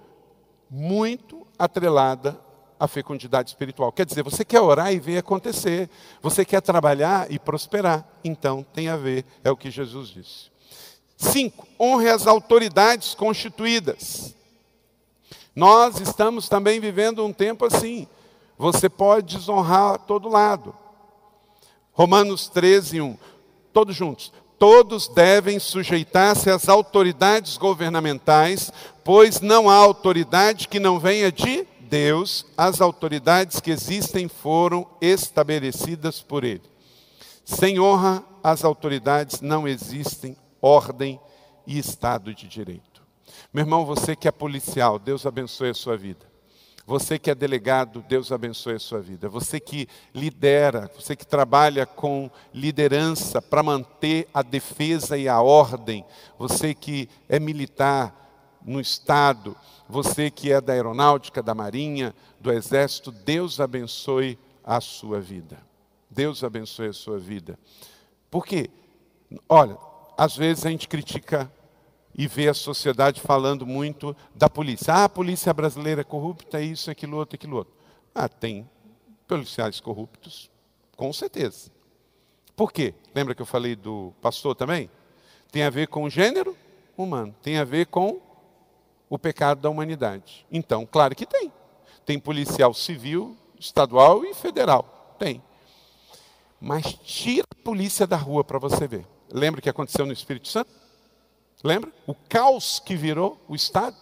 muito 0.69 1.45
atrelada 1.59 2.39
à 2.79 2.87
fecundidade 2.87 3.49
espiritual. 3.49 3.91
Quer 3.91 4.05
dizer, 4.05 4.23
você 4.23 4.45
quer 4.45 4.61
orar 4.61 4.93
e 4.93 4.99
ver 5.01 5.17
acontecer, 5.17 5.89
você 6.21 6.45
quer 6.45 6.61
trabalhar 6.61 7.29
e 7.29 7.37
prosperar. 7.37 8.07
Então, 8.23 8.65
tem 8.73 8.87
a 8.87 8.95
ver, 8.95 9.25
é 9.43 9.51
o 9.51 9.57
que 9.57 9.69
Jesus 9.69 10.07
disse. 10.07 10.49
Cinco, 11.17 11.67
honre 11.77 12.07
as 12.07 12.25
autoridades 12.25 13.13
constituídas. 13.13 14.33
Nós 15.53 15.99
estamos 15.99 16.47
também 16.47 16.79
vivendo 16.79 17.25
um 17.25 17.33
tempo 17.33 17.65
assim. 17.65 18.07
Você 18.57 18.87
pode 18.87 19.35
desonrar 19.35 19.95
a 19.95 19.97
todo 19.97 20.29
lado. 20.29 20.73
Romanos 21.91 22.47
13, 22.47 23.01
1 23.01 23.17
todos 23.73 23.95
juntos. 23.95 24.31
Todos 24.57 25.09
devem 25.09 25.59
sujeitar-se 25.59 26.49
às 26.49 26.69
autoridades 26.69 27.57
governamentais, 27.57 28.71
pois 29.03 29.41
não 29.41 29.69
há 29.69 29.75
autoridade 29.75 30.67
que 30.69 30.79
não 30.79 30.99
venha 30.99 31.31
de 31.31 31.67
Deus, 31.81 32.45
as 32.57 32.79
autoridades 32.79 33.59
que 33.59 33.71
existem 33.71 34.27
foram 34.27 34.87
estabelecidas 35.01 36.21
por 36.21 36.43
Ele. 36.43 36.63
Sem 37.43 37.79
honra 37.79 38.23
às 38.41 38.63
autoridades 38.63 39.41
não 39.41 39.67
existem 39.67 40.37
ordem 40.61 41.19
e 41.67 41.77
Estado 41.77 42.33
de 42.33 42.47
Direito. 42.47 43.03
Meu 43.53 43.63
irmão, 43.63 43.85
você 43.85 44.15
que 44.15 44.27
é 44.27 44.31
policial, 44.31 44.97
Deus 44.97 45.25
abençoe 45.25 45.69
a 45.69 45.73
sua 45.73 45.97
vida. 45.97 46.32
Você 46.85 47.17
que 47.17 47.31
é 47.31 47.35
delegado, 47.35 48.03
Deus 48.07 48.31
abençoe 48.31 48.75
a 48.75 48.79
sua 48.79 48.99
vida. 48.99 49.29
Você 49.29 49.59
que 49.59 49.87
lidera, 50.13 50.91
você 50.93 51.15
que 51.15 51.25
trabalha 51.25 51.85
com 51.85 52.29
liderança 52.53 53.41
para 53.41 53.63
manter 53.63 54.27
a 54.33 54.41
defesa 54.41 55.17
e 55.17 55.29
a 55.29 55.41
ordem, 55.41 56.05
você 56.37 56.73
que 56.73 57.07
é 57.29 57.39
militar 57.39 58.59
no 58.65 58.81
Estado, 58.81 59.55
você 59.87 60.29
que 60.29 60.51
é 60.51 60.59
da 60.59 60.73
aeronáutica, 60.73 61.41
da 61.41 61.55
marinha, 61.55 62.13
do 62.39 62.51
exército, 62.51 63.11
Deus 63.11 63.61
abençoe 63.61 64.37
a 64.63 64.81
sua 64.81 65.21
vida. 65.21 65.57
Deus 66.09 66.43
abençoe 66.43 66.87
a 66.87 66.93
sua 66.93 67.17
vida. 67.17 67.57
Por 68.29 68.45
quê? 68.45 68.69
Olha, 69.47 69.77
às 70.17 70.35
vezes 70.35 70.65
a 70.65 70.69
gente 70.69 70.87
critica 70.87 71.51
e 72.15 72.27
vê 72.27 72.47
a 72.47 72.53
sociedade 72.53 73.19
falando 73.19 73.65
muito 73.65 74.15
da 74.35 74.49
polícia. 74.49 74.93
Ah, 74.93 75.03
a 75.05 75.09
polícia 75.09 75.53
brasileira 75.53 76.01
é 76.01 76.03
corrupta, 76.03 76.61
isso, 76.61 76.91
aquilo 76.91 77.17
outro, 77.17 77.35
aquilo 77.35 77.57
outro. 77.57 77.73
Ah, 78.13 78.29
tem 78.29 78.69
policiais 79.27 79.79
corruptos, 79.79 80.49
com 80.95 81.11
certeza. 81.11 81.71
Por 82.55 82.71
quê? 82.71 82.93
Lembra 83.15 83.33
que 83.33 83.41
eu 83.41 83.45
falei 83.45 83.75
do 83.75 84.13
pastor 84.21 84.55
também? 84.55 84.89
Tem 85.51 85.63
a 85.63 85.69
ver 85.69 85.87
com 85.87 86.03
o 86.03 86.09
gênero 86.09 86.55
humano, 86.95 87.35
tem 87.41 87.57
a 87.57 87.63
ver 87.63 87.87
com 87.87 88.21
o 89.09 89.17
pecado 89.17 89.61
da 89.61 89.69
humanidade. 89.69 90.45
Então, 90.51 90.85
claro 90.85 91.15
que 91.15 91.25
tem. 91.25 91.51
Tem 92.05 92.19
policial 92.19 92.73
civil, 92.73 93.35
estadual 93.59 94.23
e 94.25 94.33
federal. 94.33 95.15
Tem. 95.17 95.41
Mas 96.59 96.93
tira 96.93 97.45
a 97.49 97.63
polícia 97.63 98.05
da 98.05 98.17
rua 98.17 98.43
para 98.43 98.59
você 98.59 98.87
ver. 98.87 99.05
Lembra 99.31 99.59
o 99.59 99.63
que 99.63 99.69
aconteceu 99.69 100.05
no 100.05 100.13
Espírito 100.13 100.47
Santo? 100.47 100.82
Lembra? 101.63 101.91
O 102.05 102.13
caos 102.13 102.79
que 102.79 102.95
virou 102.95 103.39
o 103.47 103.55
Estado. 103.55 103.95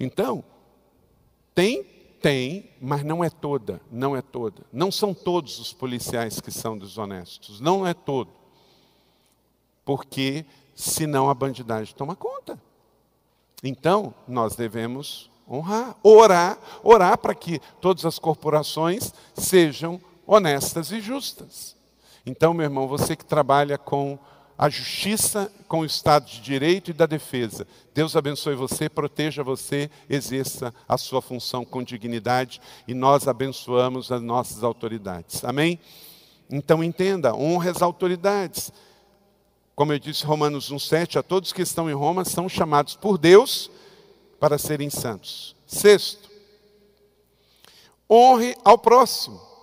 Então, 0.00 0.42
tem, 1.54 1.84
tem, 2.20 2.70
mas 2.80 3.04
não 3.04 3.22
é 3.22 3.28
toda, 3.28 3.80
não 3.90 4.16
é 4.16 4.22
toda. 4.22 4.62
Não 4.72 4.90
são 4.90 5.12
todos 5.12 5.58
os 5.58 5.72
policiais 5.72 6.40
que 6.40 6.50
são 6.50 6.78
desonestos, 6.78 7.60
não 7.60 7.86
é 7.86 7.92
todo. 7.92 8.30
Porque 9.84 10.46
senão 10.74 11.28
a 11.28 11.34
bandidagem 11.34 11.94
toma 11.94 12.16
conta. 12.16 12.60
Então, 13.62 14.14
nós 14.26 14.56
devemos 14.56 15.30
honrar, 15.48 15.96
orar, 16.02 16.58
orar 16.82 17.18
para 17.18 17.34
que 17.34 17.60
todas 17.80 18.04
as 18.04 18.18
corporações 18.18 19.12
sejam 19.34 20.00
honestas 20.26 20.90
e 20.90 21.00
justas. 21.00 21.76
Então, 22.24 22.52
meu 22.52 22.64
irmão, 22.64 22.88
você 22.88 23.14
que 23.14 23.24
trabalha 23.24 23.78
com 23.78 24.18
a 24.58 24.68
justiça 24.68 25.52
com 25.68 25.80
o 25.80 25.84
Estado 25.84 26.26
de 26.26 26.40
Direito 26.40 26.90
e 26.90 26.94
da 26.94 27.06
defesa. 27.06 27.66
Deus 27.94 28.16
abençoe 28.16 28.54
você, 28.54 28.88
proteja 28.88 29.42
você, 29.42 29.90
exerça 30.08 30.72
a 30.88 30.96
sua 30.96 31.20
função 31.20 31.64
com 31.64 31.82
dignidade 31.82 32.60
e 32.88 32.94
nós 32.94 33.28
abençoamos 33.28 34.10
as 34.10 34.22
nossas 34.22 34.64
autoridades. 34.64 35.44
Amém? 35.44 35.78
Então 36.50 36.82
entenda, 36.82 37.34
honre 37.34 37.68
as 37.68 37.82
autoridades. 37.82 38.72
Como 39.74 39.92
eu 39.92 39.98
disse 39.98 40.24
Romanos 40.24 40.72
1,7, 40.72 41.16
a 41.18 41.22
todos 41.22 41.52
que 41.52 41.62
estão 41.62 41.90
em 41.90 41.94
Roma 41.94 42.24
são 42.24 42.48
chamados 42.48 42.96
por 42.96 43.18
Deus 43.18 43.70
para 44.40 44.56
serem 44.56 44.88
santos. 44.88 45.54
Sexto, 45.66 46.30
honre 48.08 48.56
ao 48.64 48.78
próximo 48.78 49.55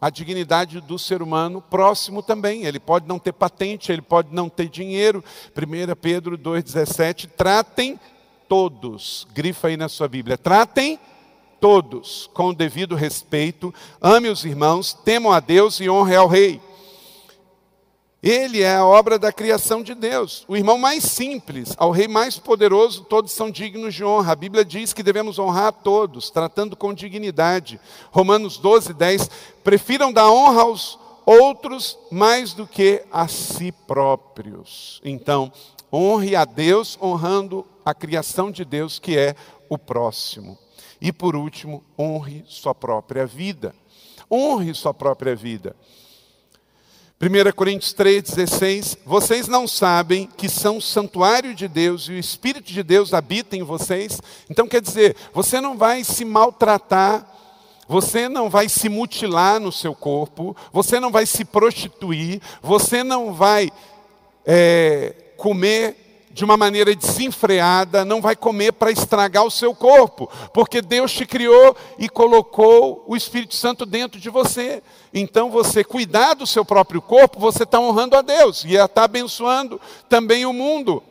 a 0.00 0.08
dignidade 0.08 0.80
do 0.80 0.98
ser 0.98 1.22
humano 1.22 1.60
próximo 1.60 2.22
também. 2.22 2.64
Ele 2.64 2.80
pode 2.80 3.06
não 3.06 3.18
ter 3.18 3.32
patente, 3.32 3.92
ele 3.92 4.02
pode 4.02 4.34
não 4.34 4.48
ter 4.48 4.68
dinheiro. 4.68 5.22
1 5.56 5.94
Pedro 6.00 6.38
2,17: 6.38 7.28
tratem 7.36 8.00
todos, 8.48 9.26
grifa 9.32 9.68
aí 9.68 9.76
na 9.76 9.88
sua 9.88 10.08
Bíblia, 10.08 10.38
tratem 10.38 10.98
todos 11.60 12.28
com 12.32 12.48
o 12.48 12.54
devido 12.54 12.96
respeito, 12.96 13.72
ame 14.00 14.28
os 14.28 14.44
irmãos, 14.44 14.94
temam 14.94 15.30
a 15.30 15.38
Deus 15.38 15.78
e 15.78 15.90
honre 15.90 16.16
ao 16.16 16.26
Rei. 16.26 16.60
Ele 18.22 18.60
é 18.60 18.76
a 18.76 18.84
obra 18.84 19.18
da 19.18 19.32
criação 19.32 19.82
de 19.82 19.94
Deus. 19.94 20.44
O 20.46 20.54
irmão 20.54 20.76
mais 20.76 21.04
simples, 21.04 21.74
ao 21.78 21.90
rei 21.90 22.06
mais 22.06 22.38
poderoso, 22.38 23.04
todos 23.04 23.32
são 23.32 23.50
dignos 23.50 23.94
de 23.94 24.04
honra. 24.04 24.32
A 24.32 24.36
Bíblia 24.36 24.62
diz 24.62 24.92
que 24.92 25.02
devemos 25.02 25.38
honrar 25.38 25.68
a 25.68 25.72
todos, 25.72 26.28
tratando 26.28 26.76
com 26.76 26.92
dignidade. 26.92 27.80
Romanos 28.10 28.58
12, 28.58 28.92
10. 28.92 29.30
Prefiram 29.64 30.12
dar 30.12 30.30
honra 30.30 30.62
aos 30.62 30.98
outros 31.24 31.98
mais 32.10 32.52
do 32.52 32.66
que 32.66 33.02
a 33.10 33.26
si 33.26 33.72
próprios. 33.72 35.00
Então, 35.02 35.50
honre 35.90 36.36
a 36.36 36.44
Deus, 36.44 36.98
honrando 37.00 37.66
a 37.84 37.94
criação 37.94 38.50
de 38.50 38.66
Deus, 38.66 38.98
que 38.98 39.16
é 39.16 39.34
o 39.66 39.78
próximo. 39.78 40.58
E 41.00 41.10
por 41.10 41.34
último, 41.34 41.82
honre 41.98 42.44
sua 42.46 42.74
própria 42.74 43.26
vida. 43.26 43.74
Honre 44.30 44.74
sua 44.74 44.92
própria 44.92 45.34
vida. 45.34 45.74
1 47.22 47.52
Coríntios 47.54 47.92
3,16: 47.92 48.96
Vocês 49.04 49.46
não 49.46 49.68
sabem 49.68 50.26
que 50.38 50.48
são 50.48 50.80
santuário 50.80 51.54
de 51.54 51.68
Deus 51.68 52.08
e 52.08 52.12
o 52.12 52.18
Espírito 52.18 52.72
de 52.72 52.82
Deus 52.82 53.12
habita 53.12 53.54
em 53.54 53.62
vocês? 53.62 54.18
Então 54.48 54.66
quer 54.66 54.80
dizer, 54.80 55.14
você 55.30 55.60
não 55.60 55.76
vai 55.76 56.02
se 56.02 56.24
maltratar, 56.24 57.26
você 57.86 58.26
não 58.26 58.48
vai 58.48 58.70
se 58.70 58.88
mutilar 58.88 59.60
no 59.60 59.70
seu 59.70 59.94
corpo, 59.94 60.56
você 60.72 60.98
não 60.98 61.10
vai 61.10 61.26
se 61.26 61.44
prostituir, 61.44 62.40
você 62.62 63.04
não 63.04 63.34
vai 63.34 63.70
é, 64.46 65.14
comer 65.36 66.09
de 66.30 66.44
uma 66.44 66.56
maneira 66.56 66.94
desenfreada, 66.94 68.04
não 68.04 68.20
vai 68.20 68.36
comer 68.36 68.72
para 68.72 68.92
estragar 68.92 69.44
o 69.44 69.50
seu 69.50 69.74
corpo, 69.74 70.30
porque 70.54 70.80
Deus 70.80 71.12
te 71.12 71.26
criou 71.26 71.76
e 71.98 72.08
colocou 72.08 73.04
o 73.06 73.16
Espírito 73.16 73.54
Santo 73.56 73.84
dentro 73.84 74.20
de 74.20 74.30
você. 74.30 74.82
Então, 75.12 75.50
você 75.50 75.82
cuidar 75.82 76.34
do 76.34 76.46
seu 76.46 76.64
próprio 76.64 77.02
corpo, 77.02 77.40
você 77.40 77.64
está 77.64 77.80
honrando 77.80 78.16
a 78.16 78.22
Deus 78.22 78.64
e 78.64 78.74
está 78.74 79.04
abençoando 79.04 79.80
também 80.08 80.46
o 80.46 80.52
mundo. 80.52 81.02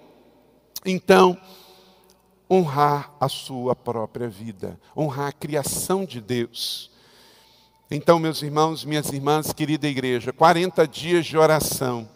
Então, 0.85 1.37
honrar 2.49 3.13
a 3.19 3.27
sua 3.27 3.75
própria 3.75 4.29
vida, 4.29 4.79
honrar 4.95 5.27
a 5.27 5.33
criação 5.33 6.05
de 6.05 6.21
Deus. 6.21 6.89
Então, 7.91 8.19
meus 8.19 8.41
irmãos, 8.41 8.85
minhas 8.85 9.11
irmãs, 9.11 9.51
querida 9.51 9.87
igreja, 9.87 10.31
40 10.31 10.87
dias 10.87 11.25
de 11.25 11.37
oração. 11.37 12.07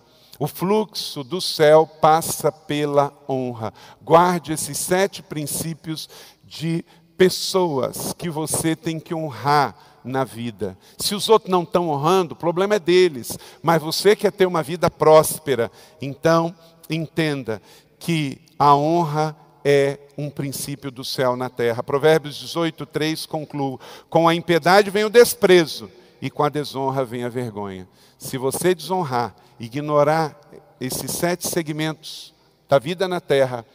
O 0.43 0.47
fluxo 0.47 1.23
do 1.23 1.39
céu 1.39 1.87
passa 1.87 2.51
pela 2.51 3.13
honra. 3.29 3.73
Guarde 4.01 4.51
esses 4.51 4.77
sete 4.77 5.23
princípios 5.23 6.09
de 6.43 6.83
pessoas 7.15 8.11
que 8.11 8.29
você 8.29 8.75
tem 8.75 8.99
que 8.99 9.15
honrar 9.15 9.73
na 10.03 10.25
vida. 10.25 10.77
Se 10.97 11.15
os 11.15 11.29
outros 11.29 11.49
não 11.49 11.63
estão 11.63 11.87
honrando, 11.87 12.33
o 12.33 12.37
problema 12.37 12.75
é 12.75 12.79
deles. 12.79 13.39
Mas 13.61 13.81
você 13.81 14.17
quer 14.17 14.33
ter 14.33 14.45
uma 14.45 14.61
vida 14.61 14.91
próspera, 14.91 15.71
então 16.01 16.53
entenda 16.89 17.61
que 17.97 18.41
a 18.59 18.75
honra 18.75 19.37
é 19.63 19.97
um 20.17 20.29
princípio 20.29 20.91
do 20.91 21.05
céu 21.05 21.37
na 21.37 21.49
terra. 21.49 21.81
Provérbios 21.81 22.35
18, 22.35 22.85
3 22.85 23.25
conclui: 23.25 23.77
Com 24.09 24.27
a 24.27 24.35
impiedade 24.35 24.89
vem 24.89 25.05
o 25.05 25.09
desprezo, 25.09 25.89
e 26.23 26.29
com 26.29 26.41
a 26.41 26.47
desonra 26.47 27.03
vem 27.03 27.25
a 27.25 27.29
vergonha. 27.29 27.85
Se 28.17 28.37
você 28.37 28.73
desonrar, 28.73 29.35
ignorar 29.59 30.39
esses 30.79 31.11
sete 31.11 31.45
segmentos 31.45 32.33
da 32.69 32.79
vida 32.79 33.09
na 33.09 33.19
terra, 33.19 33.65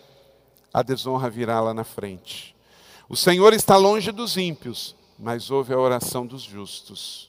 a 0.72 0.82
desonra 0.82 1.28
virá 1.28 1.60
lá 1.60 1.74
na 1.74 1.84
frente. 1.84 2.56
O 3.06 3.14
Senhor 3.14 3.52
está 3.52 3.76
longe 3.76 4.10
dos 4.10 4.38
ímpios, 4.38 4.96
mas 5.18 5.50
ouve 5.50 5.74
a 5.74 5.78
oração 5.78 6.26
dos 6.26 6.40
justos. 6.40 7.28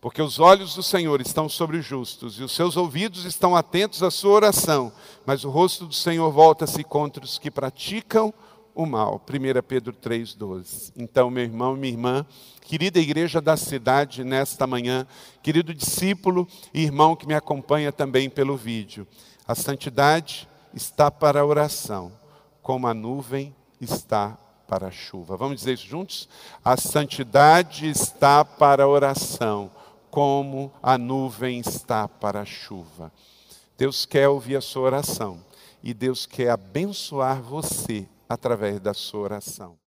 Porque 0.00 0.22
os 0.22 0.38
olhos 0.38 0.76
do 0.76 0.84
Senhor 0.84 1.20
estão 1.20 1.48
sobre 1.48 1.78
os 1.78 1.84
justos 1.84 2.38
e 2.38 2.44
os 2.44 2.52
seus 2.52 2.76
ouvidos 2.76 3.24
estão 3.24 3.56
atentos 3.56 4.04
à 4.04 4.10
sua 4.10 4.34
oração, 4.34 4.92
mas 5.26 5.44
o 5.44 5.50
rosto 5.50 5.84
do 5.84 5.94
Senhor 5.94 6.30
volta-se 6.30 6.84
contra 6.84 7.24
os 7.24 7.40
que 7.40 7.50
praticam 7.50 8.32
o 8.74 8.86
mal. 8.86 9.24
1 9.28 9.62
Pedro 9.62 9.92
3,12. 9.92 10.92
Então, 10.96 11.30
meu 11.30 11.44
irmão, 11.44 11.76
minha 11.76 11.92
irmã, 11.92 12.26
querida 12.60 12.98
igreja 12.98 13.40
da 13.40 13.56
cidade, 13.56 14.24
nesta 14.24 14.66
manhã, 14.66 15.06
querido 15.42 15.72
discípulo 15.72 16.48
e 16.72 16.82
irmão 16.82 17.14
que 17.14 17.26
me 17.26 17.34
acompanha 17.34 17.92
também 17.92 18.28
pelo 18.28 18.56
vídeo, 18.56 19.06
a 19.46 19.54
santidade 19.54 20.48
está 20.72 21.10
para 21.10 21.40
a 21.40 21.46
oração, 21.46 22.12
como 22.62 22.86
a 22.86 22.94
nuvem 22.94 23.54
está 23.80 24.38
para 24.66 24.88
a 24.88 24.90
chuva. 24.90 25.36
Vamos 25.36 25.58
dizer 25.58 25.74
isso 25.74 25.86
juntos? 25.86 26.28
A 26.64 26.76
santidade 26.76 27.88
está 27.88 28.44
para 28.44 28.84
a 28.84 28.88
oração 28.88 29.70
como 30.14 30.72
a 30.80 30.96
nuvem 30.96 31.58
está 31.58 32.06
para 32.06 32.42
a 32.42 32.44
chuva. 32.44 33.12
Deus 33.76 34.06
quer 34.06 34.28
ouvir 34.28 34.54
a 34.54 34.60
sua 34.60 34.82
oração 34.82 35.40
e 35.82 35.92
Deus 35.92 36.24
quer 36.24 36.50
abençoar 36.50 37.42
você 37.42 38.06
através 38.28 38.80
da 38.80 38.94
sua 38.94 39.20
oração. 39.20 39.83